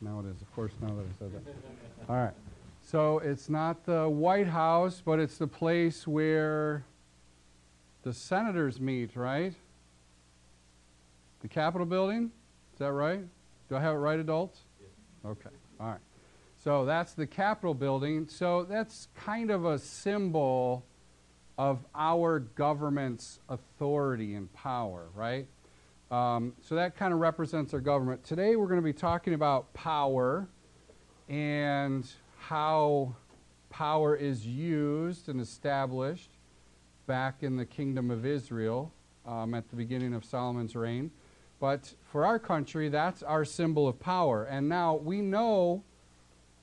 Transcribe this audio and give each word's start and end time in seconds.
Now 0.00 0.20
it 0.20 0.26
is, 0.26 0.40
of 0.40 0.54
course, 0.54 0.72
now 0.80 0.88
that 0.88 1.02
I 1.02 1.18
said 1.18 1.32
that. 1.32 1.54
All 2.08 2.16
right. 2.16 2.34
So 2.82 3.18
it's 3.18 3.48
not 3.50 3.84
the 3.84 4.08
White 4.08 4.46
House, 4.46 5.02
but 5.04 5.18
it's 5.18 5.36
the 5.36 5.46
place 5.46 6.06
where 6.06 6.84
the 8.02 8.12
senators 8.12 8.80
meet, 8.80 9.14
right? 9.14 9.54
The 11.40 11.48
Capitol 11.48 11.86
building? 11.86 12.30
Is 12.72 12.78
that 12.78 12.92
right? 12.92 13.20
Do 13.68 13.76
I 13.76 13.80
have 13.80 13.94
it 13.94 13.98
right, 13.98 14.18
adults? 14.18 14.60
Okay. 15.24 15.50
All 15.78 15.88
right. 15.88 16.00
So 16.64 16.84
that's 16.84 17.12
the 17.12 17.26
Capitol 17.26 17.74
building. 17.74 18.26
So 18.28 18.64
that's 18.64 19.08
kind 19.14 19.50
of 19.50 19.64
a 19.64 19.78
symbol 19.78 20.84
of 21.58 21.84
our 21.94 22.40
government's 22.40 23.38
authority 23.48 24.34
and 24.34 24.52
power, 24.54 25.08
right? 25.14 25.46
Um, 26.10 26.54
so 26.60 26.74
that 26.74 26.96
kind 26.96 27.14
of 27.14 27.20
represents 27.20 27.72
our 27.72 27.80
government. 27.80 28.24
Today 28.24 28.56
we're 28.56 28.66
going 28.66 28.80
to 28.80 28.84
be 28.84 28.92
talking 28.92 29.32
about 29.32 29.72
power 29.74 30.48
and 31.28 32.04
how 32.36 33.14
power 33.68 34.16
is 34.16 34.44
used 34.44 35.28
and 35.28 35.40
established 35.40 36.30
back 37.06 37.44
in 37.44 37.56
the 37.56 37.64
kingdom 37.64 38.10
of 38.10 38.26
Israel 38.26 38.92
um, 39.24 39.54
at 39.54 39.68
the 39.70 39.76
beginning 39.76 40.12
of 40.12 40.24
Solomon's 40.24 40.74
reign. 40.74 41.12
But 41.60 41.94
for 42.10 42.26
our 42.26 42.40
country, 42.40 42.88
that's 42.88 43.22
our 43.22 43.44
symbol 43.44 43.86
of 43.86 44.00
power. 44.00 44.44
And 44.44 44.68
now 44.68 44.96
we 44.96 45.20
know 45.20 45.84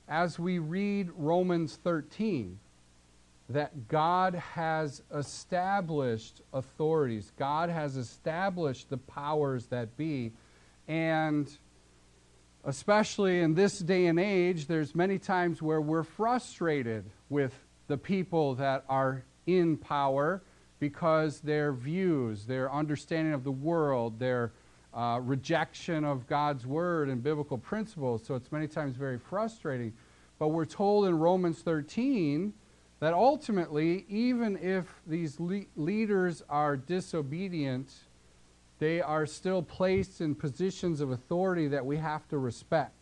as 0.06 0.38
we 0.38 0.58
read 0.58 1.08
Romans 1.16 1.78
13 1.82 2.58
that 3.48 3.88
God 3.88 4.34
has 4.34 5.02
established 5.14 6.42
authorities, 6.52 7.32
God 7.38 7.70
has 7.70 7.96
established 7.96 8.90
the 8.90 8.98
powers 8.98 9.66
that 9.66 9.96
be. 9.96 10.32
And 10.86 11.50
especially 12.64 13.40
in 13.40 13.54
this 13.54 13.78
day 13.78 14.06
and 14.06 14.20
age, 14.20 14.66
there's 14.66 14.94
many 14.94 15.18
times 15.18 15.62
where 15.62 15.80
we're 15.80 16.02
frustrated 16.02 17.04
with 17.30 17.54
the 17.86 17.96
people 17.96 18.54
that 18.56 18.84
are 18.88 19.24
in 19.46 19.78
power 19.78 20.42
because 20.78 21.40
their 21.40 21.72
views, 21.72 22.44
their 22.44 22.70
understanding 22.72 23.32
of 23.32 23.44
the 23.44 23.50
world, 23.50 24.18
their 24.18 24.52
uh, 24.94 25.20
rejection 25.22 26.04
of 26.04 26.26
God's 26.26 26.66
word 26.66 27.08
and 27.08 27.22
biblical 27.22 27.58
principles. 27.58 28.24
So 28.24 28.34
it's 28.34 28.52
many 28.52 28.68
times 28.68 28.96
very 28.96 29.18
frustrating. 29.18 29.94
But 30.38 30.48
we're 30.48 30.66
told 30.66 31.06
in 31.06 31.18
Romans 31.18 31.60
13 31.60 32.52
that 33.00 33.14
ultimately, 33.14 34.04
even 34.08 34.56
if 34.56 34.86
these 35.06 35.38
le- 35.38 35.66
leaders 35.76 36.42
are 36.48 36.76
disobedient, 36.76 37.94
they 38.78 39.00
are 39.00 39.26
still 39.26 39.62
placed 39.62 40.20
in 40.20 40.34
positions 40.34 41.00
of 41.00 41.10
authority 41.10 41.68
that 41.68 41.84
we 41.84 41.96
have 41.96 42.26
to 42.28 42.38
respect. 42.38 42.94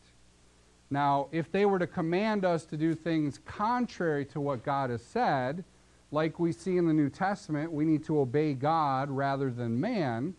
Now, 0.90 1.28
if 1.32 1.50
they 1.50 1.66
were 1.66 1.78
to 1.78 1.86
command 1.86 2.44
us 2.44 2.64
to 2.66 2.76
do 2.76 2.94
things 2.94 3.40
contrary 3.44 4.24
to 4.26 4.40
what 4.40 4.64
God 4.64 4.90
has 4.90 5.02
said, 5.02 5.64
like 6.10 6.38
we 6.38 6.52
see 6.52 6.76
in 6.76 6.86
the 6.86 6.94
New 6.94 7.10
Testament, 7.10 7.72
we 7.72 7.84
need 7.84 8.04
to 8.04 8.20
obey 8.20 8.54
God 8.54 9.10
rather 9.10 9.50
than 9.50 9.80
man. 9.80 10.34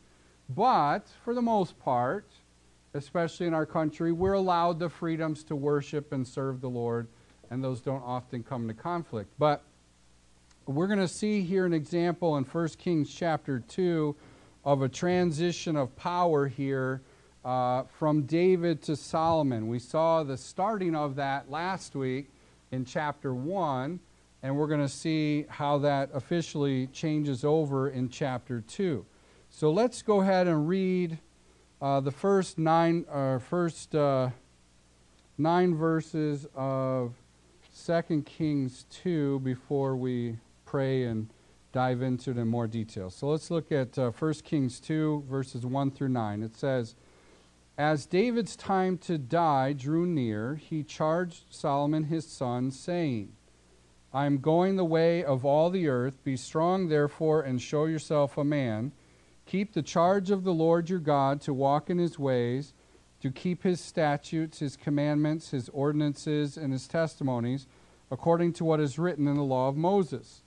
But 0.50 1.08
for 1.24 1.34
the 1.34 1.42
most 1.42 1.78
part, 1.80 2.32
especially 2.94 3.48
in 3.48 3.54
our 3.54 3.66
country, 3.66 4.12
we're 4.12 4.34
allowed 4.34 4.80
the 4.80 4.90
freedoms 4.90 5.44
to 5.46 5.56
worship 5.56 6.14
and 6.14 6.26
serve 6.26 6.62
the 6.62 6.70
Lord, 6.70 7.08
and 7.50 7.64
those 7.64 7.81
don't 7.81 8.03
often 8.03 8.44
come 8.44 8.70
into 8.70 8.81
conflict. 8.81 9.30
But 9.38 9.64
we're 10.66 10.88
going 10.88 11.00
to 11.00 11.08
see 11.08 11.42
here 11.42 11.66
an 11.66 11.73
example 11.73 12.38
in 12.38 12.44
1 12.44 12.67
Kings 12.78 13.14
chapter 13.14 13.59
2 13.59 14.16
of 14.66 14.81
a 14.81 14.89
transition 14.89 15.78
of 15.78 15.95
power 15.95 16.48
here 16.48 17.02
uh, 17.45 17.84
from 17.84 18.23
David 18.23 18.81
to 18.84 18.95
Solomon. 18.95 19.70
We 19.70 19.80
saw 19.80 20.23
the 20.23 20.36
starting 20.36 20.94
of 20.94 21.16
that 21.16 21.50
last 21.50 21.95
week 21.95 22.30
in 22.72 22.83
chapter 22.83 23.33
1, 23.33 23.99
and 24.43 24.58
we're 24.58 24.67
going 24.67 24.82
to 24.82 24.89
see 24.89 25.45
how 25.48 25.77
that 25.77 26.10
officially 26.14 26.88
changes 26.88 27.45
over 27.45 27.89
in 27.89 28.10
chapter 28.10 28.60
2. 28.60 29.05
So 29.49 29.72
let's 29.72 30.02
go 30.02 30.20
ahead 30.20 30.48
and 30.48 30.67
read 30.67 31.17
uh, 31.82 32.02
the 32.02 32.11
first 32.11 32.58
nine, 32.58 33.05
uh, 33.10 33.39
first, 33.39 33.95
uh, 33.95 34.32
nine 35.38 35.76
verses 35.76 36.45
of 36.54 37.14
2 37.86 38.23
Kings 38.23 38.86
2 38.89 39.39
before 39.39 39.95
we 39.95 40.38
pray 40.65 41.04
and 41.04 41.30
dive 41.71 42.02
into 42.02 42.32
it 42.32 42.38
in 42.38 42.48
more 42.48 42.67
detail. 42.67 43.10
So 43.10 43.27
let's 43.27 43.52
look 43.52 43.71
at 43.71 43.98
uh, 43.98 44.11
1 44.11 44.33
Kings 44.43 44.80
2, 44.80 45.26
verses 45.30 45.65
1 45.65 45.92
through 45.92 46.10
9. 46.10 46.43
It 46.43 46.55
says, 46.55 46.95
As 47.77 48.05
David's 48.05 48.55
time 48.55 48.98
to 48.99 49.17
die 49.17 49.73
drew 49.73 50.05
near, 50.05 50.55
he 50.55 50.83
charged 50.83 51.45
Solomon 51.49 52.05
his 52.05 52.27
son, 52.27 52.71
saying, 52.71 53.33
I 54.14 54.26
am 54.26 54.39
going 54.39 54.76
the 54.76 54.86
way 54.86 55.23
of 55.23 55.45
all 55.45 55.70
the 55.70 55.87
earth. 55.87 56.23
Be 56.23 56.36
strong, 56.36 56.87
therefore, 56.87 57.42
and 57.42 57.61
show 57.61 57.86
yourself 57.86 58.37
a 58.37 58.43
man 58.43 58.92
Keep 59.48 59.73
the 59.73 59.82
charge 59.82 60.30
of 60.30 60.43
the 60.43 60.54
Lord 60.54 60.89
your 60.89 60.99
God 60.99 61.39
to 61.42 61.54
walk 61.54 61.89
in 61.89 61.98
his 61.98 62.20
ways, 62.20 62.73
to 63.22 63.32
keep 63.32 63.64
his 63.64 63.82
statutes, 63.82 64.60
his 64.60 64.76
commandments, 64.76 65.52
his 65.52 65.70
ordinances, 65.70 66.58
and 66.58 66.72
his 66.72 66.88
testimonies, 66.88 67.67
according 68.11 68.54
to 68.54 68.66
what 68.66 68.80
is 68.80 69.00
written 69.00 69.28
in 69.28 69.36
the 69.36 69.44
law 69.44 69.67
of 69.67 69.76
Moses, 69.76 70.44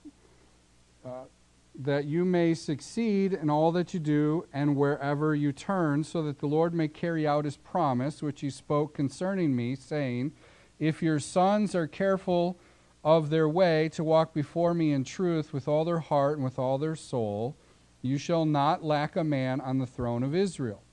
uh, 1.05 1.25
that 1.73 2.05
you 2.05 2.25
may 2.25 2.53
succeed 2.53 3.33
in 3.33 3.49
all 3.49 3.71
that 3.71 3.93
you 3.93 3.99
do 3.99 4.45
and 4.53 4.75
wherever 4.75 5.33
you 5.33 5.51
turn, 5.51 6.03
so 6.03 6.21
that 6.23 6.39
the 6.39 6.47
Lord 6.47 6.73
may 6.73 6.87
carry 6.87 7.25
out 7.27 7.45
his 7.45 7.57
promise, 7.57 8.21
which 8.21 8.41
he 8.41 8.49
spoke 8.49 8.93
concerning 8.93 9.55
me, 9.55 9.75
saying, 9.75 10.33
If 10.79 11.01
your 11.01 11.19
sons 11.19 11.75
are 11.75 11.87
careful 11.87 12.57
of 13.03 13.29
their 13.29 13.49
way 13.49 13.89
to 13.89 14.03
walk 14.03 14.33
before 14.33 14.73
me 14.73 14.91
in 14.91 15.03
truth 15.03 15.53
with 15.53 15.67
all 15.67 15.85
their 15.85 15.99
heart 15.99 16.37
and 16.37 16.43
with 16.43 16.59
all 16.59 16.77
their 16.77 16.95
soul, 16.95 17.55
you 18.01 18.17
shall 18.17 18.45
not 18.45 18.83
lack 18.83 19.15
a 19.15 19.23
man 19.23 19.61
on 19.61 19.77
the 19.77 19.87
throne 19.87 20.23
of 20.23 20.35
Israel. 20.35 20.83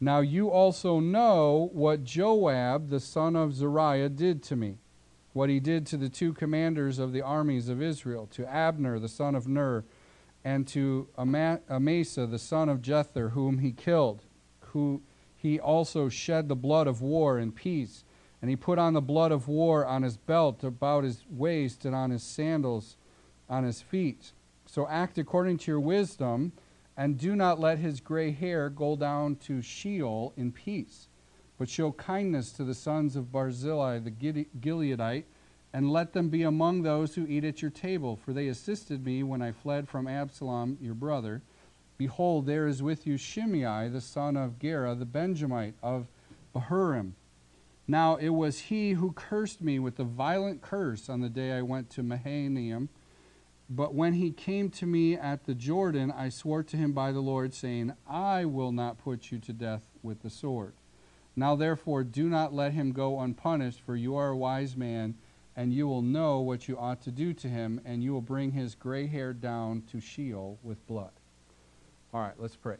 Now 0.00 0.20
you 0.20 0.50
also 0.50 0.98
know 0.98 1.68
what 1.72 2.04
Joab 2.04 2.88
the 2.88 3.00
son 3.00 3.36
of 3.36 3.54
Zeruiah 3.54 4.08
did 4.08 4.42
to 4.44 4.56
me, 4.56 4.78
what 5.34 5.50
he 5.50 5.60
did 5.60 5.86
to 5.88 5.98
the 5.98 6.08
two 6.08 6.32
commanders 6.32 6.98
of 6.98 7.12
the 7.12 7.20
armies 7.20 7.68
of 7.68 7.82
Israel, 7.82 8.26
to 8.32 8.48
Abner 8.48 8.98
the 8.98 9.08
son 9.08 9.34
of 9.34 9.46
Ner, 9.46 9.84
and 10.42 10.66
to 10.68 11.08
Amasa 11.18 12.26
the 12.26 12.38
son 12.38 12.70
of 12.70 12.80
Jether, 12.80 13.32
whom 13.32 13.58
he 13.58 13.72
killed, 13.72 14.22
who 14.72 15.02
he 15.36 15.60
also 15.60 16.08
shed 16.08 16.48
the 16.48 16.56
blood 16.56 16.86
of 16.86 17.02
war 17.02 17.38
in 17.38 17.52
peace. 17.52 18.04
And 18.40 18.48
he 18.48 18.56
put 18.56 18.78
on 18.78 18.94
the 18.94 19.02
blood 19.02 19.32
of 19.32 19.48
war 19.48 19.84
on 19.84 20.02
his 20.02 20.16
belt 20.16 20.64
about 20.64 21.04
his 21.04 21.24
waist 21.30 21.84
and 21.84 21.94
on 21.94 22.10
his 22.10 22.22
sandals 22.22 22.96
on 23.50 23.64
his 23.64 23.82
feet. 23.82 24.32
So 24.64 24.88
act 24.88 25.18
according 25.18 25.58
to 25.58 25.70
your 25.70 25.80
wisdom, 25.80 26.52
and 27.00 27.16
do 27.16 27.34
not 27.34 27.58
let 27.58 27.78
his 27.78 27.98
gray 27.98 28.30
hair 28.30 28.68
go 28.68 28.94
down 28.94 29.34
to 29.34 29.62
Sheol 29.62 30.34
in 30.36 30.52
peace, 30.52 31.08
but 31.56 31.70
show 31.70 31.92
kindness 31.92 32.52
to 32.52 32.62
the 32.62 32.74
sons 32.74 33.16
of 33.16 33.32
Barzillai 33.32 34.00
the 34.00 34.10
Gileadite, 34.10 35.24
and 35.72 35.90
let 35.90 36.12
them 36.12 36.28
be 36.28 36.42
among 36.42 36.82
those 36.82 37.14
who 37.14 37.26
eat 37.26 37.42
at 37.42 37.62
your 37.62 37.70
table, 37.70 38.16
for 38.16 38.34
they 38.34 38.48
assisted 38.48 39.02
me 39.02 39.22
when 39.22 39.40
I 39.40 39.50
fled 39.50 39.88
from 39.88 40.06
Absalom 40.06 40.76
your 40.78 40.92
brother. 40.92 41.40
Behold, 41.96 42.44
there 42.44 42.66
is 42.66 42.82
with 42.82 43.06
you 43.06 43.16
Shimei, 43.16 43.88
the 43.88 44.02
son 44.02 44.36
of 44.36 44.58
Gera, 44.58 44.94
the 44.94 45.06
Benjamite 45.06 45.76
of 45.82 46.06
Bahurim. 46.54 47.12
Now 47.88 48.16
it 48.16 48.28
was 48.28 48.58
he 48.58 48.92
who 48.92 49.12
cursed 49.12 49.62
me 49.62 49.78
with 49.78 49.98
a 49.98 50.04
violent 50.04 50.60
curse 50.60 51.08
on 51.08 51.22
the 51.22 51.30
day 51.30 51.52
I 51.52 51.62
went 51.62 51.88
to 51.92 52.02
Mahanaim 52.02 52.90
but 53.72 53.94
when 53.94 54.14
he 54.14 54.32
came 54.32 54.68
to 54.70 54.86
me 54.86 55.14
at 55.14 55.44
the 55.44 55.54
Jordan, 55.54 56.10
I 56.10 56.28
swore 56.28 56.64
to 56.64 56.76
him 56.76 56.92
by 56.92 57.12
the 57.12 57.20
Lord, 57.20 57.54
saying, 57.54 57.92
I 58.04 58.44
will 58.44 58.72
not 58.72 58.98
put 58.98 59.30
you 59.30 59.38
to 59.38 59.52
death 59.52 59.86
with 60.02 60.22
the 60.22 60.30
sword. 60.30 60.74
Now 61.36 61.54
therefore 61.54 62.02
do 62.02 62.28
not 62.28 62.52
let 62.52 62.72
him 62.72 62.90
go 62.90 63.20
unpunished, 63.20 63.80
for 63.80 63.94
you 63.94 64.16
are 64.16 64.30
a 64.30 64.36
wise 64.36 64.76
man, 64.76 65.14
and 65.54 65.72
you 65.72 65.86
will 65.86 66.02
know 66.02 66.40
what 66.40 66.66
you 66.66 66.76
ought 66.76 67.00
to 67.02 67.12
do 67.12 67.32
to 67.32 67.48
him, 67.48 67.80
and 67.84 68.02
you 68.02 68.12
will 68.12 68.20
bring 68.20 68.50
his 68.50 68.74
gray 68.74 69.06
hair 69.06 69.32
down 69.32 69.82
to 69.92 70.00
Sheol 70.00 70.58
with 70.64 70.84
blood. 70.88 71.12
All 72.12 72.20
right, 72.20 72.34
let's 72.38 72.56
pray. 72.56 72.78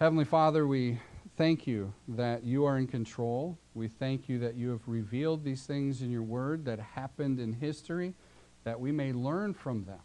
Heavenly 0.00 0.24
Father, 0.24 0.66
we 0.66 0.98
thank 1.36 1.68
you 1.68 1.94
that 2.08 2.42
you 2.42 2.64
are 2.64 2.78
in 2.78 2.88
control. 2.88 3.56
We 3.74 3.86
thank 3.86 4.28
you 4.28 4.40
that 4.40 4.56
you 4.56 4.70
have 4.70 4.88
revealed 4.88 5.44
these 5.44 5.66
things 5.66 6.02
in 6.02 6.10
your 6.10 6.24
word 6.24 6.64
that 6.64 6.80
happened 6.80 7.38
in 7.38 7.52
history 7.52 8.14
that 8.64 8.78
we 8.78 8.92
may 8.92 9.12
learn 9.12 9.54
from 9.54 9.84
them, 9.84 10.00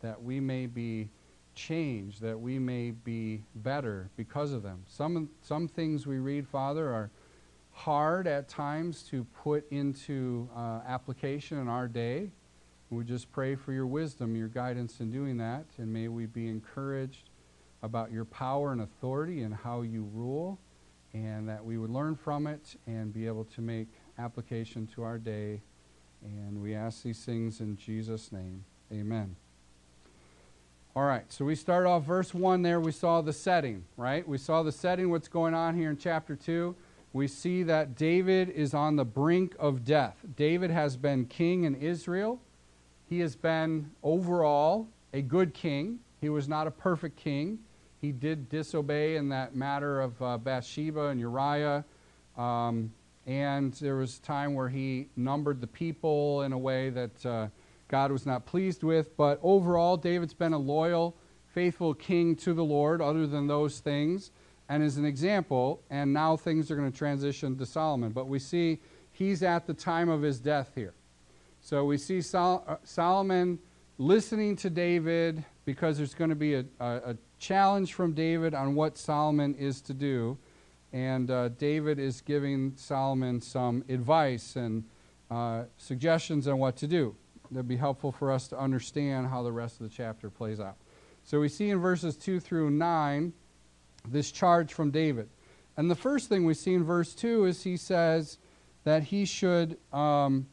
that 0.00 0.22
we 0.22 0.40
may 0.40 0.66
be 0.66 1.08
changed, 1.54 2.20
that 2.20 2.38
we 2.38 2.58
may 2.58 2.90
be 2.90 3.42
better 3.54 4.10
because 4.16 4.52
of 4.52 4.62
them. 4.62 4.84
Some, 4.86 5.30
some 5.42 5.68
things 5.68 6.06
we 6.06 6.18
read, 6.18 6.46
Father, 6.46 6.92
are 6.92 7.10
hard 7.72 8.26
at 8.26 8.48
times 8.48 9.02
to 9.04 9.24
put 9.24 9.70
into 9.70 10.48
uh, 10.54 10.80
application 10.86 11.58
in 11.58 11.68
our 11.68 11.88
day. 11.88 12.30
We 12.90 13.04
just 13.04 13.32
pray 13.32 13.54
for 13.56 13.72
your 13.72 13.86
wisdom, 13.86 14.36
your 14.36 14.48
guidance 14.48 15.00
in 15.00 15.10
doing 15.10 15.38
that, 15.38 15.64
and 15.78 15.92
may 15.92 16.08
we 16.08 16.26
be 16.26 16.48
encouraged 16.48 17.30
about 17.82 18.12
your 18.12 18.24
power 18.24 18.72
and 18.72 18.82
authority 18.82 19.42
and 19.42 19.54
how 19.54 19.82
you 19.82 20.08
rule. 20.14 20.58
and 21.14 21.48
that 21.48 21.64
we 21.64 21.78
would 21.78 21.90
learn 21.90 22.14
from 22.14 22.46
it 22.46 22.76
and 22.86 23.12
be 23.12 23.26
able 23.26 23.44
to 23.44 23.62
make 23.62 23.88
application 24.18 24.86
to 24.86 25.02
our 25.02 25.18
day. 25.18 25.62
And 26.24 26.62
we 26.62 26.74
ask 26.74 27.02
these 27.02 27.24
things 27.24 27.60
in 27.60 27.76
Jesus' 27.76 28.32
name. 28.32 28.64
Amen. 28.92 29.36
All 30.94 31.04
right, 31.04 31.30
so 31.30 31.44
we 31.44 31.54
start 31.54 31.86
off 31.86 32.04
verse 32.04 32.32
1 32.32 32.62
there. 32.62 32.80
We 32.80 32.90
saw 32.90 33.20
the 33.20 33.32
setting, 33.32 33.84
right? 33.98 34.26
We 34.26 34.38
saw 34.38 34.62
the 34.62 34.72
setting, 34.72 35.10
what's 35.10 35.28
going 35.28 35.52
on 35.52 35.76
here 35.76 35.90
in 35.90 35.98
chapter 35.98 36.34
2. 36.34 36.74
We 37.12 37.28
see 37.28 37.62
that 37.64 37.96
David 37.96 38.48
is 38.50 38.72
on 38.72 38.96
the 38.96 39.04
brink 39.04 39.54
of 39.58 39.84
death. 39.84 40.16
David 40.36 40.70
has 40.70 40.96
been 40.96 41.26
king 41.26 41.64
in 41.64 41.74
Israel. 41.74 42.40
He 43.08 43.20
has 43.20 43.36
been 43.36 43.90
overall 44.02 44.88
a 45.12 45.22
good 45.22 45.54
king. 45.54 45.98
He 46.20 46.28
was 46.28 46.48
not 46.48 46.66
a 46.66 46.70
perfect 46.70 47.16
king. 47.16 47.58
He 48.00 48.12
did 48.12 48.48
disobey 48.48 49.16
in 49.16 49.28
that 49.30 49.54
matter 49.54 50.00
of 50.00 50.20
uh, 50.22 50.38
Bathsheba 50.38 51.06
and 51.06 51.20
Uriah. 51.20 51.84
Um, 52.36 52.92
and 53.26 53.72
there 53.74 53.96
was 53.96 54.18
a 54.18 54.22
time 54.22 54.54
where 54.54 54.68
he 54.68 55.08
numbered 55.16 55.60
the 55.60 55.66
people 55.66 56.42
in 56.42 56.52
a 56.52 56.58
way 56.58 56.90
that 56.90 57.26
uh, 57.26 57.48
God 57.88 58.12
was 58.12 58.24
not 58.24 58.46
pleased 58.46 58.82
with. 58.82 59.16
But 59.16 59.40
overall, 59.42 59.96
David's 59.96 60.34
been 60.34 60.52
a 60.52 60.58
loyal, 60.58 61.16
faithful 61.46 61.92
king 61.94 62.36
to 62.36 62.54
the 62.54 62.64
Lord, 62.64 63.02
other 63.02 63.26
than 63.26 63.46
those 63.46 63.80
things, 63.80 64.30
and 64.68 64.82
is 64.82 64.96
an 64.96 65.04
example. 65.04 65.82
And 65.90 66.12
now 66.12 66.36
things 66.36 66.70
are 66.70 66.76
going 66.76 66.90
to 66.90 66.96
transition 66.96 67.56
to 67.58 67.66
Solomon. 67.66 68.12
But 68.12 68.28
we 68.28 68.38
see 68.38 68.80
he's 69.10 69.42
at 69.42 69.66
the 69.66 69.74
time 69.74 70.08
of 70.08 70.22
his 70.22 70.38
death 70.38 70.70
here. 70.74 70.94
So 71.60 71.84
we 71.84 71.98
see 71.98 72.20
Sol- 72.20 72.64
uh, 72.68 72.76
Solomon 72.84 73.58
listening 73.98 74.54
to 74.56 74.70
David 74.70 75.44
because 75.64 75.96
there's 75.96 76.14
going 76.14 76.30
to 76.30 76.36
be 76.36 76.54
a, 76.54 76.64
a, 76.78 76.86
a, 76.86 77.16
challenge 77.38 77.92
from 77.92 78.12
David 78.12 78.54
on 78.54 78.74
what 78.74 78.96
Solomon 78.96 79.54
is 79.56 79.82
to 79.82 79.92
do. 79.92 80.38
And 80.96 81.30
uh, 81.30 81.48
David 81.50 81.98
is 81.98 82.22
giving 82.22 82.72
Solomon 82.76 83.42
some 83.42 83.84
advice 83.86 84.56
and 84.56 84.82
uh, 85.30 85.64
suggestions 85.76 86.48
on 86.48 86.56
what 86.56 86.78
to 86.78 86.86
do. 86.86 87.14
That'd 87.50 87.68
be 87.68 87.76
helpful 87.76 88.10
for 88.10 88.32
us 88.32 88.48
to 88.48 88.58
understand 88.58 89.26
how 89.26 89.42
the 89.42 89.52
rest 89.52 89.78
of 89.78 89.90
the 89.90 89.94
chapter 89.94 90.30
plays 90.30 90.58
out. 90.58 90.78
So 91.22 91.38
we 91.38 91.50
see 91.50 91.68
in 91.68 91.80
verses 91.80 92.16
2 92.16 92.40
through 92.40 92.70
9 92.70 93.34
this 94.08 94.32
charge 94.32 94.72
from 94.72 94.90
David. 94.90 95.28
And 95.76 95.90
the 95.90 95.94
first 95.94 96.30
thing 96.30 96.46
we 96.46 96.54
see 96.54 96.72
in 96.72 96.82
verse 96.82 97.14
2 97.14 97.44
is 97.44 97.62
he 97.62 97.76
says 97.76 98.38
that 98.84 99.02
he 99.02 99.26
should 99.26 99.76
um, 99.92 100.46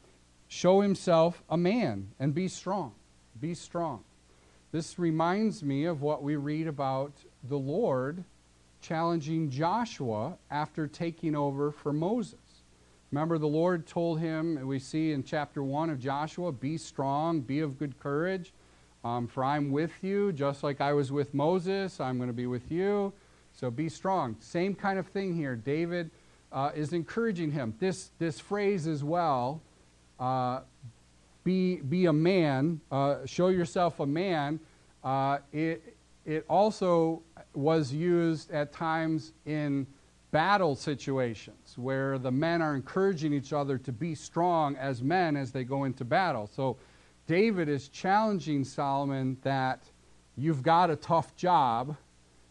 show 0.48 0.82
himself 0.82 1.42
a 1.48 1.56
man 1.56 2.10
and 2.20 2.34
be 2.34 2.48
strong. 2.48 2.92
Be 3.40 3.54
strong. 3.54 4.04
This 4.72 4.98
reminds 4.98 5.62
me 5.62 5.86
of 5.86 6.02
what 6.02 6.22
we 6.22 6.36
read 6.36 6.66
about 6.66 7.14
the 7.42 7.56
Lord 7.56 8.24
challenging 8.84 9.48
Joshua 9.48 10.36
after 10.50 10.86
taking 10.86 11.34
over 11.34 11.70
for 11.72 11.90
Moses. 11.92 12.38
Remember, 13.10 13.38
the 13.38 13.46
Lord 13.46 13.86
told 13.86 14.20
him, 14.20 14.66
we 14.66 14.78
see 14.78 15.12
in 15.12 15.24
chapter 15.24 15.62
1 15.62 15.88
of 15.88 15.98
Joshua, 15.98 16.52
be 16.52 16.76
strong, 16.76 17.40
be 17.40 17.60
of 17.60 17.78
good 17.78 17.98
courage, 17.98 18.52
um, 19.02 19.26
for 19.26 19.42
I'm 19.42 19.70
with 19.70 19.92
you, 20.02 20.32
just 20.32 20.62
like 20.62 20.82
I 20.82 20.92
was 20.92 21.10
with 21.10 21.32
Moses, 21.32 21.98
I'm 21.98 22.18
going 22.18 22.28
to 22.28 22.34
be 22.34 22.46
with 22.46 22.70
you. 22.70 23.12
So 23.52 23.70
be 23.70 23.88
strong. 23.88 24.36
Same 24.40 24.74
kind 24.74 24.98
of 24.98 25.06
thing 25.06 25.34
here. 25.34 25.56
David 25.56 26.10
uh, 26.52 26.72
is 26.74 26.92
encouraging 26.92 27.52
him. 27.52 27.74
This, 27.78 28.10
this 28.18 28.38
phrase 28.38 28.86
as 28.86 29.02
well, 29.02 29.62
uh, 30.20 30.60
be, 31.42 31.76
be 31.76 32.06
a 32.06 32.12
man, 32.12 32.80
uh, 32.90 33.24
show 33.24 33.48
yourself 33.48 34.00
a 34.00 34.06
man, 34.06 34.60
uh, 35.02 35.38
it, 35.52 35.93
it 36.24 36.44
also 36.48 37.22
was 37.54 37.92
used 37.92 38.50
at 38.50 38.72
times 38.72 39.32
in 39.46 39.86
battle 40.30 40.74
situations 40.74 41.76
where 41.76 42.18
the 42.18 42.30
men 42.30 42.60
are 42.60 42.74
encouraging 42.74 43.32
each 43.32 43.52
other 43.52 43.78
to 43.78 43.92
be 43.92 44.14
strong 44.14 44.74
as 44.76 45.02
men 45.02 45.36
as 45.36 45.52
they 45.52 45.62
go 45.62 45.84
into 45.84 46.04
battle. 46.04 46.48
So 46.52 46.76
David 47.26 47.68
is 47.68 47.88
challenging 47.88 48.64
Solomon 48.64 49.36
that 49.42 49.84
you've 50.36 50.62
got 50.62 50.90
a 50.90 50.96
tough 50.96 51.36
job. 51.36 51.96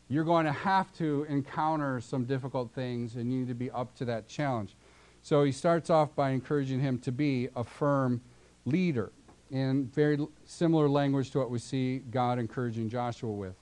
You're 0.08 0.24
going 0.24 0.46
to 0.46 0.54
have 0.54 0.94
to 0.94 1.26
encounter 1.28 2.00
some 2.00 2.24
difficult 2.24 2.72
things 2.74 3.16
and 3.16 3.32
you 3.32 3.40
need 3.40 3.48
to 3.50 3.56
be 3.56 3.70
up 3.72 3.94
to 3.96 4.06
that 4.06 4.28
challenge. 4.28 4.76
So 5.22 5.44
he 5.44 5.52
starts 5.52 5.90
off 5.90 6.16
by 6.16 6.30
encouraging 6.30 6.80
him 6.80 7.00
to 7.00 7.12
be 7.12 7.50
a 7.56 7.64
firm 7.64 8.22
leader 8.66 9.12
in 9.52 9.88
very 9.88 10.18
similar 10.46 10.88
language 10.88 11.32
to 11.32 11.40
what 11.40 11.50
we 11.50 11.60
see 11.60 12.00
God 12.00 12.40
encouraging 12.40 12.90
Joshua 12.90 13.32
with. 13.32 13.56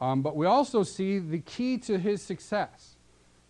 Um, 0.00 0.22
but 0.22 0.36
we 0.36 0.46
also 0.46 0.82
see 0.82 1.18
the 1.18 1.40
key 1.40 1.78
to 1.78 1.98
his 1.98 2.22
success. 2.22 2.96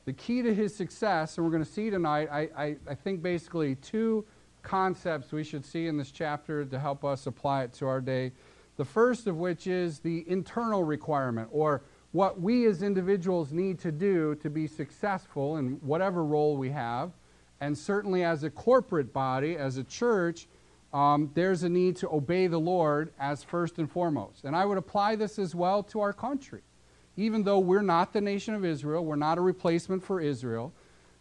The 0.06 0.12
key 0.14 0.40
to 0.42 0.54
his 0.54 0.74
success, 0.74 1.36
and 1.36 1.44
we're 1.44 1.52
going 1.52 1.64
to 1.64 1.70
see 1.70 1.90
tonight, 1.90 2.28
I, 2.32 2.48
I, 2.56 2.76
I 2.88 2.94
think 2.94 3.22
basically 3.22 3.74
two 3.74 4.24
concepts 4.62 5.32
we 5.32 5.44
should 5.44 5.64
see 5.64 5.86
in 5.86 5.96
this 5.98 6.10
chapter 6.10 6.64
to 6.64 6.78
help 6.78 7.04
us 7.04 7.26
apply 7.26 7.64
it 7.64 7.72
to 7.74 7.86
our 7.86 8.00
day. 8.00 8.32
The 8.76 8.84
first 8.84 9.26
of 9.26 9.36
which 9.36 9.66
is 9.66 9.98
the 9.98 10.24
internal 10.26 10.84
requirement, 10.84 11.48
or 11.52 11.82
what 12.12 12.40
we 12.40 12.66
as 12.66 12.82
individuals 12.82 13.52
need 13.52 13.78
to 13.80 13.92
do 13.92 14.34
to 14.36 14.48
be 14.48 14.66
successful 14.66 15.58
in 15.58 15.72
whatever 15.82 16.24
role 16.24 16.56
we 16.56 16.70
have. 16.70 17.12
And 17.60 17.76
certainly 17.76 18.24
as 18.24 18.44
a 18.44 18.50
corporate 18.50 19.12
body, 19.12 19.56
as 19.56 19.76
a 19.76 19.84
church, 19.84 20.46
um, 20.92 21.30
there's 21.34 21.62
a 21.62 21.68
need 21.68 21.96
to 21.96 22.08
obey 22.08 22.46
the 22.46 22.58
Lord 22.58 23.12
as 23.18 23.42
first 23.42 23.78
and 23.78 23.90
foremost. 23.90 24.44
And 24.44 24.56
I 24.56 24.64
would 24.64 24.78
apply 24.78 25.16
this 25.16 25.38
as 25.38 25.54
well 25.54 25.82
to 25.84 26.00
our 26.00 26.12
country. 26.12 26.62
Even 27.16 27.42
though 27.42 27.58
we're 27.58 27.82
not 27.82 28.12
the 28.12 28.20
nation 28.20 28.54
of 28.54 28.64
Israel, 28.64 29.04
we're 29.04 29.16
not 29.16 29.38
a 29.38 29.40
replacement 29.40 30.02
for 30.04 30.20
Israel, 30.20 30.72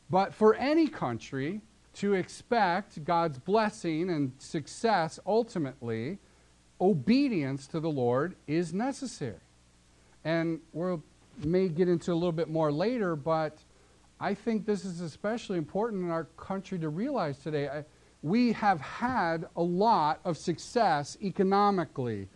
but 0.09 0.33
for 0.33 0.53
any 0.55 0.87
country 0.87 1.61
to 1.95 2.13
expect 2.13 3.03
God's 3.03 3.39
blessing 3.39 4.09
and 4.09 4.31
success 4.37 5.19
ultimately, 5.25 6.19
obedience 6.79 7.65
to 7.67 7.79
the 7.79 7.89
Lord 7.89 8.35
is 8.45 8.73
necessary. 8.73 9.39
And 10.23 10.59
we'll 10.73 11.01
may 11.43 11.67
get 11.67 11.87
into 11.87 12.11
a 12.11 12.15
little 12.15 12.31
bit 12.31 12.49
more 12.49 12.71
later, 12.71 13.15
but 13.15 13.57
I 14.19 14.33
think 14.33 14.65
this 14.65 14.85
is 14.85 15.01
especially 15.01 15.57
important 15.57 16.03
in 16.03 16.09
our 16.09 16.25
country 16.37 16.79
to 16.79 16.89
realize 16.89 17.37
today. 17.37 17.67
I, 17.67 17.85
we 18.21 18.51
have 18.53 18.81
had 18.81 19.45
a 19.55 19.61
lot 19.61 20.19
of 20.25 20.37
success 20.37 21.17
economically 21.21 22.27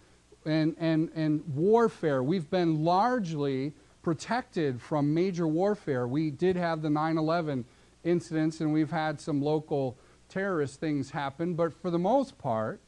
and, 0.45 0.75
and, 0.79 1.09
and 1.15 1.43
warfare. 1.55 2.23
We've 2.23 2.49
been 2.49 2.83
largely 2.83 3.73
protected 4.01 4.81
from 4.81 5.13
major 5.13 5.47
warfare. 5.47 6.07
We 6.07 6.31
did 6.31 6.55
have 6.55 6.81
the 6.81 6.89
9 6.89 7.17
11 7.17 7.65
incidents 8.03 8.61
and 8.61 8.73
we've 8.73 8.91
had 8.91 9.19
some 9.19 9.41
local 9.41 9.97
terrorist 10.29 10.79
things 10.79 11.11
happen, 11.11 11.53
but 11.55 11.73
for 11.73 11.91
the 11.91 11.99
most 11.99 12.37
part, 12.37 12.79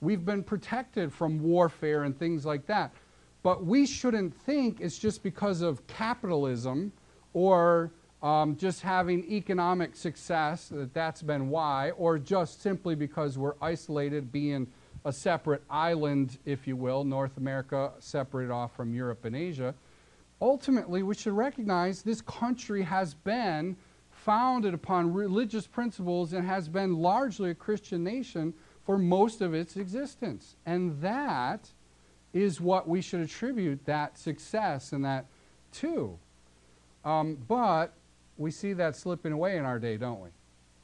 we've 0.00 0.24
been 0.24 0.42
protected 0.42 1.12
from 1.12 1.40
warfare 1.40 2.04
and 2.04 2.18
things 2.18 2.46
like 2.46 2.66
that. 2.66 2.92
But 3.42 3.64
we 3.64 3.84
shouldn't 3.84 4.34
think 4.34 4.80
it's 4.80 4.98
just 4.98 5.22
because 5.22 5.60
of 5.60 5.86
capitalism 5.86 6.92
or 7.32 7.92
um, 8.24 8.56
just 8.56 8.80
having 8.80 9.22
economic 9.30 9.94
success, 9.94 10.68
that 10.68 10.94
that's 10.94 11.20
been 11.20 11.50
why, 11.50 11.90
or 11.90 12.18
just 12.18 12.62
simply 12.62 12.94
because 12.94 13.36
we're 13.36 13.54
isolated, 13.60 14.32
being 14.32 14.66
a 15.04 15.12
separate 15.12 15.62
island, 15.68 16.38
if 16.46 16.66
you 16.66 16.74
will, 16.74 17.04
North 17.04 17.36
America 17.36 17.92
separated 17.98 18.50
off 18.50 18.74
from 18.74 18.94
Europe 18.94 19.26
and 19.26 19.36
Asia. 19.36 19.74
Ultimately, 20.40 21.02
we 21.02 21.14
should 21.14 21.34
recognize 21.34 22.00
this 22.00 22.22
country 22.22 22.82
has 22.82 23.12
been 23.12 23.76
founded 24.10 24.72
upon 24.72 25.12
religious 25.12 25.66
principles 25.66 26.32
and 26.32 26.46
has 26.46 26.66
been 26.66 26.96
largely 26.96 27.50
a 27.50 27.54
Christian 27.54 28.02
nation 28.02 28.54
for 28.86 28.96
most 28.96 29.42
of 29.42 29.52
its 29.52 29.76
existence. 29.76 30.56
And 30.64 30.98
that 31.02 31.68
is 32.32 32.58
what 32.58 32.88
we 32.88 33.02
should 33.02 33.20
attribute 33.20 33.84
that 33.84 34.16
success 34.16 34.92
and 34.92 35.04
that 35.04 35.26
to. 35.72 36.18
Um, 37.04 37.36
but 37.46 37.92
we 38.36 38.50
see 38.50 38.72
that 38.74 38.96
slipping 38.96 39.32
away 39.32 39.56
in 39.56 39.64
our 39.64 39.78
day, 39.78 39.96
don't 39.96 40.20
we? 40.20 40.30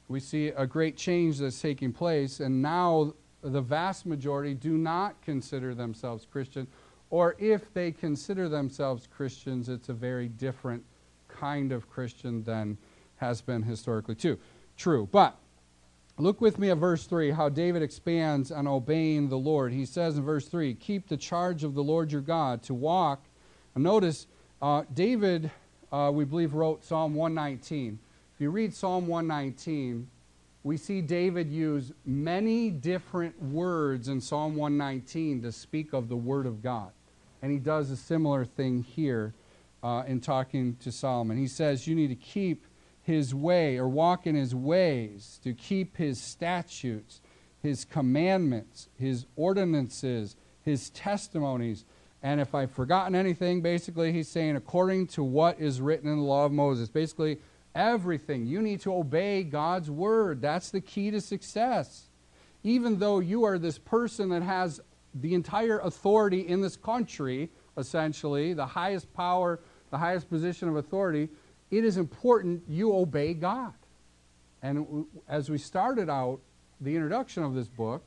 We 0.07 0.19
see 0.19 0.47
a 0.49 0.65
great 0.65 0.97
change 0.97 1.39
that's 1.39 1.59
taking 1.59 1.93
place, 1.93 2.39
and 2.39 2.61
now 2.61 3.13
the 3.41 3.61
vast 3.61 4.05
majority 4.05 4.53
do 4.53 4.77
not 4.77 5.21
consider 5.21 5.73
themselves 5.73 6.27
Christian, 6.29 6.67
or 7.09 7.35
if 7.39 7.73
they 7.73 7.91
consider 7.91 8.47
themselves 8.47 9.07
Christians, 9.07 9.69
it's 9.69 9.89
a 9.89 9.93
very 9.93 10.27
different 10.27 10.83
kind 11.27 11.71
of 11.71 11.89
Christian 11.89 12.43
than 12.43 12.77
has 13.17 13.41
been 13.41 13.63
historically 13.63 14.15
too. 14.15 14.37
True. 14.77 15.07
But 15.11 15.37
look 16.17 16.41
with 16.41 16.57
me 16.57 16.69
at 16.69 16.77
verse 16.77 17.05
3, 17.05 17.31
how 17.31 17.49
David 17.49 17.81
expands 17.81 18.51
on 18.51 18.67
obeying 18.67 19.29
the 19.29 19.37
Lord. 19.37 19.71
He 19.73 19.85
says 19.85 20.17
in 20.17 20.23
verse 20.23 20.47
3, 20.47 20.73
Keep 20.75 21.07
the 21.07 21.17
charge 21.17 21.63
of 21.63 21.73
the 21.73 21.83
Lord 21.83 22.11
your 22.11 22.21
God 22.21 22.63
to 22.63 22.73
walk. 22.73 23.25
And 23.75 23.83
notice, 23.83 24.27
uh, 24.61 24.83
David 24.93 25.51
uh, 25.91 26.11
we 26.13 26.25
believe, 26.25 26.53
wrote 26.53 26.83
Psalm 26.83 27.15
119. 27.15 27.99
If 28.33 28.41
you 28.41 28.49
read 28.49 28.73
Psalm 28.73 29.07
119, 29.07 30.07
we 30.63 30.77
see 30.77 31.01
David 31.01 31.51
use 31.51 31.91
many 32.05 32.69
different 32.69 33.41
words 33.41 34.07
in 34.07 34.21
Psalm 34.21 34.55
119 34.55 35.41
to 35.41 35.51
speak 35.51 35.93
of 35.93 36.07
the 36.07 36.15
Word 36.15 36.45
of 36.45 36.61
God. 36.61 36.91
And 37.41 37.51
he 37.51 37.57
does 37.57 37.89
a 37.89 37.97
similar 37.97 38.45
thing 38.45 38.83
here 38.83 39.33
uh, 39.83 40.03
in 40.05 40.21
talking 40.21 40.75
to 40.77 40.91
Solomon. 40.91 41.37
He 41.37 41.47
says, 41.47 41.87
You 41.87 41.95
need 41.95 42.09
to 42.09 42.15
keep 42.15 42.65
his 43.01 43.33
way 43.33 43.77
or 43.77 43.89
walk 43.89 44.27
in 44.27 44.35
his 44.35 44.53
ways, 44.53 45.39
to 45.43 45.53
keep 45.53 45.97
his 45.97 46.21
statutes, 46.21 47.21
his 47.61 47.83
commandments, 47.83 48.89
his 48.97 49.25
ordinances, 49.35 50.35
his 50.61 50.91
testimonies. 50.91 51.83
And 52.23 52.39
if 52.39 52.53
I've 52.53 52.71
forgotten 52.71 53.15
anything, 53.15 53.61
basically 53.61 54.11
he's 54.11 54.29
saying, 54.29 54.55
according 54.55 55.07
to 55.07 55.23
what 55.23 55.59
is 55.59 55.81
written 55.81 56.09
in 56.09 56.17
the 56.17 56.23
law 56.23 56.45
of 56.45 56.51
Moses. 56.51 56.89
Basically, 56.89 57.39
everything. 57.73 58.45
You 58.45 58.61
need 58.61 58.81
to 58.81 58.93
obey 58.93 59.43
God's 59.43 59.89
word. 59.89 60.41
That's 60.41 60.69
the 60.69 60.81
key 60.81 61.09
to 61.11 61.21
success. 61.21 62.09
Even 62.63 62.99
though 62.99 63.19
you 63.19 63.43
are 63.43 63.57
this 63.57 63.79
person 63.79 64.29
that 64.29 64.43
has 64.43 64.79
the 65.15 65.33
entire 65.33 65.79
authority 65.79 66.41
in 66.47 66.61
this 66.61 66.77
country, 66.77 67.49
essentially, 67.77 68.53
the 68.53 68.65
highest 68.65 69.11
power, 69.13 69.59
the 69.89 69.97
highest 69.97 70.29
position 70.29 70.69
of 70.69 70.75
authority, 70.75 71.29
it 71.71 71.83
is 71.83 71.97
important 71.97 72.63
you 72.67 72.95
obey 72.95 73.33
God. 73.33 73.73
And 74.61 75.05
as 75.27 75.49
we 75.49 75.57
started 75.57 76.09
out 76.09 76.39
the 76.79 76.95
introduction 76.95 77.43
of 77.43 77.55
this 77.55 77.67
book, 77.67 78.03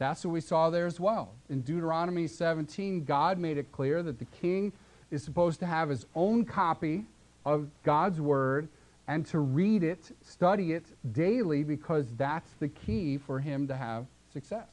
that's 0.00 0.24
what 0.24 0.30
we 0.30 0.40
saw 0.40 0.70
there 0.70 0.86
as 0.86 0.98
well. 0.98 1.34
In 1.50 1.60
Deuteronomy 1.60 2.26
17, 2.26 3.04
God 3.04 3.38
made 3.38 3.58
it 3.58 3.70
clear 3.70 4.02
that 4.02 4.18
the 4.18 4.24
king 4.24 4.72
is 5.10 5.22
supposed 5.22 5.60
to 5.60 5.66
have 5.66 5.90
his 5.90 6.06
own 6.14 6.46
copy 6.46 7.04
of 7.44 7.68
God's 7.82 8.18
word 8.18 8.68
and 9.06 9.26
to 9.26 9.40
read 9.40 9.82
it, 9.82 10.10
study 10.22 10.72
it 10.72 10.86
daily 11.12 11.64
because 11.64 12.06
that's 12.16 12.50
the 12.60 12.68
key 12.68 13.18
for 13.18 13.40
him 13.40 13.68
to 13.68 13.76
have 13.76 14.06
success. 14.32 14.68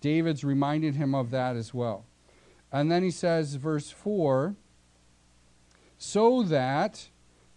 David's 0.00 0.42
reminded 0.42 0.96
him 0.96 1.14
of 1.14 1.30
that 1.30 1.54
as 1.54 1.72
well. 1.72 2.04
And 2.72 2.90
then 2.90 3.04
he 3.04 3.12
says, 3.12 3.54
verse 3.54 3.90
4 3.90 4.56
so 5.96 6.42
that 6.42 7.08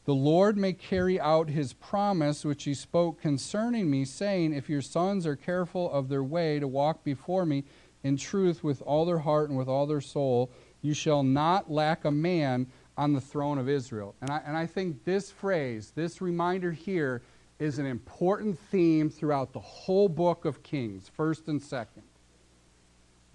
the 0.07 0.15
Lord 0.15 0.55
may 0.55 0.71
carry 0.71 1.19
out 1.19 1.49
his 1.49 1.73
promise 1.73 2.45
which 2.45 2.63
he 2.63 2.73
spoke 2.73 3.19
concerning 3.19 3.91
me, 3.91 4.05
saying, 4.05 4.53
If 4.53 4.69
your 4.69 4.81
sons 4.81 5.27
are 5.27 5.35
careful 5.35 5.91
of 5.91 6.07
their 6.07 6.23
way 6.23 6.59
to 6.59 6.67
walk 6.67 7.03
before 7.03 7.45
me 7.45 7.65
in 8.05 8.15
truth 8.15 8.63
with 8.63 8.81
all 8.83 9.05
their 9.05 9.19
heart 9.19 9.49
and 9.49 9.57
with 9.57 9.67
all 9.67 9.85
their 9.85 9.99
soul, 9.99 10.49
you 10.81 10.93
shall 10.93 11.23
not 11.23 11.69
lack 11.69 12.05
a 12.05 12.11
man 12.11 12.67
on 12.97 13.11
the 13.11 13.19
throne 13.19 13.57
of 13.57 13.67
Israel. 13.67 14.15
And 14.21 14.29
I, 14.29 14.41
and 14.47 14.55
I 14.55 14.65
think 14.65 15.03
this 15.03 15.29
phrase, 15.29 15.91
this 15.93 16.21
reminder 16.21 16.71
here, 16.71 17.21
is 17.59 17.77
an 17.77 17.85
important 17.85 18.57
theme 18.71 19.09
throughout 19.09 19.51
the 19.51 19.59
whole 19.59 20.07
book 20.07 20.45
of 20.45 20.63
Kings, 20.63 21.11
first 21.17 21.49
and 21.49 21.61
second. 21.61 22.03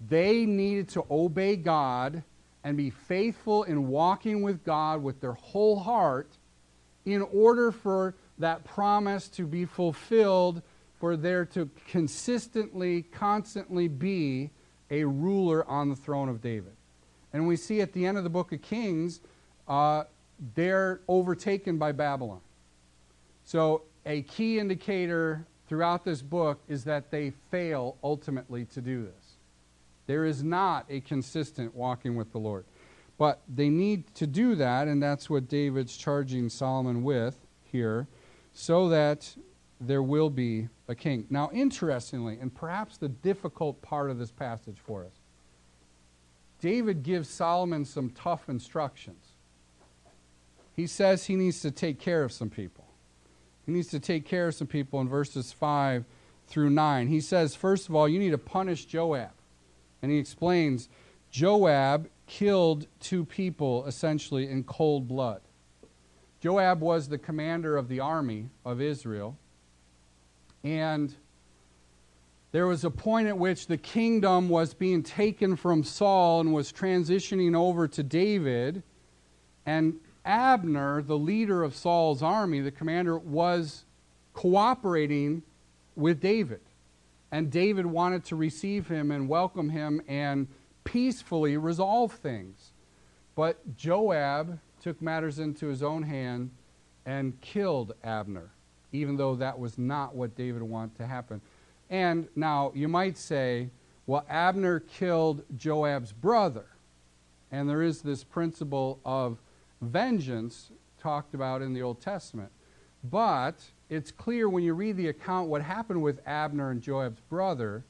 They 0.09 0.47
needed 0.47 0.89
to 0.89 1.05
obey 1.11 1.55
God 1.55 2.23
and 2.63 2.75
be 2.75 2.89
faithful 2.89 3.61
in 3.61 3.89
walking 3.89 4.41
with 4.41 4.63
God 4.63 5.03
with 5.03 5.21
their 5.21 5.33
whole 5.33 5.77
heart 5.77 6.35
in 7.05 7.21
order 7.21 7.71
for 7.71 8.15
that 8.39 8.63
promise 8.63 9.27
to 9.29 9.45
be 9.45 9.65
fulfilled, 9.65 10.61
for 10.99 11.15
there 11.17 11.45
to 11.45 11.69
consistently, 11.87 13.03
constantly 13.03 13.87
be 13.87 14.49
a 14.89 15.03
ruler 15.03 15.67
on 15.67 15.89
the 15.89 15.95
throne 15.95 16.29
of 16.29 16.41
David. 16.41 16.73
And 17.33 17.47
we 17.47 17.55
see 17.55 17.81
at 17.81 17.93
the 17.93 18.05
end 18.05 18.17
of 18.17 18.23
the 18.23 18.29
book 18.29 18.51
of 18.51 18.61
Kings, 18.61 19.19
uh, 19.67 20.03
they're 20.55 21.01
overtaken 21.07 21.77
by 21.77 21.91
Babylon. 21.91 22.41
So, 23.45 23.83
a 24.05 24.21
key 24.23 24.59
indicator 24.59 25.45
throughout 25.67 26.03
this 26.03 26.21
book 26.21 26.59
is 26.67 26.83
that 26.83 27.09
they 27.11 27.31
fail 27.51 27.97
ultimately 28.03 28.65
to 28.65 28.81
do 28.81 29.03
this. 29.03 29.35
There 30.05 30.25
is 30.25 30.43
not 30.43 30.85
a 30.89 30.99
consistent 30.99 31.73
walking 31.73 32.15
with 32.15 32.31
the 32.31 32.37
Lord. 32.37 32.65
But 33.17 33.41
they 33.47 33.69
need 33.69 34.13
to 34.15 34.27
do 34.27 34.55
that, 34.55 34.87
and 34.87 35.01
that's 35.01 35.29
what 35.29 35.47
David's 35.47 35.95
charging 35.95 36.49
Solomon 36.49 37.03
with 37.03 37.37
here, 37.63 38.07
so 38.53 38.89
that 38.89 39.35
there 39.79 40.03
will 40.03 40.29
be 40.29 40.69
a 40.87 40.95
king. 40.95 41.25
Now, 41.29 41.49
interestingly, 41.53 42.37
and 42.39 42.53
perhaps 42.53 42.97
the 42.97 43.09
difficult 43.09 43.81
part 43.81 44.09
of 44.09 44.17
this 44.17 44.31
passage 44.31 44.77
for 44.83 45.03
us, 45.05 45.13
David 46.59 47.03
gives 47.03 47.29
Solomon 47.29 47.85
some 47.85 48.09
tough 48.09 48.47
instructions. 48.47 49.33
He 50.75 50.87
says 50.87 51.25
he 51.25 51.35
needs 51.35 51.61
to 51.61 51.71
take 51.71 51.99
care 51.99 52.23
of 52.23 52.31
some 52.31 52.49
people. 52.49 52.85
He 53.65 53.71
needs 53.71 53.89
to 53.89 53.99
take 53.99 54.25
care 54.25 54.47
of 54.47 54.55
some 54.55 54.67
people 54.67 54.99
in 55.01 55.07
verses 55.07 55.51
5 55.51 56.05
through 56.47 56.69
9. 56.69 57.07
He 57.07 57.21
says, 57.21 57.55
first 57.55 57.89
of 57.89 57.95
all, 57.95 58.07
you 58.07 58.19
need 58.19 58.31
to 58.31 58.37
punish 58.37 58.85
Joab. 58.85 59.31
And 60.01 60.11
he 60.11 60.17
explains 60.17 60.89
Joab 61.31 62.09
killed 62.25 62.87
two 62.99 63.25
people 63.25 63.85
essentially 63.85 64.49
in 64.49 64.63
cold 64.63 65.07
blood. 65.07 65.41
Joab 66.39 66.81
was 66.81 67.07
the 67.07 67.17
commander 67.17 67.77
of 67.77 67.87
the 67.87 67.99
army 67.99 68.49
of 68.65 68.81
Israel. 68.81 69.37
And 70.63 71.13
there 72.51 72.67
was 72.67 72.83
a 72.83 72.91
point 72.91 73.27
at 73.27 73.37
which 73.37 73.67
the 73.67 73.77
kingdom 73.77 74.49
was 74.49 74.73
being 74.73 75.03
taken 75.03 75.55
from 75.55 75.83
Saul 75.83 76.41
and 76.41 76.53
was 76.53 76.71
transitioning 76.71 77.55
over 77.55 77.87
to 77.87 78.03
David. 78.03 78.83
And 79.65 79.99
Abner, 80.25 81.01
the 81.01 81.17
leader 81.17 81.63
of 81.63 81.75
Saul's 81.75 82.21
army, 82.21 82.61
the 82.61 82.71
commander, 82.71 83.17
was 83.17 83.85
cooperating 84.33 85.43
with 85.95 86.19
David. 86.19 86.61
And 87.31 87.49
David 87.49 87.85
wanted 87.85 88.25
to 88.25 88.35
receive 88.35 88.87
him 88.87 89.11
and 89.11 89.27
welcome 89.27 89.69
him 89.69 90.01
and 90.07 90.47
peacefully 90.83 91.57
resolve 91.57 92.13
things. 92.13 92.71
But 93.35 93.75
Joab 93.75 94.59
took 94.81 95.01
matters 95.01 95.39
into 95.39 95.67
his 95.67 95.81
own 95.81 96.03
hand 96.03 96.51
and 97.05 97.39
killed 97.41 97.93
Abner, 98.03 98.51
even 98.91 99.17
though 99.17 99.35
that 99.35 99.57
was 99.57 99.77
not 99.77 100.15
what 100.15 100.35
David 100.35 100.61
wanted 100.61 100.95
to 100.97 101.07
happen. 101.07 101.41
And 101.89 102.27
now 102.35 102.71
you 102.75 102.87
might 102.87 103.17
say, 103.17 103.69
well, 104.05 104.25
Abner 104.29 104.79
killed 104.81 105.43
Joab's 105.57 106.11
brother. 106.11 106.65
And 107.51 107.69
there 107.69 107.81
is 107.81 108.01
this 108.01 108.23
principle 108.23 108.99
of 109.05 109.37
vengeance 109.81 110.71
talked 110.99 111.33
about 111.33 111.61
in 111.61 111.73
the 111.73 111.81
Old 111.81 112.01
Testament. 112.01 112.49
But 113.03 113.59
it's 113.89 114.11
clear 114.11 114.49
when 114.49 114.63
you 114.63 114.73
read 114.73 114.97
the 114.97 115.09
account 115.09 115.49
what 115.49 115.61
happened 115.61 116.01
with 116.01 116.19
Abner 116.25 116.71
and 116.71 116.81
Joab's 116.81 117.19
brother 117.29 117.83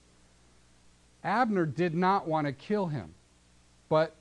Abner 1.24 1.65
did 1.65 1.96
not 1.96 2.27
want 2.27 2.48
to 2.48 2.53
kill 2.53 2.88
him, 2.88 3.13
but 3.89 4.15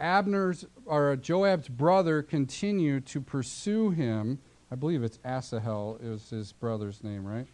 Abner's 0.00 0.64
or 0.86 1.16
Joab's 1.16 1.68
brother 1.68 2.22
continued 2.22 3.06
to 3.06 3.20
pursue 3.20 3.90
him. 3.90 4.38
I 4.70 4.74
believe 4.74 5.02
it's 5.02 5.18
Asahel 5.24 5.98
is 6.02 6.30
his 6.30 6.52
brother's 6.52 7.02
name, 7.02 7.24
right? 7.24 7.46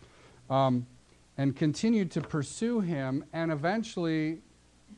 Um, 0.51 0.87
and 1.37 1.57
continued 1.57 2.11
to 2.13 2.21
pursue 2.21 2.81
him, 2.81 3.25
and 3.33 3.51
eventually 3.51 4.41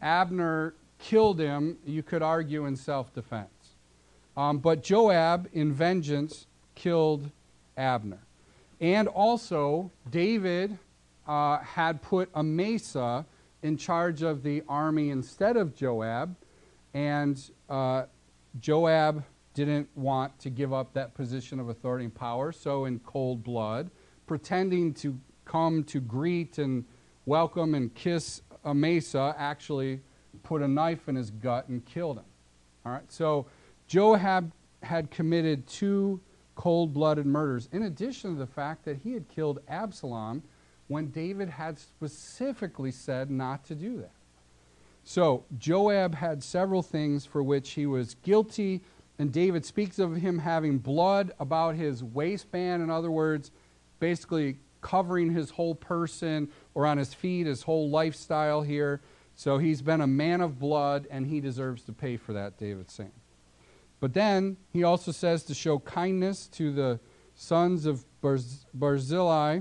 Abner 0.03 0.75
killed 0.99 1.39
him. 1.39 1.79
You 1.87 2.03
could 2.03 2.23
argue 2.23 2.67
in 2.67 2.77
self-defense, 2.77 3.75
um, 4.37 4.59
but 4.59 4.83
Joab, 4.83 5.49
in 5.53 5.73
vengeance, 5.73 6.47
killed 6.75 7.31
Abner, 7.77 8.21
and 8.81 9.09
also 9.09 9.91
David 10.11 10.79
uh, 11.27 11.59
had 11.59 12.03
put 12.03 12.29
Amasa 12.35 13.25
in 13.63 13.77
charge 13.77 14.23
of 14.23 14.43
the 14.43 14.63
army 14.69 15.11
instead 15.11 15.57
of 15.57 15.75
Joab, 15.75 16.37
and 16.95 17.51
uh, 17.69 18.05
Joab 18.61 19.25
didn't 19.55 19.89
want 19.95 20.39
to 20.39 20.51
give 20.51 20.73
up 20.73 20.93
that 20.93 21.15
position 21.15 21.59
of 21.59 21.69
authority 21.69 22.05
and 22.05 22.15
power, 22.15 22.53
so 22.53 22.85
in 22.85 22.99
cold 23.01 23.43
blood, 23.43 23.91
pretending 24.27 24.93
to 24.95 25.19
come 25.45 25.83
to 25.85 26.01
greet 26.01 26.59
and 26.59 26.85
welcome 27.25 27.75
and 27.75 27.95
kiss 27.95 28.43
Amasa, 28.65 29.35
actually 29.39 30.01
put 30.43 30.63
a 30.63 30.69
knife 30.69 31.09
in 31.09 31.15
his 31.15 31.31
gut 31.31 31.69
and 31.69 31.85
killed 31.85 32.19
him. 32.19 32.25
All 32.85 32.93
right, 32.93 33.11
so 33.11 33.47
Joab 33.87 34.53
had 34.83 35.11
committed 35.11 35.67
two 35.67 36.21
cold 36.55 36.93
blooded 36.93 37.27
murders, 37.27 37.69
in 37.73 37.85
addition 37.85 38.33
to 38.33 38.39
the 38.39 38.47
fact 38.47 38.85
that 38.85 38.97
he 38.97 39.13
had 39.13 39.29
killed 39.29 39.61
Absalom 39.69 40.43
when 40.89 41.09
David 41.09 41.49
had 41.49 41.79
specifically 41.79 42.91
said 42.91 43.31
not 43.31 43.65
to 43.65 43.75
do 43.75 43.99
that. 43.99 44.13
So, 45.05 45.45
Joab 45.57 46.17
had 46.17 46.43
several 46.43 46.83
things 46.83 47.25
for 47.25 47.43
which 47.43 47.71
he 47.71 47.87
was 47.87 48.15
guilty, 48.23 48.83
and 49.19 49.33
David 49.33 49.65
speaks 49.65 49.99
of 49.99 50.17
him 50.17 50.41
having 50.41 50.79
blood 50.79 51.33
about 51.39 51.77
his 51.77 52.03
waistband. 52.03 52.83
In 52.83 52.91
other 52.91 53.11
words, 53.11 53.53
basically 54.01 54.59
covering 54.81 55.33
his 55.33 55.51
whole 55.51 55.77
person 55.77 56.49
or 56.75 56.87
on 56.87 56.99
his 56.99 57.15
feet, 57.15 57.47
his 57.47 57.63
whole 57.63 57.89
lifestyle 57.89 58.63
here. 58.63 59.01
So, 59.37 59.59
he's 59.59 59.81
been 59.81 60.01
a 60.01 60.09
man 60.09 60.41
of 60.41 60.59
blood, 60.59 61.07
and 61.09 61.27
he 61.27 61.41
deserves 61.41 61.85
to 61.85 61.93
pay 61.93 62.17
for 62.17 62.33
that, 62.33 62.59
David's 62.59 62.93
saying. 62.93 63.13
But 64.01 64.13
then 64.13 64.57
he 64.73 64.83
also 64.83 65.13
says 65.13 65.45
to 65.45 65.55
show 65.55 65.79
kindness 65.79 66.49
to 66.49 66.73
the 66.73 67.01
sons 67.35 67.87
of 67.87 68.05
Barzillai 68.21 69.61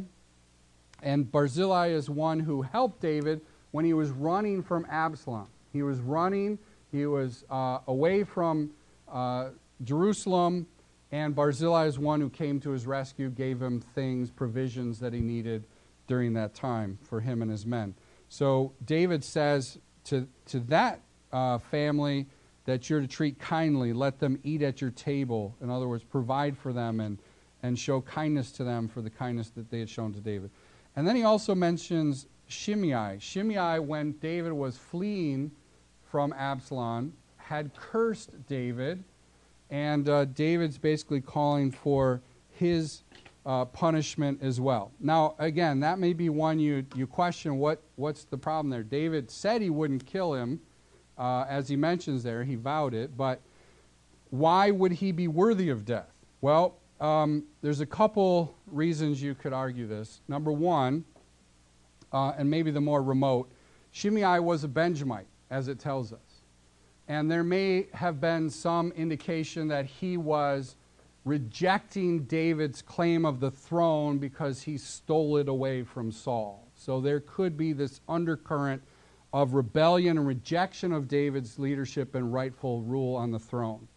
and 1.01 1.31
Barzillai 1.31 1.87
is 1.87 2.09
one 2.09 2.39
who 2.39 2.61
helped 2.61 3.01
David 3.01 3.41
when 3.71 3.85
he 3.85 3.93
was 3.93 4.11
running 4.11 4.63
from 4.63 4.85
Absalom. 4.89 5.47
He 5.73 5.83
was 5.83 5.99
running, 5.99 6.57
he 6.91 7.05
was 7.05 7.43
uh, 7.49 7.79
away 7.87 8.23
from 8.23 8.71
uh, 9.11 9.49
Jerusalem, 9.83 10.67
and 11.11 11.35
Barzillai 11.35 11.85
is 11.85 11.99
one 11.99 12.21
who 12.21 12.29
came 12.29 12.59
to 12.61 12.71
his 12.71 12.87
rescue, 12.87 13.29
gave 13.29 13.61
him 13.61 13.81
things, 13.81 14.31
provisions 14.31 14.99
that 14.99 15.13
he 15.13 15.19
needed 15.19 15.65
during 16.07 16.33
that 16.33 16.53
time 16.53 16.97
for 17.03 17.19
him 17.19 17.41
and 17.41 17.51
his 17.51 17.65
men. 17.65 17.93
So 18.29 18.73
David 18.85 19.23
says 19.23 19.77
to, 20.05 20.27
to 20.47 20.59
that 20.61 21.01
uh, 21.31 21.57
family 21.57 22.27
that 22.65 22.89
you're 22.89 23.01
to 23.01 23.07
treat 23.07 23.39
kindly, 23.39 23.93
let 23.93 24.19
them 24.19 24.39
eat 24.43 24.61
at 24.61 24.81
your 24.81 24.91
table. 24.91 25.55
In 25.61 25.69
other 25.69 25.87
words, 25.87 26.03
provide 26.03 26.57
for 26.57 26.73
them 26.73 26.99
and, 26.99 27.19
and 27.61 27.77
show 27.77 28.01
kindness 28.01 28.51
to 28.53 28.63
them 28.63 28.87
for 28.87 29.01
the 29.01 29.09
kindness 29.09 29.49
that 29.51 29.69
they 29.69 29.79
had 29.79 29.89
shown 29.89 30.13
to 30.13 30.19
David. 30.19 30.49
And 30.95 31.07
then 31.07 31.15
he 31.15 31.23
also 31.23 31.53
mentions 31.53 32.27
Shimei. 32.47 33.17
Shimei, 33.19 33.79
when 33.79 34.13
David 34.13 34.53
was 34.53 34.77
fleeing 34.77 35.51
from 36.09 36.33
Absalom, 36.33 37.13
had 37.37 37.75
cursed 37.75 38.31
David, 38.47 39.03
and 39.69 40.07
uh, 40.07 40.25
David's 40.25 40.77
basically 40.77 41.21
calling 41.21 41.71
for 41.71 42.21
his 42.51 43.03
uh, 43.45 43.65
punishment 43.65 44.39
as 44.41 44.59
well. 44.59 44.91
Now, 44.99 45.35
again, 45.37 45.79
that 45.81 45.99
may 45.99 46.13
be 46.13 46.29
one 46.29 46.59
you, 46.59 46.85
you 46.95 47.05
question 47.05 47.57
what, 47.57 47.81
what's 47.95 48.23
the 48.23 48.37
problem 48.37 48.69
there. 48.69 48.83
David 48.83 49.29
said 49.29 49.61
he 49.61 49.69
wouldn't 49.69 50.05
kill 50.05 50.33
him, 50.33 50.59
uh, 51.17 51.45
as 51.47 51.69
he 51.69 51.75
mentions 51.75 52.23
there, 52.23 52.43
he 52.43 52.55
vowed 52.55 52.93
it, 52.93 53.15
but 53.15 53.41
why 54.31 54.71
would 54.71 54.91
he 54.93 55.11
be 55.11 55.27
worthy 55.27 55.69
of 55.69 55.85
death? 55.85 56.11
Well, 56.41 56.75
um, 56.99 57.43
there's 57.61 57.81
a 57.81 57.85
couple 57.85 58.55
reasons 58.67 59.21
you 59.21 59.35
could 59.35 59.53
argue 59.53 59.87
this. 59.87 60.21
Number 60.27 60.51
one, 60.51 61.03
uh, 62.11 62.33
and 62.37 62.49
maybe 62.49 62.71
the 62.71 62.81
more 62.81 63.03
remote, 63.03 63.51
Shimei 63.91 64.39
was 64.39 64.63
a 64.63 64.67
Benjamite, 64.67 65.27
as 65.49 65.67
it 65.67 65.79
tells 65.79 66.13
us. 66.13 66.41
And 67.07 67.29
there 67.29 67.43
may 67.43 67.87
have 67.93 68.19
been 68.19 68.49
some 68.49 68.91
indication 68.93 69.67
that 69.67 69.85
he 69.85 70.17
was 70.17 70.75
rejecting 71.23 72.23
David's 72.23 72.81
claim 72.81 73.25
of 73.25 73.39
the 73.39 73.51
throne 73.51 74.17
because 74.17 74.61
he 74.61 74.77
stole 74.77 75.37
it 75.37 75.49
away 75.49 75.83
from 75.83 76.11
Saul. 76.11 76.67
So 76.75 77.01
there 77.01 77.19
could 77.19 77.57
be 77.57 77.73
this 77.73 77.99
undercurrent 78.07 78.81
of 79.33 79.53
rebellion 79.53 80.17
and 80.17 80.27
rejection 80.27 80.91
of 80.91 81.07
David's 81.07 81.59
leadership 81.59 82.15
and 82.15 82.33
rightful 82.33 82.81
rule 82.81 83.15
on 83.15 83.31
the 83.31 83.39
throne. 83.39 83.87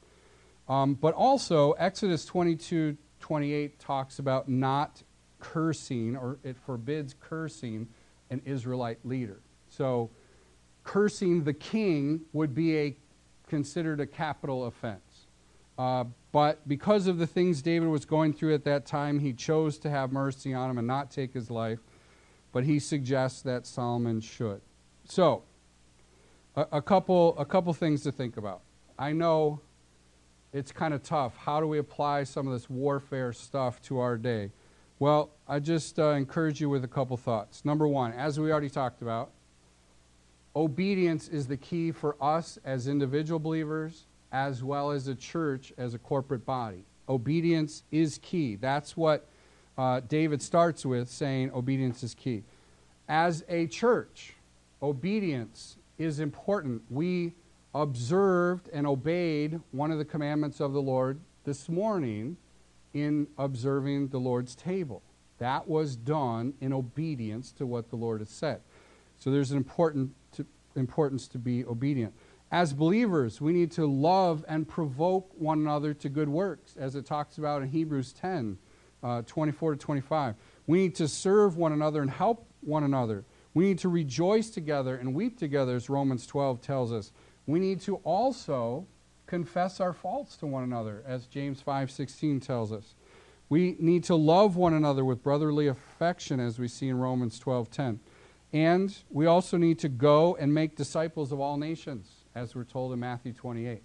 Um, 0.68 0.94
but 0.94 1.14
also, 1.14 1.72
Exodus 1.72 2.24
22 2.24 2.96
28 3.20 3.78
talks 3.80 4.18
about 4.18 4.48
not 4.48 5.02
cursing, 5.40 6.16
or 6.16 6.38
it 6.44 6.56
forbids 6.56 7.14
cursing 7.20 7.88
an 8.30 8.40
Israelite 8.44 9.04
leader. 9.04 9.40
So, 9.68 10.10
cursing 10.84 11.44
the 11.44 11.52
king 11.52 12.22
would 12.32 12.54
be 12.54 12.78
a 12.78 12.96
considered 13.48 14.00
a 14.00 14.06
capital 14.06 14.66
offense. 14.66 15.26
Uh, 15.78 16.04
but 16.32 16.66
because 16.68 17.06
of 17.06 17.18
the 17.18 17.26
things 17.26 17.62
David 17.62 17.88
was 17.88 18.04
going 18.04 18.32
through 18.32 18.54
at 18.54 18.64
that 18.64 18.84
time, 18.84 19.20
he 19.20 19.32
chose 19.32 19.78
to 19.78 19.90
have 19.90 20.12
mercy 20.12 20.52
on 20.52 20.70
him 20.70 20.78
and 20.78 20.86
not 20.86 21.10
take 21.10 21.32
his 21.32 21.50
life. 21.50 21.78
But 22.52 22.64
he 22.64 22.78
suggests 22.78 23.42
that 23.42 23.66
Solomon 23.66 24.20
should. 24.20 24.60
So, 25.04 25.44
a, 26.56 26.66
a 26.72 26.82
couple 26.82 27.38
a 27.38 27.44
couple 27.44 27.72
things 27.72 28.02
to 28.02 28.12
think 28.12 28.36
about. 28.36 28.62
I 28.98 29.12
know 29.12 29.60
it's 30.52 30.72
kind 30.72 30.94
of 30.94 31.02
tough. 31.02 31.36
How 31.36 31.60
do 31.60 31.66
we 31.66 31.78
apply 31.78 32.24
some 32.24 32.46
of 32.46 32.52
this 32.52 32.70
warfare 32.70 33.32
stuff 33.32 33.80
to 33.82 33.98
our 33.98 34.16
day? 34.16 34.50
Well, 34.98 35.30
I 35.46 35.60
just 35.60 35.98
uh, 35.98 36.10
encourage 36.10 36.60
you 36.60 36.68
with 36.68 36.84
a 36.84 36.88
couple 36.88 37.16
thoughts. 37.16 37.64
Number 37.64 37.86
one, 37.86 38.12
as 38.12 38.40
we 38.40 38.50
already 38.50 38.70
talked 38.70 39.02
about, 39.02 39.30
obedience 40.56 41.28
is 41.28 41.46
the 41.46 41.56
key 41.56 41.92
for 41.92 42.16
us 42.20 42.58
as 42.64 42.88
individual 42.88 43.38
believers 43.38 44.06
as 44.32 44.62
well 44.62 44.90
as 44.90 45.08
a 45.08 45.14
church 45.14 45.72
as 45.78 45.94
a 45.94 45.98
corporate 45.98 46.44
body. 46.44 46.84
Obedience 47.08 47.84
is 47.90 48.18
key. 48.18 48.56
That's 48.56 48.96
what 48.96 49.26
uh, 49.76 50.00
David 50.00 50.42
starts 50.42 50.84
with, 50.84 51.08
saying 51.08 51.52
obedience 51.52 52.02
is 52.02 52.14
key. 52.14 52.42
As 53.08 53.44
a 53.48 53.66
church, 53.68 54.34
obedience 54.82 55.76
is 55.96 56.20
important. 56.20 56.82
We 56.90 57.34
observed 57.74 58.68
and 58.72 58.86
obeyed 58.86 59.60
one 59.72 59.90
of 59.90 59.98
the 59.98 60.04
commandments 60.04 60.60
of 60.60 60.72
the 60.72 60.82
Lord 60.82 61.20
this 61.44 61.68
morning 61.68 62.36
in 62.94 63.26
observing 63.36 64.08
the 64.08 64.18
Lord's 64.18 64.54
table. 64.54 65.02
That 65.38 65.68
was 65.68 65.96
done 65.96 66.54
in 66.60 66.72
obedience 66.72 67.52
to 67.52 67.66
what 67.66 67.90
the 67.90 67.96
Lord 67.96 68.20
has 68.20 68.30
said. 68.30 68.60
So 69.18 69.30
there's 69.30 69.50
an 69.50 69.56
important 69.56 70.12
to, 70.32 70.46
importance 70.74 71.28
to 71.28 71.38
be 71.38 71.64
obedient. 71.64 72.14
As 72.50 72.72
believers, 72.72 73.40
we 73.40 73.52
need 73.52 73.70
to 73.72 73.86
love 73.86 74.44
and 74.48 74.66
provoke 74.66 75.30
one 75.36 75.58
another 75.58 75.92
to 75.94 76.08
good 76.08 76.28
works, 76.28 76.76
as 76.78 76.96
it 76.96 77.04
talks 77.04 77.38
about 77.38 77.62
in 77.62 77.68
Hebrews 77.68 78.12
10 78.12 78.58
uh, 79.02 79.22
24 79.22 79.72
to 79.72 79.78
25. 79.78 80.34
We 80.66 80.78
need 80.78 80.94
to 80.96 81.08
serve 81.08 81.56
one 81.56 81.72
another 81.72 82.02
and 82.02 82.10
help 82.10 82.46
one 82.60 82.84
another. 82.84 83.24
We 83.54 83.66
need 83.66 83.78
to 83.80 83.88
rejoice 83.88 84.50
together 84.50 84.96
and 84.96 85.14
weep 85.14 85.38
together, 85.38 85.76
as 85.76 85.88
Romans 85.88 86.26
12 86.26 86.60
tells 86.60 86.92
us. 86.92 87.12
We 87.48 87.58
need 87.58 87.80
to 87.80 87.96
also 88.04 88.86
confess 89.26 89.80
our 89.80 89.94
faults 89.94 90.36
to 90.36 90.46
one 90.46 90.64
another, 90.64 91.02
as 91.06 91.26
James 91.26 91.62
5:16 91.62 92.40
tells 92.40 92.70
us. 92.70 92.94
We 93.48 93.74
need 93.80 94.04
to 94.04 94.14
love 94.14 94.56
one 94.56 94.74
another 94.74 95.02
with 95.02 95.22
brotherly 95.22 95.66
affection, 95.66 96.40
as 96.40 96.58
we 96.58 96.68
see 96.68 96.88
in 96.88 96.98
Romans 96.98 97.38
12:10. 97.38 98.00
And 98.52 98.96
we 99.10 99.24
also 99.24 99.56
need 99.56 99.78
to 99.78 99.88
go 99.88 100.36
and 100.36 100.52
make 100.52 100.76
disciples 100.76 101.32
of 101.32 101.40
all 101.40 101.56
nations 101.56 102.26
as 102.34 102.54
we're 102.54 102.64
told 102.64 102.92
in 102.92 103.00
Matthew 103.00 103.32
28. 103.32 103.82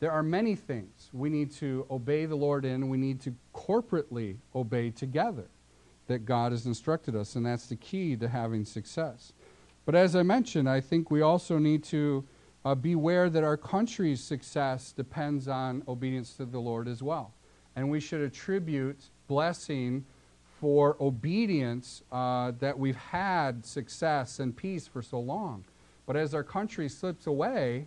There 0.00 0.12
are 0.12 0.22
many 0.22 0.54
things 0.54 1.08
we 1.14 1.30
need 1.30 1.50
to 1.52 1.86
obey 1.90 2.26
the 2.26 2.36
Lord 2.36 2.66
in, 2.66 2.90
we 2.90 2.98
need 2.98 3.22
to 3.22 3.34
corporately 3.54 4.36
obey 4.54 4.90
together 4.90 5.48
that 6.08 6.26
God 6.26 6.52
has 6.52 6.66
instructed 6.66 7.16
us, 7.16 7.36
and 7.36 7.46
that's 7.46 7.68
the 7.68 7.76
key 7.76 8.16
to 8.16 8.28
having 8.28 8.66
success. 8.66 9.32
But 9.86 9.94
as 9.94 10.14
I 10.14 10.22
mentioned, 10.22 10.68
I 10.68 10.82
think 10.82 11.10
we 11.10 11.22
also 11.22 11.58
need 11.58 11.84
to 11.84 12.26
uh, 12.64 12.74
beware 12.74 13.28
that 13.28 13.42
our 13.42 13.56
country's 13.56 14.22
success 14.22 14.92
depends 14.92 15.48
on 15.48 15.82
obedience 15.88 16.34
to 16.34 16.44
the 16.44 16.58
Lord 16.58 16.88
as 16.88 17.02
well. 17.02 17.32
And 17.74 17.90
we 17.90 18.00
should 18.00 18.20
attribute 18.20 19.00
blessing 19.26 20.04
for 20.60 20.96
obedience 21.00 22.02
uh, 22.12 22.52
that 22.60 22.78
we've 22.78 22.96
had 22.96 23.64
success 23.66 24.38
and 24.38 24.56
peace 24.56 24.86
for 24.86 25.02
so 25.02 25.18
long. 25.18 25.64
But 26.06 26.16
as 26.16 26.34
our 26.34 26.44
country 26.44 26.88
slips 26.88 27.26
away, 27.26 27.86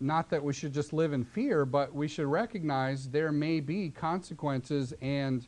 not 0.00 0.28
that 0.30 0.42
we 0.42 0.52
should 0.52 0.74
just 0.74 0.92
live 0.92 1.12
in 1.12 1.24
fear, 1.24 1.64
but 1.64 1.94
we 1.94 2.08
should 2.08 2.26
recognize 2.26 3.08
there 3.08 3.32
may 3.32 3.60
be 3.60 3.88
consequences 3.88 4.92
and 5.00 5.46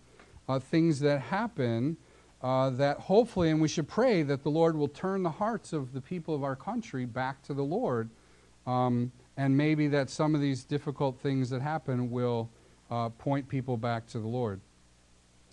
uh, 0.48 0.58
things 0.58 1.00
that 1.00 1.20
happen 1.20 1.96
uh, 2.42 2.70
that 2.70 2.98
hopefully, 2.98 3.50
and 3.50 3.60
we 3.60 3.68
should 3.68 3.88
pray 3.88 4.22
that 4.22 4.42
the 4.42 4.50
Lord 4.50 4.76
will 4.76 4.88
turn 4.88 5.22
the 5.22 5.30
hearts 5.30 5.72
of 5.72 5.92
the 5.92 6.00
people 6.00 6.34
of 6.34 6.44
our 6.44 6.56
country 6.56 7.04
back 7.04 7.42
to 7.44 7.54
the 7.54 7.62
Lord. 7.62 8.10
Um, 8.66 9.12
and 9.36 9.56
maybe 9.56 9.88
that 9.88 10.10
some 10.10 10.34
of 10.34 10.40
these 10.40 10.64
difficult 10.64 11.18
things 11.20 11.50
that 11.50 11.62
happen 11.62 12.10
will 12.10 12.50
uh, 12.90 13.10
point 13.10 13.48
people 13.48 13.76
back 13.76 14.06
to 14.08 14.18
the 14.18 14.26
Lord. 14.26 14.60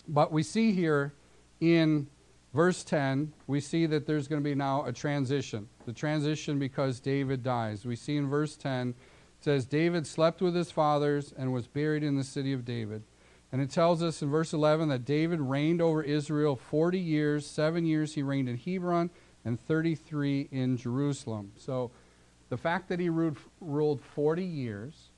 But 0.08 0.32
we 0.32 0.42
see 0.42 0.72
here 0.72 1.12
in 1.60 2.06
verse 2.52 2.84
10, 2.84 3.32
we 3.46 3.60
see 3.60 3.86
that 3.86 4.06
there's 4.06 4.28
going 4.28 4.40
to 4.42 4.44
be 4.48 4.54
now 4.54 4.84
a 4.84 4.92
transition. 4.92 5.68
The 5.86 5.92
transition 5.92 6.58
because 6.58 7.00
David 7.00 7.42
dies. 7.42 7.84
We 7.84 7.96
see 7.96 8.16
in 8.16 8.28
verse 8.28 8.56
10, 8.56 8.90
it 8.90 9.44
says, 9.44 9.66
David 9.66 10.06
slept 10.06 10.40
with 10.40 10.54
his 10.54 10.70
fathers 10.70 11.34
and 11.36 11.52
was 11.52 11.66
buried 11.66 12.02
in 12.02 12.16
the 12.16 12.24
city 12.24 12.52
of 12.52 12.64
David. 12.64 13.02
And 13.54 13.62
it 13.62 13.70
tells 13.70 14.02
us 14.02 14.20
in 14.20 14.30
verse 14.30 14.52
11 14.52 14.88
that 14.88 15.04
David 15.04 15.40
reigned 15.40 15.80
over 15.80 16.02
Israel 16.02 16.56
40 16.56 16.98
years. 16.98 17.46
Seven 17.46 17.86
years 17.86 18.12
he 18.12 18.20
reigned 18.20 18.48
in 18.48 18.56
Hebron 18.56 19.10
and 19.44 19.60
33 19.60 20.48
in 20.50 20.76
Jerusalem. 20.76 21.52
So 21.56 21.92
the 22.48 22.56
fact 22.56 22.88
that 22.88 22.98
he 22.98 23.08
ruled, 23.08 23.36
ruled 23.60 24.00
40 24.00 24.44
years 24.44 25.10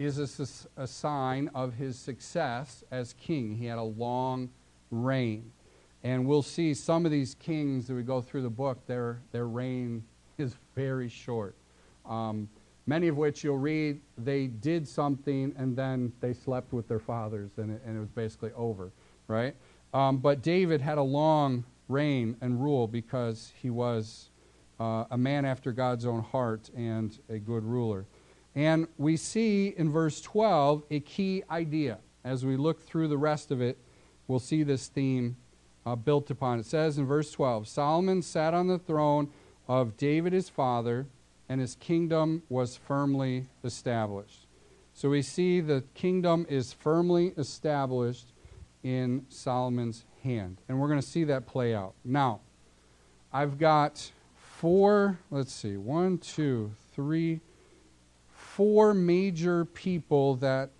is 0.00 0.18
a, 0.18 0.82
a 0.82 0.88
sign 0.88 1.48
of 1.54 1.74
his 1.74 1.96
success 1.96 2.82
as 2.90 3.12
king. 3.12 3.54
He 3.54 3.66
had 3.66 3.78
a 3.78 3.84
long 3.84 4.50
reign. 4.90 5.52
And 6.02 6.26
we'll 6.26 6.42
see 6.42 6.74
some 6.74 7.06
of 7.06 7.12
these 7.12 7.36
kings 7.36 7.86
that 7.86 7.94
we 7.94 8.02
go 8.02 8.20
through 8.20 8.42
the 8.42 8.50
book, 8.50 8.84
their, 8.88 9.20
their 9.30 9.46
reign 9.46 10.02
is 10.38 10.56
very 10.74 11.08
short. 11.08 11.54
Um, 12.04 12.48
many 12.86 13.08
of 13.08 13.16
which 13.16 13.42
you'll 13.42 13.58
read, 13.58 14.00
they 14.16 14.46
did 14.46 14.86
something 14.86 15.54
and 15.56 15.76
then 15.76 16.12
they 16.20 16.32
slept 16.32 16.72
with 16.72 16.88
their 16.88 16.98
fathers 16.98 17.50
and 17.58 17.70
it, 17.72 17.82
and 17.84 17.96
it 17.96 18.00
was 18.00 18.10
basically 18.10 18.52
over, 18.56 18.92
right? 19.28 19.54
Um, 19.92 20.18
but 20.18 20.42
David 20.42 20.80
had 20.80 20.98
a 20.98 21.02
long 21.02 21.64
reign 21.88 22.36
and 22.40 22.62
rule 22.62 22.86
because 22.86 23.52
he 23.60 23.70
was 23.70 24.30
uh, 24.78 25.04
a 25.10 25.18
man 25.18 25.44
after 25.44 25.72
God's 25.72 26.06
own 26.06 26.22
heart 26.22 26.70
and 26.76 27.18
a 27.28 27.38
good 27.38 27.64
ruler. 27.64 28.06
And 28.54 28.88
we 28.98 29.16
see 29.16 29.74
in 29.76 29.90
verse 29.90 30.20
12 30.20 30.84
a 30.90 31.00
key 31.00 31.42
idea. 31.50 31.98
As 32.24 32.44
we 32.44 32.56
look 32.56 32.82
through 32.82 33.08
the 33.08 33.18
rest 33.18 33.50
of 33.50 33.60
it, 33.60 33.78
we'll 34.26 34.38
see 34.38 34.62
this 34.62 34.88
theme 34.88 35.36
uh, 35.84 35.94
built 35.94 36.30
upon. 36.30 36.58
It 36.58 36.66
says 36.66 36.98
in 36.98 37.06
verse 37.06 37.30
12 37.30 37.68
Solomon 37.68 38.22
sat 38.22 38.54
on 38.54 38.66
the 38.66 38.78
throne 38.78 39.30
of 39.68 39.96
David 39.96 40.32
his 40.32 40.48
father, 40.48 41.06
and 41.48 41.60
his 41.60 41.74
kingdom 41.76 42.42
was 42.48 42.76
firmly 42.76 43.46
established. 43.64 44.46
So 44.94 45.10
we 45.10 45.22
see 45.22 45.60
the 45.60 45.84
kingdom 45.94 46.46
is 46.48 46.72
firmly 46.72 47.34
established 47.36 48.32
in 48.82 49.26
Solomon's 49.28 50.04
hand. 50.22 50.60
And 50.68 50.80
we're 50.80 50.88
going 50.88 51.00
to 51.00 51.06
see 51.06 51.24
that 51.24 51.46
play 51.46 51.74
out. 51.74 51.94
Now, 52.04 52.40
I've 53.32 53.58
got 53.58 54.10
four, 54.36 55.18
let's 55.30 55.52
see, 55.52 55.76
one, 55.76 56.18
two, 56.18 56.72
three, 56.94 57.40
four 58.30 58.94
major 58.94 59.66
people 59.66 60.36
that 60.36 60.70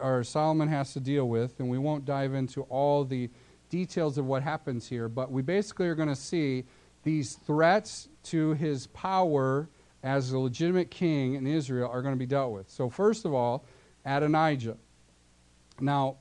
or 0.00 0.24
Solomon 0.24 0.68
has 0.68 0.94
to 0.94 1.00
deal 1.00 1.28
with, 1.28 1.60
and 1.60 1.68
we 1.68 1.76
won't 1.76 2.06
dive 2.06 2.32
into 2.32 2.62
all 2.62 3.04
the 3.04 3.28
details 3.68 4.16
of 4.16 4.24
what 4.24 4.42
happens 4.42 4.88
here, 4.88 5.08
but 5.10 5.30
we 5.30 5.42
basically 5.42 5.88
are 5.88 5.94
going 5.94 6.08
to 6.08 6.16
see 6.16 6.64
these 7.02 7.34
threats 7.34 8.08
to 8.22 8.54
his 8.54 8.86
power 8.88 9.68
as 10.02 10.30
a 10.32 10.38
legitimate 10.38 10.90
king 10.90 11.34
in 11.34 11.46
Israel 11.46 11.90
are 11.90 12.02
going 12.02 12.14
to 12.14 12.18
be 12.18 12.26
dealt 12.26 12.52
with. 12.52 12.70
So, 12.70 12.88
first 12.88 13.24
of 13.24 13.34
all, 13.34 13.64
Adonijah. 14.04 14.76
Now, 15.80 16.16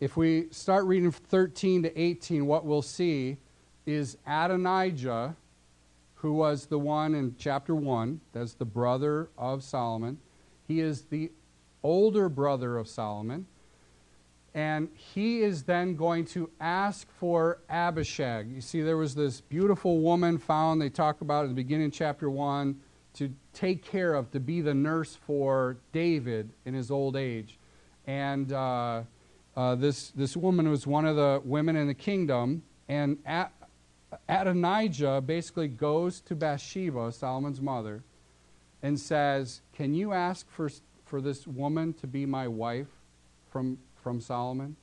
if 0.00 0.16
we 0.16 0.48
start 0.50 0.84
reading 0.84 1.10
13 1.10 1.84
to 1.84 2.00
18, 2.00 2.46
what 2.46 2.64
we'll 2.64 2.82
see 2.82 3.38
is 3.86 4.16
Adonijah, 4.26 5.36
who 6.14 6.32
was 6.32 6.66
the 6.66 6.78
one 6.78 7.14
in 7.14 7.34
chapter 7.38 7.74
1, 7.74 8.20
that's 8.32 8.54
the 8.54 8.64
brother 8.64 9.30
of 9.38 9.62
Solomon. 9.62 10.18
He 10.66 10.80
is 10.80 11.02
the 11.02 11.30
older 11.82 12.28
brother 12.28 12.78
of 12.78 12.88
Solomon. 12.88 13.46
And 14.54 14.88
he 14.94 15.42
is 15.42 15.64
then 15.64 15.96
going 15.96 16.26
to 16.26 16.48
ask 16.60 17.08
for 17.18 17.58
Abishag. 17.68 18.50
You 18.52 18.60
see, 18.60 18.82
there 18.82 18.96
was 18.96 19.14
this 19.14 19.40
beautiful 19.40 20.00
woman 20.00 20.38
found, 20.38 20.80
they 20.80 20.90
talk 20.90 21.20
about 21.22 21.44
at 21.44 21.48
the 21.48 21.54
beginning 21.54 21.86
of 21.86 21.92
chapter 21.92 22.30
1, 22.30 22.80
to 23.14 23.32
take 23.52 23.84
care 23.84 24.14
of, 24.14 24.30
to 24.32 24.40
be 24.40 24.60
the 24.60 24.74
nurse 24.74 25.16
for 25.26 25.76
David 25.92 26.50
in 26.64 26.74
his 26.74 26.90
old 26.90 27.16
age. 27.16 27.58
And 28.06 28.52
uh, 28.52 29.02
uh, 29.56 29.74
this, 29.76 30.10
this 30.10 30.36
woman 30.36 30.68
was 30.68 30.86
one 30.86 31.06
of 31.06 31.16
the 31.16 31.40
women 31.44 31.76
in 31.76 31.86
the 31.86 31.94
kingdom. 31.94 32.62
And 32.88 33.18
Adonijah 34.28 35.22
basically 35.24 35.68
goes 35.68 36.20
to 36.22 36.34
Bathsheba, 36.34 37.12
Solomon's 37.12 37.60
mother, 37.60 38.02
and 38.82 38.98
says, 38.98 39.62
Can 39.72 39.94
you 39.94 40.12
ask 40.12 40.48
for, 40.50 40.70
for 41.04 41.20
this 41.20 41.46
woman 41.46 41.92
to 41.94 42.06
be 42.06 42.26
my 42.26 42.48
wife 42.48 42.88
from, 43.50 43.78
from 44.02 44.20
Solomon? 44.20 44.76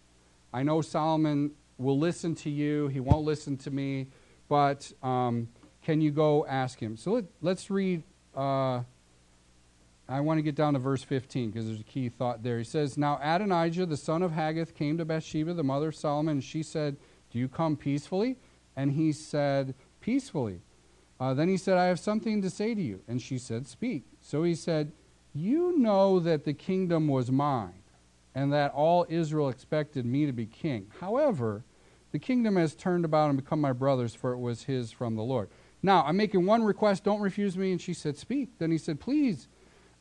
I 0.54 0.64
know 0.64 0.82
Solomon 0.82 1.52
will 1.78 2.00
listen 2.00 2.36
to 2.36 2.50
you, 2.50 2.88
he 2.88 3.00
won't 3.00 3.26
listen 3.26 3.58
to 3.58 3.72
me, 3.72 4.08
but 4.48 4.92
um, 5.02 5.48
can 5.82 6.02
you 6.02 6.12
go 6.12 6.46
ask 6.46 6.80
him? 6.80 6.98
So 6.98 7.14
let, 7.14 7.26
let's 7.42 7.70
read. 7.70 8.04
Uh, 8.36 8.82
I 10.08 10.20
want 10.20 10.40
to 10.40 10.42
get 10.42 10.56
down 10.56 10.74
to 10.74 10.80
verse 10.80 11.04
15 11.04 11.52
because 11.52 11.68
there's 11.68 11.80
a 11.80 11.84
key 11.84 12.10
thought 12.10 12.44
there. 12.44 12.58
He 12.58 12.64
says, 12.64 12.98
Now 12.98 13.20
Adonijah, 13.24 13.86
the 13.86 13.98
son 13.98 14.24
of 14.24 14.32
Haggith, 14.32 14.76
came 14.76 14.98
to 14.98 15.06
Bathsheba, 15.06 15.54
the 15.54 15.64
mother 15.64 15.90
of 15.90 15.96
Solomon, 15.96 16.34
and 16.34 16.44
she 16.44 16.64
said, 16.64 16.98
Do 17.32 17.40
you 17.40 17.48
come 17.48 17.78
peacefully? 17.78 18.38
And 18.76 18.92
he 18.92 19.12
said, 19.14 19.74
Peacefully. 20.02 20.62
Uh, 21.20 21.34
then 21.34 21.48
he 21.48 21.56
said, 21.56 21.78
I 21.78 21.86
have 21.86 22.00
something 22.00 22.42
to 22.42 22.50
say 22.50 22.74
to 22.74 22.82
you. 22.82 23.02
And 23.08 23.22
she 23.22 23.38
said, 23.38 23.68
Speak. 23.68 24.04
So 24.22 24.44
he 24.44 24.56
said, 24.56 24.92
You 25.34 25.78
know 25.78 26.20
that 26.20 26.44
the 26.44 26.54
kingdom 26.54 27.08
was 27.08 27.32
mine, 27.32 27.84
and 28.36 28.52
that 28.52 28.72
all 28.74 29.06
Israel 29.08 29.50
expected 29.50 30.06
me 30.06 30.26
to 30.26 30.34
be 30.34 30.46
king. 30.46 30.88
However, 31.00 31.64
the 32.12 32.20
kingdom 32.20 32.58
has 32.58 32.76
turned 32.76 33.06
about 33.06 33.30
and 33.30 33.38
become 33.38 33.62
my 33.62 33.72
brother's, 33.72 34.14
for 34.14 34.34
it 34.34 34.40
was 34.40 34.64
his 34.64 34.92
from 34.92 35.16
the 35.16 35.24
Lord. 35.24 35.50
Now, 35.84 36.04
I'm 36.06 36.18
making 36.18 36.46
one 36.46 36.64
request, 36.64 37.04
don't 37.04 37.22
refuse 37.22 37.58
me. 37.58 37.72
And 37.72 37.82
she 37.82 37.94
said, 37.94 38.18
Speak. 38.18 38.50
Then 38.60 38.72
he 38.72 38.78
said, 38.78 39.00
Please 39.00 39.48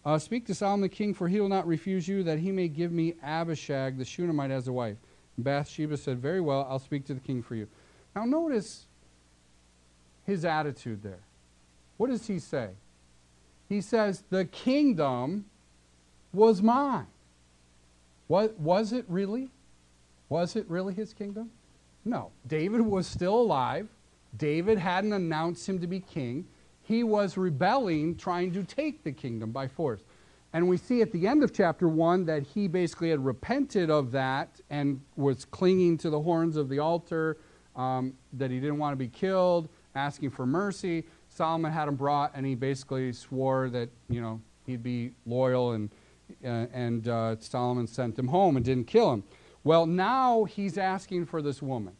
uh, 0.05 0.19
speak 0.19 0.47
to 0.47 0.55
Solomon 0.55 0.83
the 0.83 0.89
king, 0.89 1.15
for 1.15 1.29
he 1.29 1.41
will 1.41 1.49
not 1.49 1.67
refuse 1.67 2.07
you, 2.07 2.23
that 2.25 2.39
he 2.39 2.53
may 2.53 2.69
give 2.69 2.93
me 2.93 3.15
Abishag 3.23 3.99
the 3.99 4.05
Shunammite 4.05 4.51
as 4.51 4.69
a 4.69 4.73
wife. 4.73 4.97
And 5.37 5.45
Bathsheba 5.45 5.97
said, 5.97 6.21
Very 6.21 6.41
well, 6.41 6.67
I'll 6.69 6.79
speak 6.79 7.07
to 7.07 7.15
the 7.15 7.21
king 7.21 7.43
for 7.43 7.55
you. 7.55 7.67
Now, 8.15 8.25
notice 8.25 8.87
his 10.27 10.45
attitude 10.45 11.03
there. 11.03 11.21
What 11.97 12.11
does 12.11 12.27
he 12.27 12.39
say? 12.39 12.71
He 13.69 13.81
says, 13.81 14.25
The 14.31 14.45
kingdom 14.45 15.47
was 16.33 16.63
mine. 16.63 17.07
What, 18.27 18.59
was 18.59 18.93
it 18.93 19.05
really? 19.09 19.51
Was 20.29 20.57
it 20.57 20.65
really 20.69 20.95
his 20.95 21.13
kingdom? 21.13 21.51
No. 22.05 22.31
David 22.47 22.81
was 22.81 23.07
still 23.07 23.35
alive. 23.35 23.89
David 24.37 24.79
hadn't 24.79 25.13
announced 25.13 25.69
him 25.69 25.81
to 25.81 25.87
be 25.87 26.01
king. 26.01 26.47
He 26.83 27.03
was 27.03 27.37
rebelling, 27.37 28.17
trying 28.17 28.53
to 28.53 28.65
take 28.65 29.05
the 29.05 29.13
kingdom 29.13 29.51
by 29.51 29.69
force. 29.69 30.03
And 30.53 30.69
we 30.69 30.77
see 30.77 31.01
at 31.03 31.13
the 31.13 31.29
end 31.29 31.45
of 31.45 31.53
chapter 31.53 31.89
1 31.89 32.25
that 32.27 32.43
he 32.43 32.67
basically 32.67 33.11
had 33.11 33.25
repented 33.25 33.91
of 33.91 34.11
that 34.13 34.61
and 34.69 35.01
was 35.17 35.45
clinging 35.45 35.99
to 35.99 36.11
the 36.11 36.21
horns 36.21 36.57
of 36.57 36.69
the 36.69 36.81
altar 36.81 37.37
um, 37.77 38.15
that 38.33 38.51
he 38.51 38.59
didn't 38.59 38.79
want 38.79 38.93
to 38.93 38.97
be 38.97 39.09
killed, 39.09 39.69
asking 39.95 40.31
for 40.31 40.47
mercy. 40.47 41.05
Solomon 41.29 41.71
had 41.71 41.87
him 41.87 41.95
brought, 41.95 42.33
and 42.35 42.45
he 42.45 42.55
basically 42.57 43.13
swore 43.13 43.71
that 43.71 43.89
you 44.09 44.21
know 44.21 44.41
he'd 44.67 44.83
be 44.83 45.13
loyal, 45.25 45.73
and 45.73 45.91
uh, 46.45 46.67
and 46.73 47.07
uh, 47.09 47.37
Solomon 47.39 47.87
sent 47.87 48.19
him 48.19 48.29
home 48.29 48.57
and 48.57 48.65
didn't 48.65 48.87
kill 48.87 49.13
him. 49.13 49.23
Well, 49.63 49.87
now 49.87 50.45
he's 50.45 50.79
asking 50.79 51.27
for 51.27 51.43
this 51.43 51.63
woman. 51.63 51.95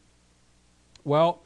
Well, 1.03 1.41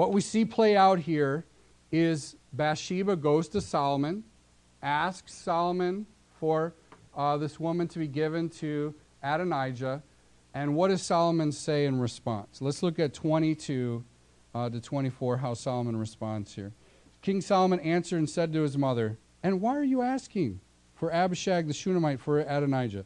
what 0.00 0.14
we 0.14 0.22
see 0.22 0.46
play 0.46 0.78
out 0.78 0.98
here 0.98 1.44
is 1.92 2.34
Bathsheba 2.54 3.16
goes 3.16 3.50
to 3.50 3.60
Solomon, 3.60 4.24
asks 4.80 5.34
Solomon 5.34 6.06
for 6.38 6.72
uh, 7.14 7.36
this 7.36 7.60
woman 7.60 7.86
to 7.88 7.98
be 7.98 8.08
given 8.08 8.48
to 8.48 8.94
Adonijah. 9.22 10.02
And 10.54 10.74
what 10.74 10.88
does 10.88 11.02
Solomon 11.02 11.52
say 11.52 11.84
in 11.84 12.00
response? 12.00 12.62
Let's 12.62 12.82
look 12.82 12.98
at 12.98 13.12
22 13.12 14.02
uh, 14.54 14.70
to 14.70 14.80
24, 14.80 15.36
how 15.36 15.52
Solomon 15.52 15.98
responds 15.98 16.54
here. 16.54 16.72
King 17.20 17.42
Solomon 17.42 17.78
answered 17.80 18.20
and 18.20 18.30
said 18.30 18.54
to 18.54 18.62
his 18.62 18.78
mother, 18.78 19.18
And 19.42 19.60
why 19.60 19.76
are 19.76 19.84
you 19.84 20.00
asking 20.00 20.60
for 20.94 21.12
Abishag 21.12 21.68
the 21.68 21.74
Shunammite 21.74 22.20
for 22.20 22.40
Adonijah? 22.40 23.04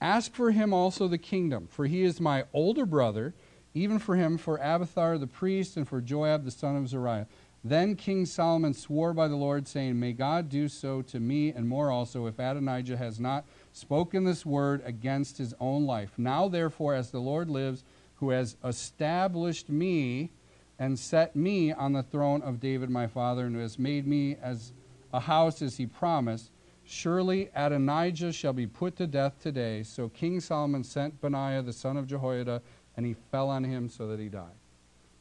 Ask 0.00 0.32
for 0.32 0.52
him 0.52 0.72
also 0.72 1.08
the 1.08 1.18
kingdom, 1.18 1.66
for 1.66 1.86
he 1.86 2.04
is 2.04 2.20
my 2.20 2.44
older 2.52 2.86
brother, 2.86 3.34
even 3.76 3.98
for 3.98 4.16
him, 4.16 4.38
for 4.38 4.56
Abiathar 4.56 5.18
the 5.18 5.26
priest, 5.26 5.76
and 5.76 5.86
for 5.86 6.00
Joab 6.00 6.44
the 6.44 6.50
son 6.50 6.76
of 6.76 6.88
Zeruiah. 6.88 7.26
Then 7.62 7.94
King 7.94 8.24
Solomon 8.24 8.72
swore 8.72 9.12
by 9.12 9.28
the 9.28 9.36
Lord, 9.36 9.68
saying, 9.68 10.00
May 10.00 10.14
God 10.14 10.48
do 10.48 10.66
so 10.66 11.02
to 11.02 11.20
me 11.20 11.50
and 11.50 11.68
more 11.68 11.90
also, 11.90 12.26
if 12.26 12.38
Adonijah 12.38 12.96
has 12.96 13.20
not 13.20 13.44
spoken 13.72 14.24
this 14.24 14.46
word 14.46 14.82
against 14.86 15.36
his 15.36 15.54
own 15.60 15.84
life. 15.84 16.12
Now, 16.16 16.48
therefore, 16.48 16.94
as 16.94 17.10
the 17.10 17.18
Lord 17.18 17.50
lives, 17.50 17.84
who 18.14 18.30
has 18.30 18.56
established 18.64 19.68
me 19.68 20.30
and 20.78 20.98
set 20.98 21.36
me 21.36 21.70
on 21.72 21.92
the 21.92 22.02
throne 22.02 22.40
of 22.40 22.60
David 22.60 22.88
my 22.88 23.06
father, 23.06 23.44
and 23.44 23.56
who 23.56 23.60
has 23.60 23.78
made 23.78 24.06
me 24.06 24.36
as 24.40 24.72
a 25.12 25.20
house 25.20 25.60
as 25.60 25.76
he 25.76 25.86
promised, 25.86 26.50
surely 26.84 27.50
Adonijah 27.54 28.32
shall 28.32 28.52
be 28.52 28.66
put 28.66 28.96
to 28.96 29.06
death 29.06 29.34
today. 29.42 29.82
So 29.82 30.08
King 30.08 30.40
Solomon 30.40 30.84
sent 30.84 31.20
Benaiah 31.20 31.62
the 31.62 31.72
son 31.72 31.96
of 31.96 32.06
Jehoiada, 32.06 32.62
and 32.96 33.04
he 33.04 33.14
fell 33.30 33.50
on 33.50 33.64
him 33.64 33.88
so 33.88 34.08
that 34.08 34.20
he 34.20 34.28
died. 34.28 34.54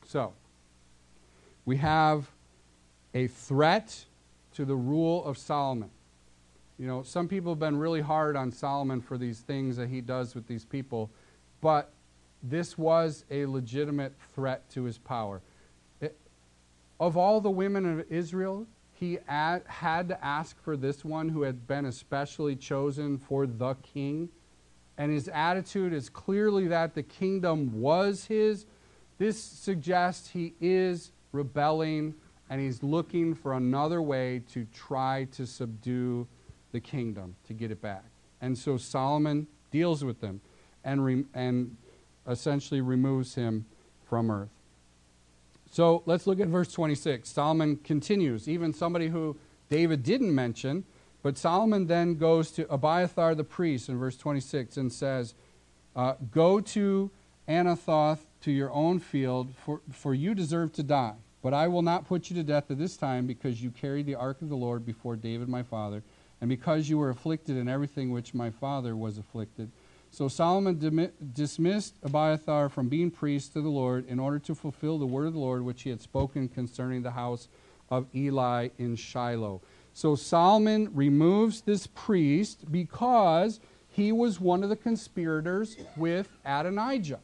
So, 0.05 0.33
we 1.65 1.77
have 1.77 2.29
a 3.13 3.27
threat 3.27 4.05
to 4.53 4.65
the 4.65 4.75
rule 4.75 5.25
of 5.25 5.37
Solomon. 5.37 5.89
You 6.77 6.87
know, 6.87 7.03
some 7.03 7.27
people 7.27 7.51
have 7.51 7.59
been 7.59 7.77
really 7.77 8.01
hard 8.01 8.35
on 8.35 8.51
Solomon 8.51 9.01
for 9.01 9.17
these 9.17 9.39
things 9.39 9.77
that 9.77 9.89
he 9.89 10.01
does 10.01 10.35
with 10.35 10.47
these 10.47 10.65
people, 10.65 11.09
but 11.61 11.91
this 12.43 12.77
was 12.77 13.25
a 13.31 13.45
legitimate 13.45 14.13
threat 14.33 14.69
to 14.71 14.83
his 14.83 14.97
power. 14.97 15.41
It, 16.01 16.17
of 16.99 17.17
all 17.17 17.41
the 17.41 17.49
women 17.49 17.99
of 17.99 18.11
Israel, 18.11 18.67
he 18.93 19.19
ad, 19.27 19.63
had 19.67 20.07
to 20.09 20.23
ask 20.23 20.61
for 20.61 20.77
this 20.77 21.03
one 21.03 21.29
who 21.29 21.41
had 21.41 21.67
been 21.67 21.85
especially 21.85 22.55
chosen 22.55 23.17
for 23.17 23.47
the 23.47 23.75
king. 23.75 24.29
And 24.97 25.11
his 25.11 25.27
attitude 25.27 25.93
is 25.93 26.09
clearly 26.09 26.67
that 26.67 26.95
the 26.95 27.03
kingdom 27.03 27.81
was 27.81 28.25
his. 28.25 28.65
This 29.17 29.41
suggests 29.41 30.29
he 30.29 30.53
is 30.61 31.11
rebelling 31.31 32.15
and 32.49 32.61
he's 32.61 32.83
looking 32.83 33.33
for 33.33 33.53
another 33.53 34.01
way 34.01 34.41
to 34.53 34.65
try 34.73 35.27
to 35.31 35.45
subdue 35.45 36.27
the 36.71 36.79
kingdom 36.79 37.35
to 37.47 37.53
get 37.53 37.71
it 37.71 37.81
back. 37.81 38.03
And 38.41 38.57
so 38.57 38.77
Solomon 38.77 39.47
deals 39.71 40.03
with 40.03 40.21
them 40.21 40.41
and, 40.83 41.03
re- 41.03 41.25
and 41.33 41.75
essentially 42.27 42.81
removes 42.81 43.35
him 43.35 43.65
from 44.07 44.29
earth. 44.29 44.49
So 45.71 46.03
let's 46.05 46.27
look 46.27 46.39
at 46.39 46.47
verse 46.47 46.71
26. 46.71 47.27
Solomon 47.27 47.77
continues, 47.77 48.47
even 48.47 48.71
somebody 48.71 49.07
who 49.07 49.35
David 49.69 50.03
didn't 50.03 50.33
mention, 50.33 50.85
but 51.25 51.39
Solomon 51.39 51.87
then 51.87 52.17
goes 52.19 52.51
to 52.51 52.71
Abiathar 52.71 53.33
the 53.33 53.43
priest 53.43 53.89
in 53.89 53.97
verse 53.97 54.15
26 54.15 54.77
and 54.77 54.93
says, 54.93 55.33
uh, 55.95 56.13
Go 56.29 56.61
to 56.61 57.09
Anathoth 57.49 58.19
to 58.41 58.51
your 58.51 58.71
own 58.71 58.99
field, 58.99 59.51
for, 59.65 59.81
for 59.91 60.13
you 60.13 60.35
deserve 60.35 60.71
to 60.73 60.83
die. 60.83 61.15
But 61.41 61.55
I 61.55 61.67
will 61.67 61.81
not 61.81 62.07
put 62.07 62.29
you 62.29 62.35
to 62.35 62.43
death 62.43 62.69
at 62.69 62.77
this 62.77 62.95
time 62.95 63.25
because 63.25 63.63
you 63.63 63.71
carried 63.71 64.05
the 64.05 64.13
ark 64.13 64.43
of 64.43 64.49
the 64.49 64.55
Lord 64.55 64.85
before 64.85 65.15
David 65.15 65.49
my 65.49 65.63
father, 65.63 66.03
and 66.41 66.47
because 66.47 66.89
you 66.89 66.99
were 66.99 67.09
afflicted 67.09 67.57
in 67.57 67.67
everything 67.67 68.11
which 68.11 68.35
my 68.35 68.51
father 68.51 68.95
was 68.95 69.17
afflicted. 69.17 69.71
So 70.11 70.27
Solomon 70.27 70.75
dimi- 70.75 71.11
dismissed 71.33 71.95
Abiathar 72.03 72.69
from 72.69 72.87
being 72.87 73.09
priest 73.09 73.53
to 73.53 73.61
the 73.61 73.69
Lord 73.69 74.07
in 74.07 74.19
order 74.19 74.37
to 74.37 74.53
fulfill 74.53 74.99
the 74.99 75.07
word 75.07 75.25
of 75.25 75.33
the 75.33 75.39
Lord 75.39 75.63
which 75.63 75.81
he 75.81 75.89
had 75.89 76.03
spoken 76.03 76.47
concerning 76.49 77.01
the 77.01 77.09
house 77.09 77.47
of 77.89 78.05
Eli 78.13 78.69
in 78.77 78.95
Shiloh. 78.95 79.63
So 79.95 80.15
Solomon 80.15 80.89
removes 80.93 81.61
this 81.61 81.87
priest 81.87 82.69
because 82.69 83.61
he 83.87 84.11
was 84.11 84.41
one 84.41 84.61
of 84.61 84.67
the 84.67 84.75
conspirators 84.75 85.77
with 85.95 86.27
Adonijah. 86.43 87.21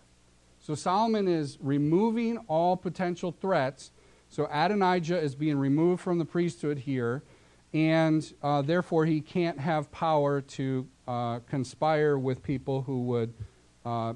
So 0.62 0.74
Solomon 0.76 1.28
is 1.28 1.58
removing 1.60 2.38
all 2.48 2.78
potential 2.78 3.36
threats. 3.42 3.92
So 4.30 4.48
Adonijah 4.50 5.20
is 5.20 5.36
being 5.36 5.58
removed 5.58 6.02
from 6.02 6.18
the 6.18 6.24
priesthood 6.24 6.78
here, 6.78 7.24
and 7.74 8.34
uh, 8.42 8.62
therefore 8.62 9.06
he 9.06 9.20
can't 9.20 9.60
have 9.60 9.92
power 9.92 10.40
to 10.40 10.88
uh, 11.10 11.40
conspire 11.50 12.18
with 12.18 12.42
people 12.42 12.84
who 12.84 13.02
would 13.02 13.34
uh, 13.84 14.14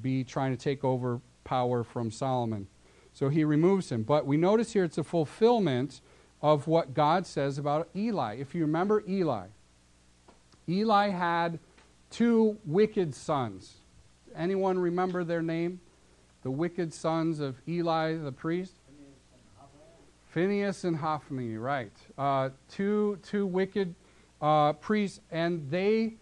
be 0.00 0.24
trying 0.24 0.56
to 0.56 0.64
take 0.64 0.84
over 0.84 1.20
power 1.44 1.84
from 1.84 2.10
Solomon. 2.10 2.66
So 3.12 3.28
he 3.28 3.44
removes 3.44 3.92
him. 3.92 4.04
But 4.04 4.24
we 4.24 4.38
notice 4.38 4.72
here 4.72 4.84
it's 4.84 4.96
a 4.96 5.04
fulfillment 5.04 6.00
of 6.42 6.66
what 6.66 6.94
God 6.94 7.26
says 7.26 7.58
about 7.58 7.88
Eli. 7.94 8.36
If 8.36 8.54
you 8.54 8.62
remember 8.62 9.02
Eli, 9.08 9.46
Eli 10.68 11.08
had 11.08 11.58
two 12.10 12.56
wicked 12.64 13.14
sons. 13.14 13.74
Anyone 14.34 14.78
remember 14.78 15.24
their 15.24 15.42
name? 15.42 15.80
The 16.42 16.50
wicked 16.50 16.94
sons 16.94 17.40
of 17.40 17.56
Eli 17.68 18.16
the 18.16 18.32
priest? 18.32 18.76
Phineas 20.28 20.84
and 20.84 20.96
Hophni, 20.96 21.56
right. 21.56 21.92
Uh, 22.16 22.50
two, 22.70 23.18
two 23.22 23.46
wicked 23.46 23.94
uh, 24.40 24.74
priests, 24.74 25.20
and 25.32 25.68
they, 25.70 26.14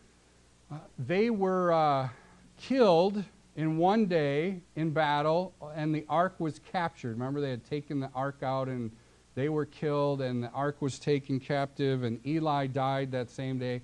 uh, 0.72 0.78
they 0.98 1.28
were 1.28 1.72
uh, 1.72 2.08
killed 2.56 3.22
in 3.56 3.76
one 3.76 4.06
day 4.06 4.60
in 4.76 4.90
battle, 4.90 5.52
and 5.74 5.94
the 5.94 6.06
ark 6.08 6.34
was 6.38 6.58
captured. 6.72 7.10
Remember, 7.10 7.40
they 7.40 7.50
had 7.50 7.66
taken 7.66 8.00
the 8.00 8.10
ark 8.14 8.42
out, 8.42 8.68
and 8.68 8.90
they 9.38 9.48
were 9.48 9.66
killed, 9.66 10.20
and 10.20 10.42
the 10.42 10.50
ark 10.50 10.82
was 10.82 10.98
taken 10.98 11.38
captive, 11.38 12.02
and 12.02 12.18
Eli 12.26 12.66
died 12.66 13.12
that 13.12 13.30
same 13.30 13.58
day. 13.58 13.82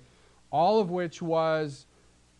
All 0.51 0.81
of 0.81 0.89
which 0.89 1.21
was 1.21 1.85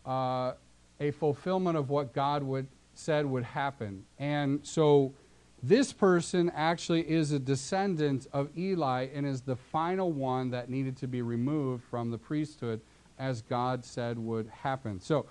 uh, 0.05 0.53
a 0.99 1.11
fulfillment 1.11 1.77
of 1.77 1.89
what 1.89 2.13
God 2.13 2.43
would 2.43 2.67
said 2.93 3.25
would 3.25 3.43
happen. 3.43 4.05
And 4.19 4.59
so 4.65 5.13
this 5.61 5.93
person 5.93 6.51
actually 6.55 7.09
is 7.09 7.31
a 7.31 7.39
descendant 7.39 8.27
of 8.33 8.49
Eli 8.57 9.07
and 9.13 9.25
is 9.25 9.41
the 9.41 9.55
final 9.55 10.11
one 10.11 10.49
that 10.51 10.69
needed 10.69 10.97
to 10.97 11.07
be 11.07 11.21
removed 11.21 11.83
from 11.85 12.11
the 12.11 12.17
priesthood 12.17 12.81
as 13.17 13.41
God 13.41 13.85
said 13.85 14.19
would 14.19 14.47
happen. 14.47 14.99
So 14.99 15.25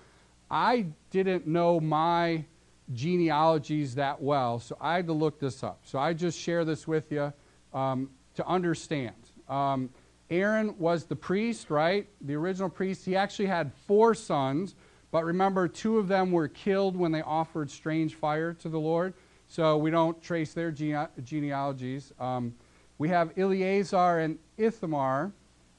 I 0.49 0.87
didn't 1.11 1.47
know 1.47 1.79
my 1.79 2.45
genealogies 2.93 3.95
that 3.95 4.21
well, 4.21 4.59
so 4.59 4.77
I 4.79 4.95
had 4.95 5.07
to 5.07 5.13
look 5.13 5.39
this 5.39 5.63
up. 5.63 5.79
So 5.83 5.99
I 5.99 6.13
just 6.13 6.39
share 6.39 6.65
this 6.65 6.87
with 6.87 7.11
you 7.11 7.31
um, 7.75 8.09
to 8.33 8.47
understand. 8.47 9.15
Um, 9.47 9.89
Aaron 10.31 10.75
was 10.79 11.05
the 11.05 11.15
priest, 11.15 11.69
right? 11.69 12.07
The 12.21 12.33
original 12.33 12.69
priest. 12.69 13.05
He 13.05 13.15
actually 13.15 13.45
had 13.45 13.71
four 13.85 14.15
sons, 14.15 14.73
but 15.11 15.23
remember, 15.23 15.67
two 15.67 15.99
of 15.99 16.07
them 16.07 16.31
were 16.31 16.47
killed 16.47 16.95
when 16.97 17.11
they 17.11 17.21
offered 17.21 17.69
strange 17.69 18.15
fire 18.15 18.53
to 18.53 18.69
the 18.69 18.79
Lord. 18.79 19.13
So 19.47 19.77
we 19.77 19.91
don't 19.91 20.19
trace 20.23 20.53
their 20.53 20.71
gene- 20.71 21.07
genealogies. 21.23 22.11
Um, 22.19 22.55
we 22.97 23.09
have 23.09 23.37
Eleazar 23.37 24.19
and 24.19 24.39
Ithamar, 24.57 25.31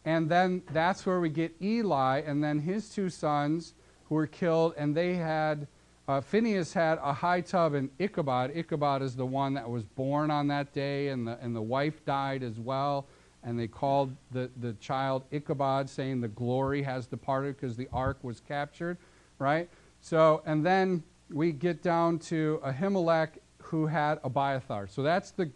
and 0.04 0.28
then 0.28 0.62
that's 0.72 1.04
where 1.04 1.18
we 1.18 1.28
get 1.28 1.56
Eli, 1.60 2.20
and 2.20 2.44
then 2.44 2.60
his 2.60 2.90
two 2.90 3.10
sons 3.10 3.74
who 4.04 4.14
were 4.14 4.28
killed, 4.28 4.74
and 4.76 4.94
they 4.94 5.14
had, 5.14 5.66
uh, 6.08 6.20
Phineas 6.20 6.72
had 6.72 6.98
Ahitub 7.00 7.76
and 7.76 7.90
Ichabod. 7.98 8.52
Ichabod 8.54 9.02
is 9.02 9.16
the 9.16 9.26
one 9.26 9.54
that 9.54 9.68
was 9.68 9.84
born 9.84 10.30
on 10.30 10.46
that 10.48 10.72
day, 10.72 11.08
and 11.08 11.26
the, 11.26 11.38
and 11.40 11.54
the 11.54 11.62
wife 11.62 12.04
died 12.04 12.42
as 12.42 12.58
well. 12.58 13.06
And 13.42 13.58
they 13.58 13.68
called 13.68 14.14
the, 14.32 14.50
the 14.60 14.72
child 14.74 15.24
Ichabod, 15.30 15.88
saying 15.88 16.20
the 16.20 16.28
glory 16.28 16.82
has 16.82 17.06
departed 17.06 17.56
because 17.56 17.76
the 17.76 17.88
ark 17.92 18.18
was 18.22 18.40
captured, 18.40 18.98
right? 19.38 19.68
So, 20.00 20.42
and 20.46 20.64
then 20.64 21.02
we 21.30 21.52
get 21.52 21.82
down 21.82 22.18
to 22.20 22.60
Ahimelech 22.64 23.38
who 23.58 23.86
had 23.86 24.20
Abiathar. 24.22 24.86
So 24.86 25.02
that's 25.02 25.32
the, 25.32 25.50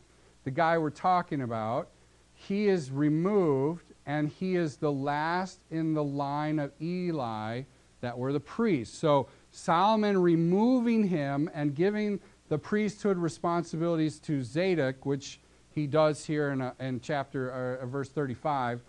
the 0.44 0.50
guy 0.50 0.78
we're 0.78 0.90
talking 0.90 1.42
about. 1.42 1.88
He 2.34 2.66
is 2.66 2.90
removed, 2.90 3.92
and 4.06 4.28
he 4.28 4.56
is 4.56 4.76
the 4.76 4.90
last 4.90 5.60
in 5.70 5.94
the 5.94 6.02
line 6.02 6.58
of 6.58 6.72
Eli 6.80 7.62
that 8.00 8.18
were 8.18 8.32
the 8.32 8.40
priests. 8.40 8.98
So 8.98 9.28
Solomon 9.50 10.20
removing 10.20 11.08
him 11.08 11.50
and 11.54 11.74
giving 11.74 12.20
the 12.48 12.58
priesthood 12.58 13.16
responsibilities 13.16 14.18
to 14.20 14.42
Zadok, 14.42 15.06
which 15.06 15.40
he 15.72 15.86
does 15.86 16.24
here 16.24 16.50
in, 16.50 16.60
a, 16.60 16.74
in 16.80 17.00
chapter 17.00 17.78
uh, 17.80 17.86
verse 17.86 18.08
35, 18.08 18.82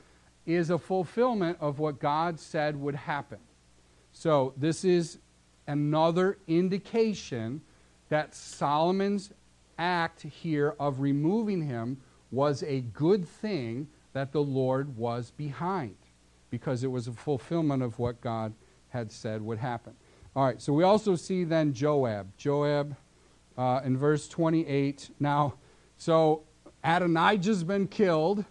is 0.46 0.70
a 0.70 0.78
fulfillment 0.78 1.58
of 1.62 1.80
what 1.80 2.00
God 2.00 2.40
said 2.40 2.76
would 2.76 2.96
happen. 2.96 3.38
So 4.14 4.54
this 4.58 4.84
is 4.84 5.20
another 5.68 6.38
indication 6.48 7.62
that 8.10 8.36
Solomon's 8.36 9.32
act 9.78 10.24
here 10.24 10.76
of 10.80 11.00
removing 11.00 11.62
him 11.62 12.02
was 12.32 12.64
a 12.64 12.82
good 12.82 13.28
thing 13.28 13.88
that 14.14 14.32
the 14.32 14.42
Lord 14.42 14.98
was 14.98 15.32
behind 15.32 15.96
because 16.50 16.84
it 16.84 16.88
was 16.88 17.08
a 17.08 17.14
fulfillment 17.14 17.82
of 17.82 17.98
what 17.98 18.22
God 18.22 18.54
had 18.90 19.12
said 19.12 19.42
would 19.42 19.60
happen. 19.60 19.96
All 20.36 20.46
right, 20.46 20.62
so 20.62 20.72
we 20.72 20.84
also 20.84 21.16
see 21.16 21.44
then 21.44 21.74
Joab. 21.74 22.32
Joab 22.38 22.96
uh, 23.58 23.82
in 23.84 23.98
verse 23.98 24.28
28. 24.28 25.10
Now, 25.20 25.56
so 25.98 26.44
Adonijah's 26.84 27.64
been 27.64 27.88
killed, 27.88 28.46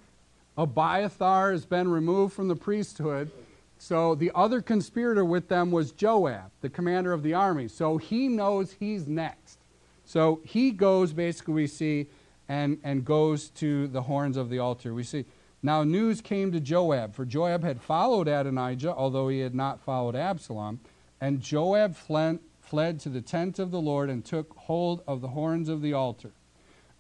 Abiathar 0.57 1.53
has 1.53 1.65
been 1.65 1.91
removed 1.91 2.35
from 2.35 2.49
the 2.49 2.57
priesthood. 2.57 3.31
So 3.79 4.15
the 4.15 4.31
other 4.35 4.61
conspirator 4.61 5.25
with 5.25 5.49
them 5.49 5.71
was 5.71 5.93
Joab, 5.93 6.51
the 6.61 6.69
commander 6.69 7.15
of 7.15 7.23
the 7.23 7.33
army. 7.33 7.67
So 7.67 7.97
he 7.97 8.29
knows 8.29 8.73
he's 8.79 9.09
next. 9.09 9.59
So 10.05 10.41
he 10.45 10.71
goes, 10.71 11.15
basically, 11.15 11.55
we 11.55 11.67
see, 11.67 12.09
and, 12.47 12.79
and 12.85 13.07
goes 13.07 13.49
to 13.51 13.87
the 13.89 14.03
horns 14.03 14.37
of 14.37 14.51
the 14.51 14.59
altar. 14.59 14.93
We 14.93 15.03
see 15.03 15.25
now, 15.63 15.85
news 15.85 16.23
came 16.23 16.53
to 16.53 16.61
Joab, 16.61 17.15
for 17.15 17.27
Joab 17.27 17.63
had 17.63 17.83
followed 17.83 18.29
Adonijah, 18.29 18.95
although 18.95 19.29
he 19.29 19.41
had 19.41 19.55
not 19.55 19.81
followed 19.81 20.17
Absalom. 20.17 20.81
And 21.21 21.41
Joab 21.41 21.95
fled, 21.95 22.39
fled 22.61 23.01
to 23.01 23.09
the 23.09 23.21
tent 23.21 23.59
of 23.59 23.71
the 23.71 23.81
Lord 23.81 24.09
and 24.11 24.25
took 24.25 24.55
hold 24.57 25.03
of 25.07 25.21
the 25.21 25.29
horns 25.29 25.69
of 25.69 25.83
the 25.83 25.93
altar. 25.93 26.31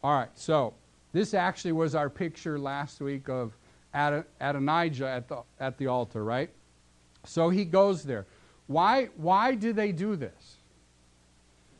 All 0.02 0.14
right, 0.14 0.30
so 0.34 0.74
this 1.12 1.34
actually 1.34 1.72
was 1.72 1.94
our 1.94 2.10
picture 2.10 2.58
last 2.58 3.00
week 3.00 3.28
of 3.28 3.56
Adonijah 3.94 5.08
at 5.08 5.28
the, 5.28 5.42
at 5.58 5.78
the 5.78 5.86
altar, 5.86 6.24
right? 6.24 6.50
So 7.24 7.50
he 7.50 7.64
goes 7.64 8.02
there. 8.04 8.26
Why, 8.66 9.06
why 9.16 9.54
do 9.54 9.72
they 9.72 9.92
do 9.92 10.16
this? 10.16 10.56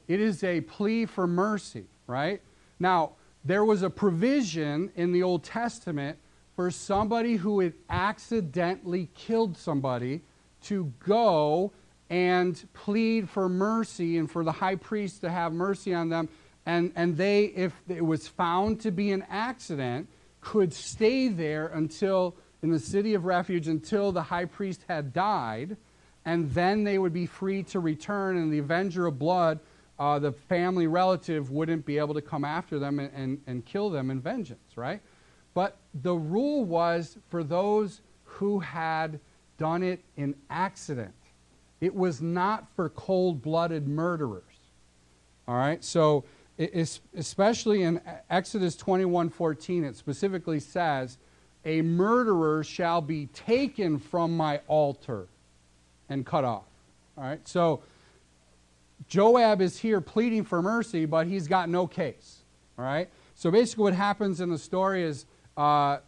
It 0.09 0.21
is 0.21 0.43
a 0.43 0.61
plea 0.63 1.07
for 1.07 1.27
mercy, 1.27 1.85
right? 2.07 2.43
Now, 2.81 3.13
there 3.45 3.65
was 3.65 3.83
a 3.83 3.91
provision 3.91 4.91
in 4.97 5.13
the 5.13 5.23
Old 5.23 5.45
Testament 5.45 6.19
for 6.57 6.71
somebody 6.71 7.37
who 7.37 7.61
had 7.61 7.75
accidentally 7.89 9.09
killed 9.15 9.57
somebody 9.57 10.23
to 10.63 10.93
go 11.07 11.73
and 12.11 12.67
plead 12.75 13.31
for 13.31 13.49
mercy 13.49 14.19
and 14.19 14.29
for 14.29 14.43
the 14.43 14.53
high 14.53 14.75
priest 14.75 15.21
to 15.21 15.31
have 15.31 15.53
mercy 15.53 15.95
on 15.95 16.09
them. 16.09 16.29
And, 16.67 16.93
and 16.97 17.17
they, 17.17 17.45
if 17.45 17.73
it 17.89 18.05
was 18.05 18.27
found 18.29 18.81
to 18.81 18.91
be 18.91 19.13
an 19.13 19.25
accident, 19.31 20.09
could 20.41 20.75
stay 20.75 21.29
there 21.29 21.69
until, 21.69 22.35
in 22.63 22.71
the 22.71 22.79
city 22.81 23.15
of 23.15 23.25
refuge, 23.25 23.69
until 23.69 24.11
the 24.11 24.23
high 24.23 24.45
priest 24.45 24.85
had 24.89 25.13
died. 25.13 25.77
And 26.25 26.51
then 26.51 26.85
they 26.85 26.99
would 26.99 27.13
be 27.13 27.27
free 27.27 27.63
to 27.65 27.81
return, 27.81 28.37
and 28.37 28.53
the 28.53 28.59
avenger 28.59 29.07
of 29.07 29.19
blood, 29.19 29.61
uh, 29.99 30.19
the 30.19 30.33
family 30.33 30.87
relative, 30.87 31.51
wouldn't 31.51 31.87
be 31.87 31.99
able 31.99 32.15
to 32.15 32.21
come 32.21 32.45
after 32.45 32.79
them 32.79 32.99
and, 32.99 33.11
and, 33.15 33.41
and 33.47 33.65
kill 33.65 33.89
them 33.89 34.11
in 34.11 34.21
vengeance, 34.21 34.77
right? 34.77 35.01
But 35.55 35.77
the 35.95 36.15
rule 36.15 36.65
was 36.65 37.17
for 37.29 37.43
those 37.43 38.01
who 38.25 38.61
had 38.61 39.21
done 39.59 39.83
it 39.83 40.05
in 40.17 40.35
accident. 40.51 41.15
It 41.81 41.95
was 41.95 42.21
not 42.21 42.69
for 42.75 42.89
cold 42.91 43.43
blooded 43.43 43.89
murderers. 43.89 44.43
All 45.49 45.57
right? 45.57 45.83
So, 45.83 46.25
especially 46.59 47.83
in 47.83 48.01
Exodus 48.29 48.77
21 48.77 49.31
14, 49.31 49.85
it 49.85 49.97
specifically 49.97 50.61
says, 50.61 51.19
A 51.65 51.83
murderer 51.83 52.63
shall 52.63 53.01
be 53.01 53.27
taken 53.27 53.99
from 53.99 54.37
my 54.37 54.61
altar 54.69 55.27
and 56.09 56.27
cut 56.27 56.45
off. 56.45 56.67
All 57.17 57.25
right? 57.25 57.47
So, 57.49 57.83
Joab 59.09 59.61
is 59.61 59.79
here 59.79 60.01
pleading 60.01 60.45
for 60.45 60.63
mercy, 60.63 61.05
but 61.07 61.27
he's 61.27 61.49
got 61.49 61.69
no 61.69 61.87
case. 61.87 62.43
All 62.79 62.85
right? 62.85 63.09
So 63.35 63.51
basically, 63.51 63.85
what 63.85 63.95
happens 63.95 64.41
in 64.41 64.51
the 64.51 64.59
story 64.59 65.03
is 65.03 65.25
uh, 65.57 65.99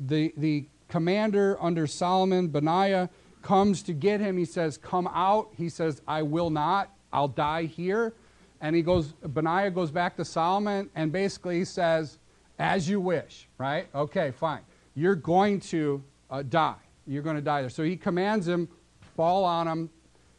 the, 0.00 0.34
the 0.36 0.66
commander 0.88 1.56
under 1.60 1.86
Solomon, 1.86 2.48
Benaiah, 2.48 3.08
comes 3.46 3.80
to 3.84 3.92
get 3.92 4.18
him. 4.18 4.36
He 4.36 4.44
says, 4.44 4.76
Come 4.76 5.06
out. 5.06 5.50
He 5.56 5.68
says, 5.68 6.02
I 6.08 6.22
will 6.22 6.50
not. 6.50 6.92
I'll 7.12 7.28
die 7.28 7.64
here. 7.64 8.12
And 8.60 8.74
he 8.74 8.82
goes, 8.82 9.12
Benaiah 9.22 9.70
goes 9.70 9.92
back 9.92 10.16
to 10.16 10.24
Solomon 10.24 10.90
and 10.96 11.12
basically 11.12 11.64
says, 11.64 12.18
As 12.58 12.88
you 12.88 13.00
wish, 13.00 13.46
right? 13.56 13.86
Okay, 13.94 14.32
fine. 14.32 14.62
You're 14.96 15.14
going 15.14 15.60
to 15.60 16.02
uh, 16.28 16.42
die. 16.42 16.74
You're 17.06 17.22
going 17.22 17.36
to 17.36 17.42
die 17.42 17.60
there. 17.60 17.70
So 17.70 17.84
he 17.84 17.96
commands 17.96 18.48
him, 18.48 18.68
fall 19.14 19.44
on 19.44 19.68
him. 19.68 19.90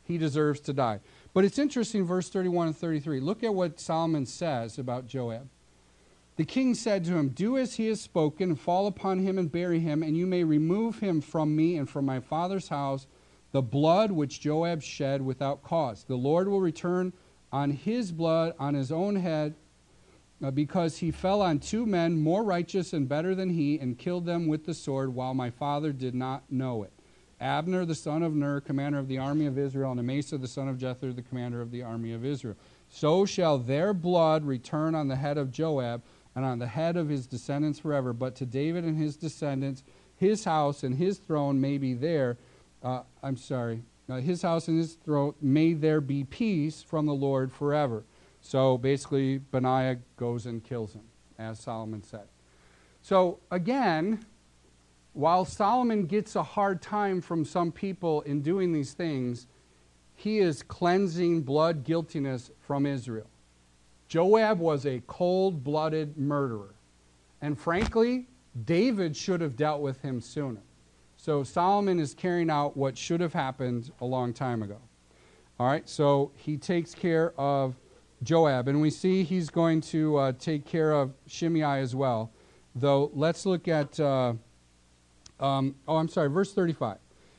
He 0.04 0.18
deserves 0.18 0.60
to 0.62 0.74
die. 0.74 1.00
But 1.34 1.46
it's 1.46 1.60
interesting, 1.60 2.06
verse 2.06 2.28
31 2.28 2.68
and 2.68 2.78
33. 2.78 3.22
Look 3.22 3.42
at 3.42 3.54
what 3.54 3.80
Solomon 3.80 4.26
says 4.26 4.80
about 4.80 5.08
Joab. 5.08 5.48
The 6.38 6.46
king 6.46 6.76
said 6.76 7.04
to 7.06 7.16
him, 7.16 7.30
Do 7.30 7.58
as 7.58 7.76
he 7.76 7.88
has 7.88 8.00
spoken, 8.00 8.56
fall 8.56 8.86
upon 8.86 9.20
him 9.20 9.40
and 9.40 9.52
bury 9.52 9.80
him, 9.80 10.04
and 10.04 10.16
you 10.16 10.28
may 10.28 10.44
remove 10.44 11.00
him 11.00 11.20
from 11.20 11.56
me 11.56 11.78
and 11.78 11.90
from 11.90 12.06
my 12.06 12.20
father's 12.20 12.70
house 12.70 13.08
the 13.52 13.62
blood 13.64 14.12
which 14.12 14.40
Joab 14.40 14.84
shed 14.84 15.24
without 15.24 15.64
cause. 15.64 16.04
The 16.04 16.16
Lord 16.16 16.48
will 16.48 16.62
return 16.62 17.12
on 17.52 17.72
his 17.72 18.12
blood 18.12 18.54
on 18.60 18.76
his 18.76 18.92
own 18.92 19.16
head, 19.16 19.56
uh, 20.44 20.52
because 20.52 20.98
he 20.98 21.10
fell 21.10 21.42
on 21.42 21.58
two 21.58 21.88
men 21.88 22.20
more 22.20 22.44
righteous 22.44 22.94
and 22.94 23.10
better 23.10 23.34
than 23.34 23.50
he, 23.50 23.80
and 23.80 23.98
killed 23.98 24.28
them 24.28 24.46
with 24.46 24.66
the 24.66 24.76
sword, 24.76 25.16
while 25.16 25.34
my 25.34 25.50
father 25.50 25.92
did 25.92 26.14
not 26.14 26.44
know 26.52 26.84
it. 26.84 26.94
Abner 27.40 27.84
the 27.86 27.96
son 27.96 28.22
of 28.22 28.36
Ner, 28.36 28.62
commander 28.62 29.00
of 29.00 29.08
the 29.08 29.18
army 29.18 29.48
of 29.48 29.58
Israel, 29.58 29.92
and 29.92 30.00
Amasa 30.00 30.38
the 30.38 30.48
son 30.48 30.68
of 30.68 30.78
Jether, 30.78 31.16
the 31.16 31.24
commander 31.24 31.62
of 31.62 31.72
the 31.72 31.82
army 31.82 32.14
of 32.14 32.24
Israel. 32.24 32.58
So 32.90 33.26
shall 33.26 33.58
their 33.58 33.94
blood 33.94 34.46
return 34.46 34.94
on 34.94 35.08
the 35.08 35.16
head 35.16 35.38
of 35.38 35.52
Joab 35.52 36.04
and 36.38 36.46
on 36.46 36.60
the 36.60 36.68
head 36.68 36.98
of 36.98 37.10
his 37.10 37.26
descendants 37.26 37.80
forever. 37.80 38.14
But 38.14 38.36
to 38.36 38.46
David 38.46 38.84
and 38.84 38.96
his 38.96 39.18
descendants, 39.18 39.84
his 40.16 40.44
house 40.44 40.84
and 40.84 40.94
his 40.94 41.18
throne 41.18 41.60
may 41.60 41.80
be 41.80 41.96
there. 41.96 42.38
Uh, 42.84 43.02
I'm 43.24 43.38
sorry. 43.38 43.82
Uh, 44.08 44.18
his 44.18 44.44
house 44.44 44.68
and 44.68 44.78
his 44.78 44.94
throne, 44.94 45.34
may 45.42 45.74
there 45.74 46.00
be 46.00 46.24
peace 46.24 46.84
from 46.84 47.08
the 47.08 47.14
Lord 47.14 47.52
forever. 47.52 48.04
So 48.40 48.78
basically, 48.78 49.40
Benaiah 49.40 49.98
goes 50.16 50.46
and 50.46 50.64
kills 50.64 50.94
him, 50.94 51.06
as 51.40 51.60
Solomon 51.60 52.04
said. 52.04 52.28
So 53.02 53.40
again, 53.50 54.24
while 55.14 55.44
Solomon 55.44 56.06
gets 56.06 56.36
a 56.36 56.44
hard 56.44 56.84
time 56.84 57.20
from 57.20 57.46
some 57.46 57.72
people 57.72 58.22
in 58.22 58.44
doing 58.44 58.74
these 58.74 58.94
things, 58.94 59.48
he 60.14 60.38
is 60.38 60.62
cleansing 60.62 61.42
blood 61.42 61.84
guiltiness 61.84 62.52
from 62.60 62.86
Israel. 62.86 63.28
Joab 64.08 64.60
was 64.60 64.86
a 64.86 65.02
cold 65.08 65.64
blooded 65.64 66.18
murderer. 66.18 66.76
And 67.42 67.60
frankly, 67.60 68.28
David 68.66 69.16
should 69.16 69.42
have 69.42 69.56
dealt 69.56 69.82
with 69.82 70.02
him 70.02 70.22
sooner. 70.22 70.62
So 71.18 71.44
Solomon 71.44 72.00
is 72.00 72.14
carrying 72.14 72.50
out 72.50 72.78
what 72.78 72.98
should 72.98 73.20
have 73.22 73.34
happened 73.34 73.92
a 74.00 74.06
long 74.06 74.34
time 74.34 74.64
ago. 74.64 74.80
All 75.60 75.68
right, 75.68 75.88
so 75.90 76.32
he 76.36 76.56
takes 76.56 76.94
care 76.94 77.34
of 77.40 77.76
Joab, 78.24 78.68
and 78.68 78.80
we 78.80 78.90
see 78.90 79.24
he's 79.24 79.50
going 79.50 79.82
to 79.82 80.18
uh, 80.18 80.32
take 80.40 80.66
care 80.66 80.92
of 80.92 81.14
Shimei 81.26 81.82
as 81.82 81.96
well. 81.96 82.32
Though, 82.76 83.12
let's 83.14 83.46
look 83.46 83.68
at, 83.68 84.00
uh, 84.00 84.34
um, 85.40 85.76
oh, 85.88 85.98
I'm 85.98 86.08
sorry, 86.08 86.30
verse 86.30 86.54
35. 86.54 86.98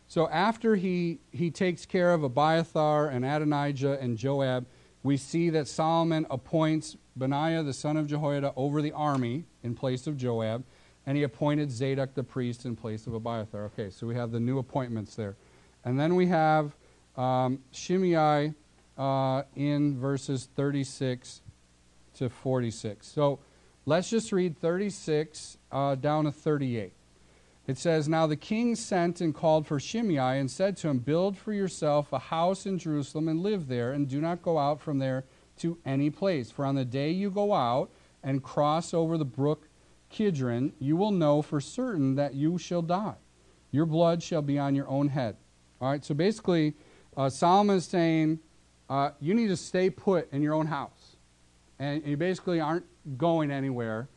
So 0.09 0.29
after 0.31 0.75
he, 0.75 1.21
he 1.31 1.51
takes 1.51 1.87
care 1.87 2.13
of 2.13 2.25
Abiathar 2.25 3.09
and 3.09 3.25
Adonijah 3.25 3.99
and 4.01 4.17
Joab, 4.17 4.67
we 5.09 5.17
see 5.17 5.49
that 5.49 5.67
Solomon 5.67 6.27
appoints 6.29 6.95
Benaiah 7.17 7.63
the 7.63 7.73
son 7.73 7.97
of 7.97 8.07
Jehoiada 8.07 8.53
over 8.57 8.83
the 8.83 8.93
army 8.93 9.45
in 9.63 9.75
place 9.75 10.07
of 10.07 10.19
Joab, 10.19 10.65
and 11.07 11.17
he 11.17 11.23
appointed 11.23 11.71
Zadok 11.71 12.13
the 12.13 12.23
priest 12.23 12.67
in 12.67 12.77
place 12.77 13.07
of 13.07 13.15
Abiathar. 13.15 13.65
Okay, 13.73 13.89
so 13.89 14.07
we 14.07 14.15
have 14.17 14.33
the 14.33 14.39
new 14.39 14.59
appointments 14.59 15.15
there. 15.15 15.37
And 15.83 15.99
then 15.99 16.15
we 16.15 16.27
have 16.27 16.77
um, 17.17 17.61
Shimei 17.73 18.53
uh, 18.99 19.45
in 19.57 19.99
verses 19.99 20.47
36 20.55 21.41
to 22.17 22.29
46. 22.29 23.07
So 23.07 23.39
let's 23.87 24.11
just 24.11 24.31
read 24.31 24.59
36 24.59 25.57
uh, 25.73 25.95
down 25.95 26.25
to 26.25 26.33
38. 26.33 26.93
It 27.69 27.77
says, 27.77 28.09
Now 28.09 28.27
the 28.27 28.35
king 28.35 28.75
sent 28.75 29.21
and 29.21 29.35
called 29.35 29.67
for 29.67 29.79
Shimei 29.79 30.41
and 30.41 30.51
said 30.51 30.77
to 30.79 30.89
him, 30.89 30.99
Build 30.99 31.37
for 31.37 31.53
yourself 31.53 32.13
a 32.15 32.19
house 32.19 32.65
in 32.65 32.79
Jerusalem 32.79 33.29
and 33.29 33.41
live 33.41 33.69
there, 33.69 33.93
and 33.93 34.09
do 34.09 34.23
not 34.23 34.41
go 34.41 34.59
out 34.59 34.81
from 34.81 34.99
there 34.99 35.27
to 35.59 35.77
any 35.85 36.09
place. 36.09 36.51
For 36.51 36.65
on 36.65 36.77
the 36.77 36.87
day 36.87 37.11
you 37.11 37.31
go 37.31 37.53
out 37.53 37.91
and 38.25 38.43
cross 38.43 38.95
over 38.95 39.19
the 39.19 39.27
brook 39.27 39.69
Kidron, 40.09 40.73
you 40.79 40.97
will 40.97 41.11
know 41.11 41.43
for 41.43 41.61
certain 41.61 42.15
that 42.15 42.33
you 42.35 42.57
shall 42.57 42.81
die. 42.81 43.17
Your 43.71 43.85
blood 43.85 44.23
shall 44.23 44.41
be 44.41 44.59
on 44.59 44.75
your 44.75 44.89
own 44.89 45.09
head. 45.09 45.37
All 45.79 45.91
right, 45.91 46.03
so 46.03 46.15
basically, 46.15 46.73
uh, 47.19 47.29
Solomon 47.29 47.77
is 47.77 47.85
saying, 47.85 48.41
uh, 48.89 49.11
You 49.21 49.35
need 49.35 49.49
to 49.49 49.57
stay 49.59 49.91
put 49.91 50.33
in 50.33 50.41
your 50.41 50.55
own 50.55 50.67
house. 50.67 51.17
And 51.79 52.05
you 52.07 52.17
basically 52.17 52.61
aren't 52.61 52.87
going 53.19 53.51
anywhere. 53.51 54.09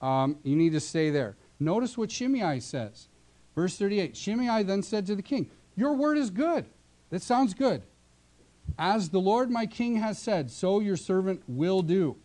Um, 0.00 0.38
you 0.44 0.54
need 0.54 0.72
to 0.74 0.80
stay 0.80 1.10
there. 1.10 1.36
Notice 1.60 1.96
what 1.98 2.10
Shimei 2.10 2.58
says. 2.60 3.08
Verse 3.54 3.76
38 3.76 4.16
Shimei 4.16 4.62
then 4.62 4.82
said 4.82 5.06
to 5.06 5.14
the 5.14 5.22
king, 5.22 5.50
Your 5.76 5.92
word 5.92 6.16
is 6.16 6.30
good. 6.30 6.64
That 7.10 7.22
sounds 7.22 7.54
good. 7.54 7.82
As 8.78 9.10
the 9.10 9.20
Lord 9.20 9.50
my 9.50 9.66
king 9.66 9.96
has 9.96 10.18
said, 10.18 10.50
so 10.50 10.80
your 10.80 10.96
servant 10.96 11.42
will 11.46 11.82
do. 11.82 12.16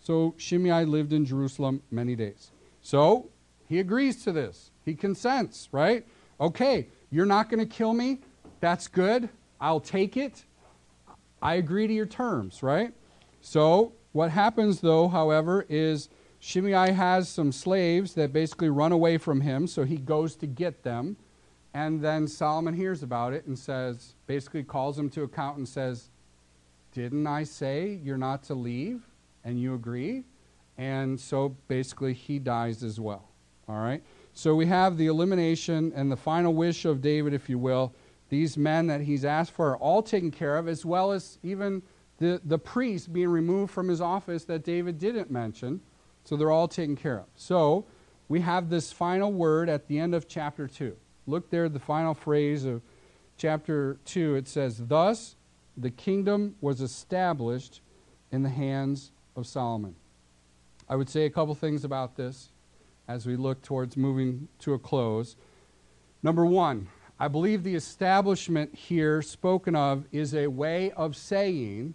So 0.00 0.34
Shimei 0.36 0.84
lived 0.84 1.12
in 1.12 1.24
Jerusalem 1.24 1.82
many 1.90 2.14
days. 2.14 2.50
So 2.82 3.30
he 3.68 3.80
agrees 3.80 4.22
to 4.24 4.32
this. 4.32 4.70
He 4.84 4.94
consents, 4.94 5.68
right? 5.72 6.06
Okay, 6.40 6.88
you're 7.10 7.26
not 7.26 7.50
going 7.50 7.60
to 7.60 7.66
kill 7.66 7.94
me. 7.94 8.20
That's 8.60 8.86
good. 8.86 9.28
I'll 9.60 9.80
take 9.80 10.16
it. 10.16 10.44
I 11.42 11.54
agree 11.54 11.86
to 11.86 11.92
your 11.92 12.06
terms, 12.06 12.62
right? 12.62 12.92
So 13.40 13.92
what 14.12 14.30
happens, 14.30 14.80
though, 14.80 15.08
however, 15.08 15.66
is 15.68 16.08
Shimei 16.40 16.92
has 16.92 17.28
some 17.28 17.50
slaves 17.50 18.14
that 18.14 18.32
basically 18.32 18.68
run 18.68 18.92
away 18.92 19.18
from 19.18 19.40
him, 19.40 19.66
so 19.66 19.84
he 19.84 19.96
goes 19.96 20.36
to 20.36 20.46
get 20.46 20.82
them. 20.82 21.16
And 21.74 22.00
then 22.00 22.26
Solomon 22.26 22.74
hears 22.74 23.02
about 23.02 23.32
it 23.32 23.46
and 23.46 23.58
says, 23.58 24.14
basically 24.26 24.62
calls 24.62 24.98
him 24.98 25.10
to 25.10 25.22
account 25.22 25.58
and 25.58 25.68
says, 25.68 26.10
Didn't 26.92 27.26
I 27.26 27.44
say 27.44 27.98
you're 28.02 28.16
not 28.16 28.42
to 28.44 28.54
leave? 28.54 29.02
And 29.44 29.60
you 29.60 29.74
agree? 29.74 30.24
And 30.76 31.18
so 31.18 31.56
basically 31.66 32.14
he 32.14 32.38
dies 32.38 32.82
as 32.82 33.00
well. 33.00 33.28
All 33.68 33.80
right? 33.80 34.02
So 34.32 34.54
we 34.54 34.66
have 34.66 34.96
the 34.96 35.06
elimination 35.06 35.92
and 35.94 36.10
the 36.10 36.16
final 36.16 36.54
wish 36.54 36.84
of 36.84 37.02
David, 37.02 37.34
if 37.34 37.48
you 37.48 37.58
will. 37.58 37.92
These 38.28 38.56
men 38.56 38.86
that 38.86 39.00
he's 39.00 39.24
asked 39.24 39.52
for 39.52 39.70
are 39.70 39.76
all 39.78 40.02
taken 40.02 40.30
care 40.30 40.56
of, 40.56 40.68
as 40.68 40.84
well 40.84 41.12
as 41.12 41.38
even 41.42 41.82
the, 42.18 42.40
the 42.44 42.58
priest 42.58 43.12
being 43.12 43.28
removed 43.28 43.72
from 43.72 43.88
his 43.88 44.00
office 44.00 44.44
that 44.44 44.64
David 44.64 44.98
didn't 44.98 45.30
mention. 45.30 45.80
So 46.28 46.36
they're 46.36 46.50
all 46.50 46.68
taken 46.68 46.94
care 46.94 47.20
of. 47.20 47.24
So 47.36 47.86
we 48.28 48.40
have 48.40 48.68
this 48.68 48.92
final 48.92 49.32
word 49.32 49.70
at 49.70 49.88
the 49.88 49.98
end 49.98 50.14
of 50.14 50.28
chapter 50.28 50.68
2. 50.68 50.94
Look 51.26 51.48
there, 51.48 51.70
the 51.70 51.78
final 51.78 52.12
phrase 52.12 52.66
of 52.66 52.82
chapter 53.38 53.96
2. 54.04 54.34
It 54.34 54.46
says, 54.46 54.76
Thus 54.88 55.36
the 55.74 55.90
kingdom 55.90 56.56
was 56.60 56.82
established 56.82 57.80
in 58.30 58.42
the 58.42 58.50
hands 58.50 59.10
of 59.36 59.46
Solomon. 59.46 59.94
I 60.86 60.96
would 60.96 61.08
say 61.08 61.24
a 61.24 61.30
couple 61.30 61.54
things 61.54 61.82
about 61.82 62.16
this 62.16 62.50
as 63.08 63.24
we 63.24 63.34
look 63.34 63.62
towards 63.62 63.96
moving 63.96 64.48
to 64.58 64.74
a 64.74 64.78
close. 64.78 65.34
Number 66.22 66.44
one, 66.44 66.88
I 67.18 67.28
believe 67.28 67.62
the 67.62 67.74
establishment 67.74 68.74
here 68.74 69.22
spoken 69.22 69.74
of 69.74 70.04
is 70.12 70.34
a 70.34 70.48
way 70.48 70.90
of 70.90 71.16
saying 71.16 71.94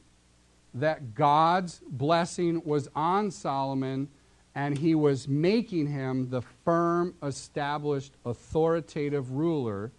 that 0.74 1.14
God's 1.14 1.82
blessing 1.88 2.64
was 2.66 2.90
on 2.96 3.30
Solomon 3.30 4.10
and 4.56 4.78
he 4.78 4.94
was 4.96 5.28
making 5.28 5.88
him 5.88 6.30
the 6.30 6.42
firm, 6.64 7.16
established, 7.24 8.14
authoritative 8.26 9.32
ruler 9.32 9.92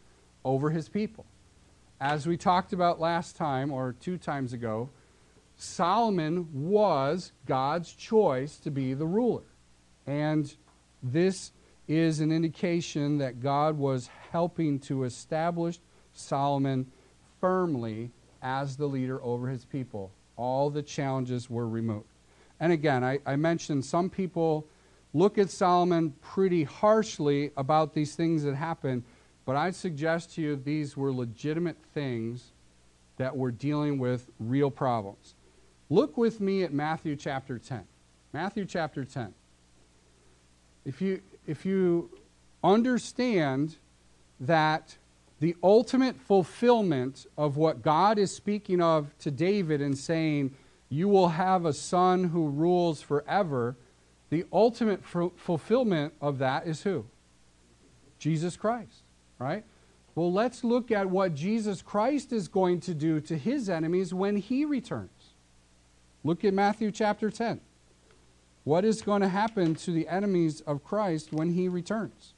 over 0.45 0.71
his 0.71 0.89
people. 0.89 1.27
As 2.01 2.27
we 2.27 2.37
talked 2.37 2.73
about 2.73 3.01
last 3.01 3.37
time, 3.37 3.73
or 3.73 3.95
two 4.01 4.19
times 4.19 4.53
ago, 4.53 4.91
Solomon 5.57 6.49
was 6.53 7.33
God's 7.47 7.93
choice 7.93 8.59
to 8.59 8.71
be 8.71 8.95
the 8.95 9.07
ruler. 9.07 9.45
And 10.07 10.55
this 11.03 11.53
is 11.89 12.21
an 12.21 12.33
indication 12.33 13.19
that 13.19 13.41
God 13.41 13.79
was 13.79 14.09
helping 14.31 14.79
to 14.81 15.05
establish 15.05 15.79
Solomon 16.13 16.91
firmly 17.41 18.11
as 18.43 18.77
the 18.77 18.87
leader 18.87 19.23
over 19.23 19.49
his 19.49 19.65
people. 19.65 20.11
All 20.37 20.71
the 20.71 20.83
challenges 20.83 21.49
were 21.49 21.69
removed. 21.69 22.14
And 22.61 22.73
again, 22.73 23.05
I, 23.05 23.19
I 23.27 23.37
mentioned 23.37 23.85
some 23.85 24.09
people 24.09 24.67
look 25.13 25.39
at 25.39 25.51
Solomon 25.51 26.15
pretty 26.21 26.65
harshly 26.65 27.51
about 27.57 27.95
these 27.95 28.15
things 28.15 28.43
that 28.45 28.55
happened, 28.55 29.05
but 29.45 29.57
I 29.57 29.71
suggest 29.71 30.35
to 30.35 30.43
you 30.43 30.57
these 30.57 30.97
were 30.97 31.13
legitimate 31.13 31.77
things 31.93 32.53
that 33.17 33.37
were 33.37 33.51
dealing 33.51 33.99
with 33.99 34.29
real 34.39 34.71
problems. 34.71 35.35
Look 35.91 36.17
with 36.17 36.41
me 36.41 36.63
at 36.63 36.73
Matthew 36.73 37.15
chapter 37.17 37.59
10. 37.59 37.85
Matthew 38.33 38.65
chapter 38.65 39.05
10. 39.05 39.33
If 40.85 41.01
you, 41.01 41.23
if 41.47 41.65
you 41.65 42.11
understand 42.63 43.77
that 44.41 44.97
the 45.41 45.55
ultimate 45.63 46.17
fulfillment 46.17 47.27
of 47.37 47.57
what 47.57 47.83
God 47.83 48.19
is 48.19 48.35
speaking 48.35 48.81
of 48.81 49.17
to 49.19 49.31
David 49.31 49.81
and 49.81 49.97
saying, 49.97 50.55
You 50.95 51.09
will 51.09 51.31
have 51.31 51.65
a 51.65 51.73
son 51.73 52.23
who 52.23 52.47
rules 52.47 53.03
forever, 53.03 53.75
the 54.31 54.45
ultimate 54.53 55.03
f- 55.03 55.33
fulfillment 55.35 56.15
of 56.21 56.39
that 56.39 56.69
is 56.69 56.85
who? 56.85 57.07
Jesus 58.21 58.57
Christ, 58.57 59.03
right? 59.41 59.65
Well, 60.15 60.33
let's 60.33 60.63
look 60.63 60.93
at 60.93 61.11
what 61.11 61.35
Jesus 61.35 61.83
Christ 61.83 62.33
is 62.33 62.47
going 62.47 62.79
to 62.83 62.95
do 62.95 63.21
to 63.23 63.37
his 63.37 63.69
enemies 63.69 64.15
when 64.15 64.37
he 64.37 64.65
returns. 64.65 65.33
Look 66.23 66.45
at 66.45 66.55
Matthew 66.55 66.93
chapter 66.93 67.29
10. 67.29 67.61
What 68.63 68.85
is 68.85 69.03
going 69.03 69.23
to 69.23 69.29
happen 69.29 69.75
to 69.75 69.91
the 69.91 70.07
enemies 70.07 70.61
of 70.61 70.85
Christ 70.85 71.33
when 71.33 71.55
he 71.55 71.69
returns? 71.69 72.35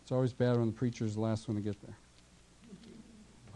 It's 0.00 0.10
always 0.10 0.32
bad 0.32 0.56
when 0.56 0.68
the 0.68 0.72
preacher 0.72 1.04
is 1.04 1.16
the 1.16 1.20
last 1.20 1.48
one 1.48 1.58
to 1.58 1.62
get 1.62 1.78
there. 1.82 1.96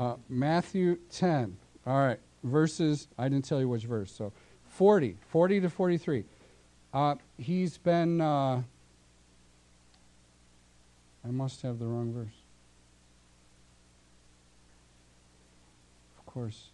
Uh, 0.00 0.16
Matthew 0.30 0.96
10. 1.10 1.58
All 1.86 1.98
right, 1.98 2.18
verses, 2.42 3.06
I 3.18 3.28
didn't 3.28 3.44
tell 3.44 3.60
you 3.60 3.68
which 3.68 3.84
verse, 3.84 4.10
so 4.10 4.32
40, 4.70 5.18
40 5.28 5.60
to 5.60 5.68
43. 5.68 6.24
Uh, 6.94 7.16
he's 7.36 7.76
been. 7.76 8.18
Uh, 8.18 8.62
I 11.22 11.28
must 11.28 11.60
have 11.60 11.78
the 11.78 11.86
wrong 11.86 12.14
verse. 12.14 12.32
Of 16.18 16.24
course. 16.24 16.68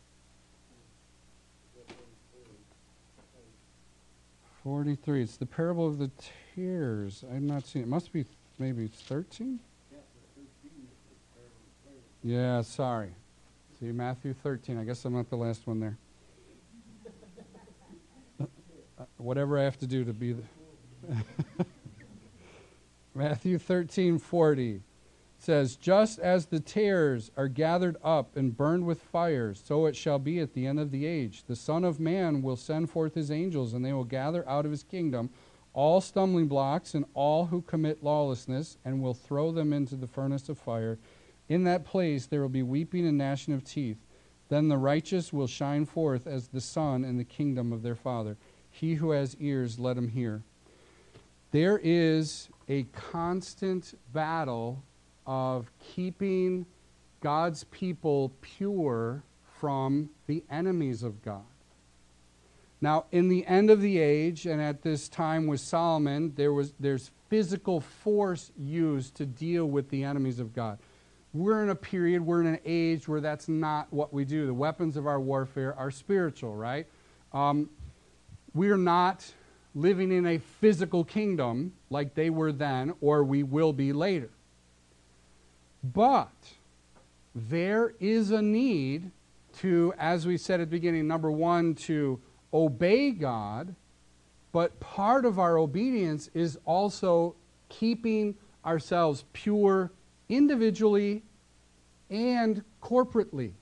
43. 4.62 5.22
It's 5.22 5.36
the 5.36 5.46
parable 5.46 5.88
of 5.88 5.98
the 5.98 6.12
tares. 6.54 7.24
I'm 7.28 7.48
not 7.48 7.66
seeing 7.66 7.84
it. 7.84 7.88
Must 7.88 8.12
be 8.12 8.24
maybe 8.60 8.86
13? 8.86 9.58
Yeah, 12.26 12.62
sorry. 12.62 13.14
See, 13.78 13.92
Matthew 13.92 14.34
13. 14.34 14.78
I 14.78 14.82
guess 14.82 15.04
I'm 15.04 15.12
not 15.12 15.30
the 15.30 15.36
last 15.36 15.64
one 15.64 15.78
there. 15.78 15.96
Uh, 18.40 19.04
whatever 19.18 19.56
I 19.56 19.62
have 19.62 19.78
to 19.78 19.86
do 19.86 20.04
to 20.04 20.12
be 20.12 20.32
the. 20.32 20.42
Matthew 23.14 23.58
13, 23.58 24.18
40 24.18 24.82
says, 25.38 25.76
Just 25.76 26.18
as 26.18 26.46
the 26.46 26.58
tares 26.58 27.30
are 27.36 27.46
gathered 27.46 27.96
up 28.02 28.36
and 28.36 28.56
burned 28.56 28.86
with 28.86 29.02
fire, 29.02 29.54
so 29.54 29.86
it 29.86 29.94
shall 29.94 30.18
be 30.18 30.40
at 30.40 30.52
the 30.52 30.66
end 30.66 30.80
of 30.80 30.90
the 30.90 31.06
age. 31.06 31.44
The 31.46 31.54
Son 31.54 31.84
of 31.84 32.00
Man 32.00 32.42
will 32.42 32.56
send 32.56 32.90
forth 32.90 33.14
his 33.14 33.30
angels, 33.30 33.72
and 33.72 33.84
they 33.84 33.92
will 33.92 34.02
gather 34.02 34.46
out 34.48 34.64
of 34.64 34.72
his 34.72 34.82
kingdom 34.82 35.30
all 35.74 36.00
stumbling 36.00 36.48
blocks 36.48 36.92
and 36.92 37.04
all 37.14 37.46
who 37.46 37.62
commit 37.62 38.02
lawlessness, 38.02 38.78
and 38.84 39.00
will 39.00 39.14
throw 39.14 39.52
them 39.52 39.72
into 39.72 39.94
the 39.94 40.08
furnace 40.08 40.48
of 40.48 40.58
fire. 40.58 40.98
In 41.48 41.64
that 41.64 41.84
place 41.84 42.26
there 42.26 42.40
will 42.40 42.48
be 42.48 42.62
weeping 42.62 43.06
and 43.06 43.18
gnashing 43.18 43.54
of 43.54 43.64
teeth. 43.64 43.98
Then 44.48 44.68
the 44.68 44.78
righteous 44.78 45.32
will 45.32 45.46
shine 45.46 45.86
forth 45.86 46.26
as 46.26 46.48
the 46.48 46.60
sun 46.60 47.04
in 47.04 47.16
the 47.16 47.24
kingdom 47.24 47.72
of 47.72 47.82
their 47.82 47.94
Father. 47.94 48.36
He 48.70 48.94
who 48.94 49.10
has 49.10 49.36
ears, 49.40 49.78
let 49.78 49.96
him 49.96 50.08
hear. 50.08 50.42
There 51.50 51.80
is 51.82 52.48
a 52.68 52.84
constant 52.92 53.94
battle 54.12 54.82
of 55.26 55.70
keeping 55.80 56.66
God's 57.20 57.64
people 57.64 58.32
pure 58.40 59.22
from 59.58 60.10
the 60.26 60.44
enemies 60.50 61.02
of 61.02 61.22
God. 61.22 61.42
Now, 62.80 63.06
in 63.10 63.28
the 63.28 63.46
end 63.46 63.70
of 63.70 63.80
the 63.80 63.98
age, 63.98 64.46
and 64.46 64.60
at 64.60 64.82
this 64.82 65.08
time 65.08 65.46
with 65.46 65.60
Solomon, 65.60 66.34
there 66.36 66.52
was 66.52 66.74
there's 66.78 67.10
physical 67.28 67.80
force 67.80 68.52
used 68.56 69.14
to 69.16 69.26
deal 69.26 69.64
with 69.64 69.88
the 69.88 70.04
enemies 70.04 70.38
of 70.38 70.54
God. 70.54 70.78
We're 71.36 71.62
in 71.62 71.68
a 71.68 71.74
period, 71.74 72.24
we're 72.24 72.40
in 72.40 72.46
an 72.46 72.60
age 72.64 73.06
where 73.06 73.20
that's 73.20 73.46
not 73.46 73.92
what 73.92 74.10
we 74.10 74.24
do. 74.24 74.46
The 74.46 74.54
weapons 74.54 74.96
of 74.96 75.06
our 75.06 75.20
warfare 75.20 75.74
are 75.74 75.90
spiritual, 75.90 76.54
right? 76.56 76.86
Um, 77.34 77.68
we're 78.54 78.78
not 78.78 79.30
living 79.74 80.12
in 80.12 80.24
a 80.24 80.38
physical 80.38 81.04
kingdom 81.04 81.74
like 81.90 82.14
they 82.14 82.30
were 82.30 82.52
then, 82.52 82.94
or 83.02 83.22
we 83.22 83.42
will 83.42 83.74
be 83.74 83.92
later. 83.92 84.30
But 85.84 86.32
there 87.34 87.92
is 88.00 88.30
a 88.30 88.40
need 88.40 89.10
to, 89.58 89.92
as 89.98 90.26
we 90.26 90.38
said 90.38 90.62
at 90.62 90.70
the 90.70 90.76
beginning, 90.76 91.06
number 91.06 91.30
one, 91.30 91.74
to 91.74 92.18
obey 92.54 93.10
God, 93.10 93.74
but 94.52 94.80
part 94.80 95.26
of 95.26 95.38
our 95.38 95.58
obedience 95.58 96.30
is 96.32 96.58
also 96.64 97.34
keeping 97.68 98.36
ourselves 98.64 99.26
pure 99.34 99.92
individually 100.30 101.22
and 102.10 102.62
corporately. 102.82 103.52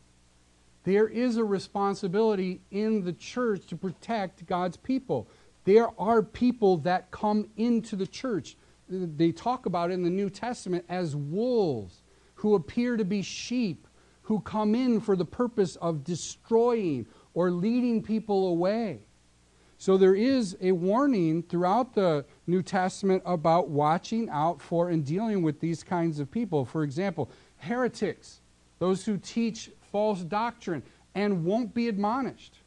There 0.84 1.08
is 1.08 1.36
a 1.36 1.44
responsibility 1.44 2.60
in 2.70 3.04
the 3.04 3.12
church 3.12 3.66
to 3.68 3.76
protect 3.76 4.46
God's 4.46 4.76
people. 4.76 5.28
There 5.64 5.88
are 5.98 6.22
people 6.22 6.76
that 6.78 7.10
come 7.10 7.48
into 7.56 7.96
the 7.96 8.06
church. 8.06 8.56
They 8.88 9.32
talk 9.32 9.64
about 9.64 9.90
in 9.90 10.02
the 10.02 10.10
New 10.10 10.28
Testament 10.28 10.84
as 10.88 11.16
wolves 11.16 12.02
who 12.34 12.54
appear 12.54 12.98
to 12.98 13.04
be 13.04 13.22
sheep 13.22 13.86
who 14.24 14.40
come 14.40 14.74
in 14.74 15.00
for 15.00 15.16
the 15.16 15.24
purpose 15.24 15.76
of 15.76 16.02
destroying 16.02 17.06
or 17.34 17.50
leading 17.50 18.02
people 18.02 18.48
away. 18.48 19.00
So 19.76 19.98
there 19.98 20.14
is 20.14 20.56
a 20.62 20.72
warning 20.72 21.42
throughout 21.42 21.94
the 21.94 22.24
New 22.46 22.62
Testament 22.62 23.22
about 23.26 23.68
watching 23.68 24.30
out 24.30 24.62
for 24.62 24.88
and 24.88 25.04
dealing 25.04 25.42
with 25.42 25.60
these 25.60 25.82
kinds 25.82 26.20
of 26.20 26.30
people. 26.30 26.64
For 26.64 26.84
example, 26.84 27.30
heretics, 27.64 28.40
those 28.78 29.04
who 29.04 29.16
teach 29.16 29.70
false 29.90 30.20
doctrine 30.20 30.82
and 31.14 31.44
won't 31.44 31.74
be 31.74 31.88
admonished. 31.88 32.58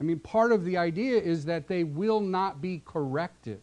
I 0.00 0.04
mean, 0.04 0.18
part 0.18 0.52
of 0.52 0.64
the 0.64 0.76
idea 0.76 1.20
is 1.20 1.44
that 1.46 1.66
they 1.66 1.84
will 1.84 2.20
not 2.20 2.60
be 2.60 2.82
corrected. 2.84 3.60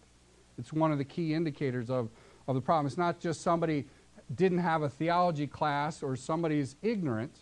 It's 0.57 0.73
one 0.73 0.91
of 0.91 0.97
the 0.97 1.05
key 1.05 1.33
indicators 1.33 1.89
of, 1.89 2.09
of 2.47 2.55
the 2.55 2.61
problem. 2.61 2.87
It's 2.87 2.97
not 2.97 3.19
just 3.19 3.41
somebody 3.41 3.85
didn't 4.33 4.59
have 4.59 4.81
a 4.81 4.89
theology 4.89 5.47
class 5.47 6.03
or 6.03 6.15
somebody's 6.15 6.75
ignorant, 6.81 7.39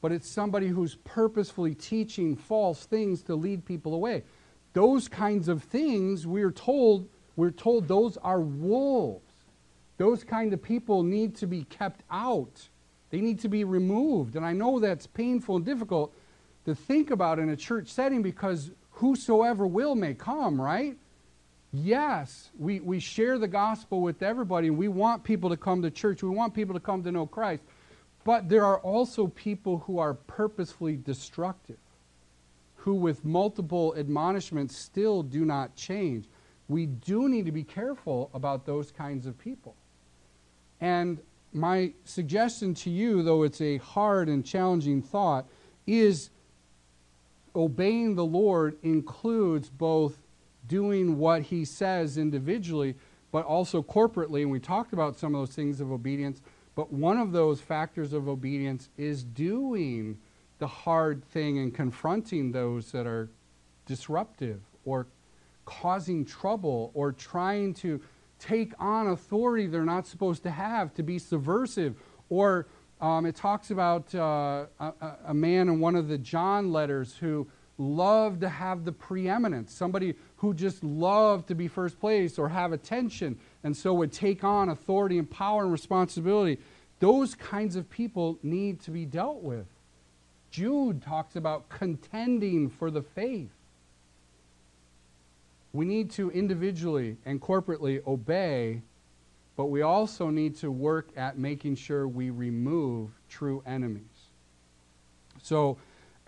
but 0.00 0.12
it's 0.12 0.30
somebody 0.30 0.68
who's 0.68 0.96
purposefully 0.96 1.74
teaching 1.74 2.36
false 2.36 2.84
things 2.84 3.22
to 3.22 3.34
lead 3.34 3.64
people 3.64 3.94
away. 3.94 4.24
Those 4.74 5.08
kinds 5.08 5.48
of 5.48 5.62
things, 5.62 6.26
we're 6.26 6.50
told, 6.50 7.08
we're 7.36 7.50
told 7.50 7.88
those 7.88 8.16
are 8.18 8.40
wolves. 8.40 9.32
Those 9.96 10.24
kind 10.24 10.52
of 10.52 10.62
people 10.62 11.02
need 11.02 11.36
to 11.36 11.46
be 11.46 11.64
kept 11.64 12.02
out. 12.10 12.68
They 13.14 13.20
need 13.20 13.38
to 13.42 13.48
be 13.48 13.62
removed. 13.62 14.34
And 14.34 14.44
I 14.44 14.52
know 14.54 14.80
that's 14.80 15.06
painful 15.06 15.54
and 15.54 15.64
difficult 15.64 16.12
to 16.64 16.74
think 16.74 17.12
about 17.12 17.38
in 17.38 17.48
a 17.48 17.54
church 17.54 17.86
setting 17.86 18.22
because 18.22 18.72
whosoever 18.90 19.68
will 19.68 19.94
may 19.94 20.14
come, 20.14 20.60
right? 20.60 20.96
Yes, 21.72 22.50
we, 22.58 22.80
we 22.80 22.98
share 22.98 23.38
the 23.38 23.46
gospel 23.46 24.00
with 24.00 24.20
everybody. 24.24 24.70
We 24.70 24.88
want 24.88 25.22
people 25.22 25.48
to 25.50 25.56
come 25.56 25.80
to 25.82 25.92
church. 25.92 26.24
We 26.24 26.30
want 26.30 26.54
people 26.54 26.74
to 26.74 26.80
come 26.80 27.04
to 27.04 27.12
know 27.12 27.24
Christ. 27.24 27.62
But 28.24 28.48
there 28.48 28.64
are 28.64 28.80
also 28.80 29.28
people 29.28 29.78
who 29.86 30.00
are 30.00 30.14
purposefully 30.14 30.96
destructive, 30.96 31.78
who, 32.74 32.94
with 32.94 33.24
multiple 33.24 33.94
admonishments, 33.96 34.76
still 34.76 35.22
do 35.22 35.44
not 35.44 35.76
change. 35.76 36.24
We 36.66 36.86
do 36.86 37.28
need 37.28 37.46
to 37.46 37.52
be 37.52 37.62
careful 37.62 38.30
about 38.34 38.66
those 38.66 38.90
kinds 38.90 39.24
of 39.26 39.38
people. 39.38 39.76
And 40.80 41.20
my 41.54 41.92
suggestion 42.04 42.74
to 42.74 42.90
you, 42.90 43.22
though 43.22 43.42
it's 43.44 43.60
a 43.60 43.78
hard 43.78 44.28
and 44.28 44.44
challenging 44.44 45.00
thought, 45.00 45.46
is 45.86 46.30
obeying 47.54 48.16
the 48.16 48.24
Lord 48.24 48.76
includes 48.82 49.70
both 49.70 50.18
doing 50.66 51.18
what 51.18 51.42
he 51.42 51.64
says 51.64 52.18
individually, 52.18 52.96
but 53.30 53.44
also 53.44 53.82
corporately. 53.82 54.42
And 54.42 54.50
we 54.50 54.58
talked 54.58 54.92
about 54.92 55.16
some 55.18 55.34
of 55.34 55.40
those 55.40 55.54
things 55.54 55.80
of 55.80 55.92
obedience. 55.92 56.40
But 56.74 56.92
one 56.92 57.18
of 57.18 57.32
those 57.32 57.60
factors 57.60 58.12
of 58.12 58.28
obedience 58.28 58.88
is 58.96 59.22
doing 59.22 60.18
the 60.58 60.66
hard 60.66 61.24
thing 61.24 61.58
and 61.58 61.72
confronting 61.72 62.52
those 62.52 62.90
that 62.92 63.06
are 63.06 63.28
disruptive 63.86 64.60
or 64.84 65.06
causing 65.64 66.24
trouble 66.24 66.90
or 66.94 67.12
trying 67.12 67.74
to 67.74 68.00
take 68.46 68.72
on 68.78 69.08
authority 69.08 69.66
they're 69.66 69.84
not 69.84 70.06
supposed 70.06 70.42
to 70.42 70.50
have, 70.50 70.92
to 70.94 71.02
be 71.02 71.18
subversive. 71.18 71.96
Or 72.28 72.66
um, 73.00 73.26
it 73.26 73.36
talks 73.36 73.70
about 73.70 74.14
uh, 74.14 74.66
a, 74.78 74.92
a 75.26 75.34
man 75.34 75.68
in 75.68 75.80
one 75.80 75.96
of 75.96 76.08
the 76.08 76.18
John 76.18 76.72
letters 76.72 77.16
who 77.16 77.46
loved 77.78 78.42
to 78.42 78.48
have 78.48 78.84
the 78.84 78.92
preeminence, 78.92 79.72
somebody 79.72 80.14
who 80.36 80.54
just 80.54 80.84
loved 80.84 81.48
to 81.48 81.54
be 81.54 81.68
first 81.68 81.98
place 81.98 82.38
or 82.38 82.48
have 82.48 82.72
attention, 82.72 83.38
and 83.64 83.76
so 83.76 83.92
would 83.94 84.12
take 84.12 84.44
on 84.44 84.68
authority 84.68 85.18
and 85.18 85.30
power 85.30 85.62
and 85.62 85.72
responsibility. 85.72 86.58
Those 87.00 87.34
kinds 87.34 87.76
of 87.76 87.90
people 87.90 88.38
need 88.42 88.80
to 88.82 88.90
be 88.90 89.04
dealt 89.04 89.42
with. 89.42 89.66
Jude 90.50 91.02
talks 91.02 91.34
about 91.34 91.68
contending 91.68 92.70
for 92.70 92.90
the 92.90 93.02
faith. 93.02 93.50
We 95.74 95.84
need 95.84 96.08
to 96.12 96.30
individually 96.30 97.16
and 97.26 97.40
corporately 97.42 98.00
obey, 98.06 98.80
but 99.56 99.66
we 99.66 99.82
also 99.82 100.30
need 100.30 100.56
to 100.56 100.70
work 100.70 101.08
at 101.16 101.36
making 101.36 101.74
sure 101.74 102.06
we 102.06 102.30
remove 102.30 103.10
true 103.28 103.60
enemies. 103.66 104.30
So, 105.42 105.76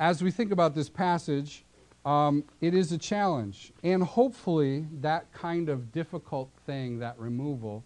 as 0.00 0.20
we 0.20 0.32
think 0.32 0.50
about 0.50 0.74
this 0.74 0.88
passage, 0.88 1.64
um, 2.04 2.42
it 2.60 2.74
is 2.74 2.90
a 2.90 2.98
challenge. 2.98 3.72
And 3.84 4.02
hopefully, 4.02 4.86
that 5.00 5.32
kind 5.32 5.68
of 5.68 5.92
difficult 5.92 6.50
thing, 6.66 6.98
that 6.98 7.16
removal, 7.16 7.84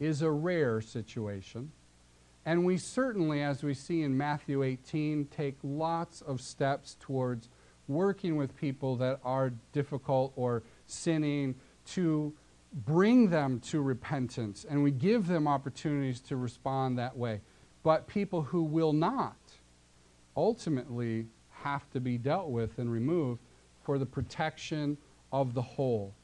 is 0.00 0.22
a 0.22 0.30
rare 0.30 0.80
situation. 0.80 1.72
And 2.46 2.64
we 2.64 2.78
certainly, 2.78 3.42
as 3.42 3.62
we 3.62 3.74
see 3.74 4.02
in 4.02 4.16
Matthew 4.16 4.62
18, 4.62 5.26
take 5.26 5.56
lots 5.62 6.22
of 6.22 6.40
steps 6.40 6.96
towards 7.00 7.50
working 7.86 8.36
with 8.36 8.56
people 8.56 8.96
that 8.96 9.20
are 9.24 9.52
difficult 9.72 10.32
or 10.36 10.62
sinning 10.86 11.54
to 11.86 12.32
bring 12.84 13.30
them 13.30 13.60
to 13.60 13.80
repentance. 13.80 14.66
And 14.68 14.82
we 14.82 14.90
give 14.90 15.26
them 15.26 15.48
opportunities 15.48 16.20
to 16.22 16.36
respond 16.36 16.98
that 16.98 17.16
way. 17.16 17.40
But 17.82 18.06
people 18.06 18.42
who 18.42 18.62
will 18.62 18.92
not 18.92 19.36
ultimately 20.36 21.26
have 21.50 21.88
to 21.90 22.00
be 22.00 22.18
dealt 22.18 22.48
with 22.48 22.78
and 22.78 22.90
removed 22.90 23.40
for 23.82 23.98
the 23.98 24.06
protection 24.06 24.98
of 25.32 25.54
the 25.54 25.62
whole. 25.62 26.14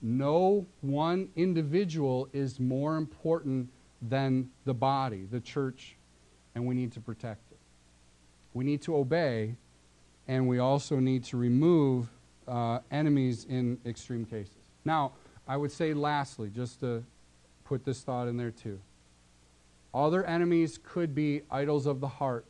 No 0.00 0.66
one 0.80 1.28
individual 1.36 2.28
is 2.32 2.58
more 2.58 2.96
important 2.96 3.68
than 4.00 4.50
the 4.64 4.74
body, 4.74 5.26
the 5.30 5.40
church, 5.40 5.96
and 6.54 6.66
we 6.66 6.74
need 6.74 6.92
to 6.92 7.00
protect 7.00 7.52
it. 7.52 7.58
We 8.52 8.64
need 8.64 8.82
to 8.82 8.96
obey, 8.96 9.56
and 10.26 10.48
we 10.48 10.58
also 10.58 10.96
need 10.96 11.24
to 11.24 11.36
remove 11.36 12.08
uh, 12.48 12.80
enemies 12.90 13.46
in 13.48 13.78
extreme 13.86 14.24
cases. 14.24 14.56
Now, 14.84 15.12
I 15.46 15.56
would 15.56 15.72
say 15.72 15.94
lastly, 15.94 16.50
just 16.50 16.80
to 16.80 17.04
put 17.64 17.84
this 17.84 18.02
thought 18.02 18.28
in 18.28 18.36
there 18.36 18.50
too. 18.50 18.80
Other 19.94 20.24
enemies 20.24 20.78
could 20.82 21.14
be 21.14 21.42
idols 21.50 21.86
of 21.86 22.00
the 22.00 22.08
heart. 22.08 22.46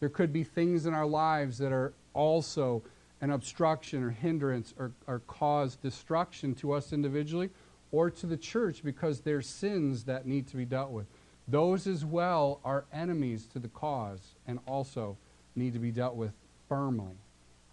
There 0.00 0.08
could 0.08 0.32
be 0.32 0.44
things 0.44 0.86
in 0.86 0.94
our 0.94 1.06
lives 1.06 1.58
that 1.58 1.72
are 1.72 1.92
also 2.14 2.82
an 3.20 3.30
obstruction 3.30 4.02
or 4.02 4.10
hindrance 4.10 4.74
or, 4.78 4.92
or 5.06 5.20
cause 5.20 5.76
destruction 5.76 6.54
to 6.56 6.72
us 6.72 6.92
individually 6.92 7.50
or 7.90 8.10
to 8.10 8.26
the 8.26 8.36
church 8.36 8.82
because 8.84 9.20
they're 9.20 9.42
sins 9.42 10.04
that 10.04 10.26
need 10.26 10.46
to 10.48 10.56
be 10.56 10.64
dealt 10.64 10.90
with. 10.90 11.06
Those 11.48 11.86
as 11.86 12.04
well 12.04 12.60
are 12.64 12.84
enemies 12.92 13.46
to 13.52 13.58
the 13.58 13.68
cause 13.68 14.34
and 14.46 14.58
also 14.66 15.16
need 15.56 15.72
to 15.72 15.78
be 15.78 15.90
dealt 15.90 16.14
with 16.14 16.32
firmly 16.68 17.16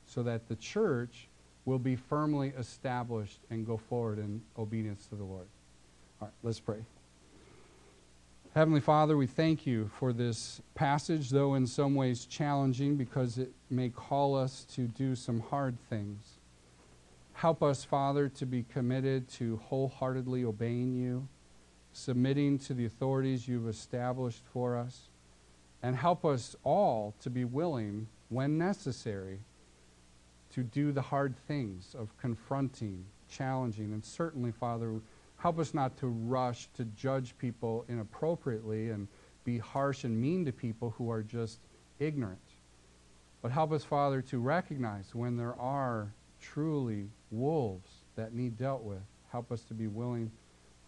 so 0.06 0.24
that 0.24 0.48
the 0.48 0.56
church 0.56 1.28
will 1.66 1.80
be 1.80 1.96
firmly 1.96 2.54
established 2.58 3.40
and 3.50 3.66
go 3.66 3.78
forward 3.78 4.20
in 4.20 4.42
obedience 4.58 5.08
to 5.08 5.16
the 5.16 5.24
Lord. 5.24 5.48
All 6.22 6.28
right, 6.28 6.34
let's 6.44 6.60
pray. 6.60 6.84
Heavenly 8.54 8.80
Father, 8.80 9.18
we 9.18 9.28
thank 9.28 9.66
you 9.68 9.90
for 10.00 10.14
this 10.14 10.62
passage, 10.76 11.30
though 11.30 11.56
in 11.56 11.68
some 11.68 11.94
ways 11.94 12.26
challenging 12.26 12.96
because 12.96 13.38
it 13.38 13.52
may 13.70 13.90
call 13.90 14.34
us 14.34 14.66
to 14.76 14.88
do 14.88 15.14
some 15.14 15.42
hard 15.42 15.78
things. 15.90 16.40
Help 17.34 17.62
us, 17.62 17.84
Father, 17.84 18.30
to 18.30 18.46
be 18.46 18.64
committed 18.64 19.28
to 19.28 19.58
wholeheartedly 19.66 20.46
obeying 20.46 20.96
you, 20.96 21.28
submitting 21.92 22.58
to 22.60 22.74
the 22.74 22.86
authorities 22.86 23.46
you've 23.46 23.68
established 23.68 24.44
for 24.54 24.78
us, 24.78 25.10
and 25.84 25.98
help 25.98 26.24
us 26.24 26.56
all 26.64 27.14
to 27.20 27.30
be 27.30 27.44
willing, 27.44 28.08
when 28.30 28.58
necessary, 28.58 29.40
to 30.56 30.64
do 30.64 30.92
the 30.92 31.02
hard 31.02 31.36
things 31.48 31.96
of 31.98 32.18
confronting, 32.18 33.06
challenging, 33.30 33.94
and 33.94 34.04
certainly, 34.04 34.52
Father, 34.52 35.00
Help 35.38 35.60
us 35.60 35.74
not 35.74 35.98
to 35.98 36.08
rush 36.08 36.68
to 36.76 36.86
judge 36.86 37.38
people 37.38 37.86
inappropriately 37.88 38.90
and 38.90 39.08
be 39.44 39.58
harsh 39.58 40.04
and 40.04 40.20
mean 40.20 40.46
to 40.46 40.52
people 40.52 40.94
who 40.98 41.12
are 41.12 41.22
just 41.22 41.60
ignorant. 42.00 42.40
But 43.42 43.52
help 43.52 43.72
us, 43.72 43.84
Father, 43.84 44.22
to 44.24 44.40
recognize 44.40 45.14
when 45.14 45.38
there 45.38 45.54
are 45.60 46.12
truly 46.42 47.10
wolves 47.30 47.90
that 48.16 48.34
need 48.34 48.58
dealt 48.58 48.82
with. 48.82 49.04
Help 49.32 49.52
us 49.52 49.62
to 49.66 49.74
be 49.74 49.88
willing 49.88 50.32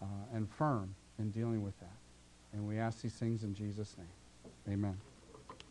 uh, 0.02 0.06
and 0.34 0.50
firm 0.50 0.94
in 1.18 1.30
dealing 1.30 1.62
with 1.62 1.78
that. 1.80 1.96
And 2.52 2.66
we 2.66 2.78
ask 2.78 3.02
these 3.02 3.14
things 3.14 3.44
in 3.44 3.54
Jesus' 3.54 3.96
name. 3.96 4.74
Amen. 4.74 5.07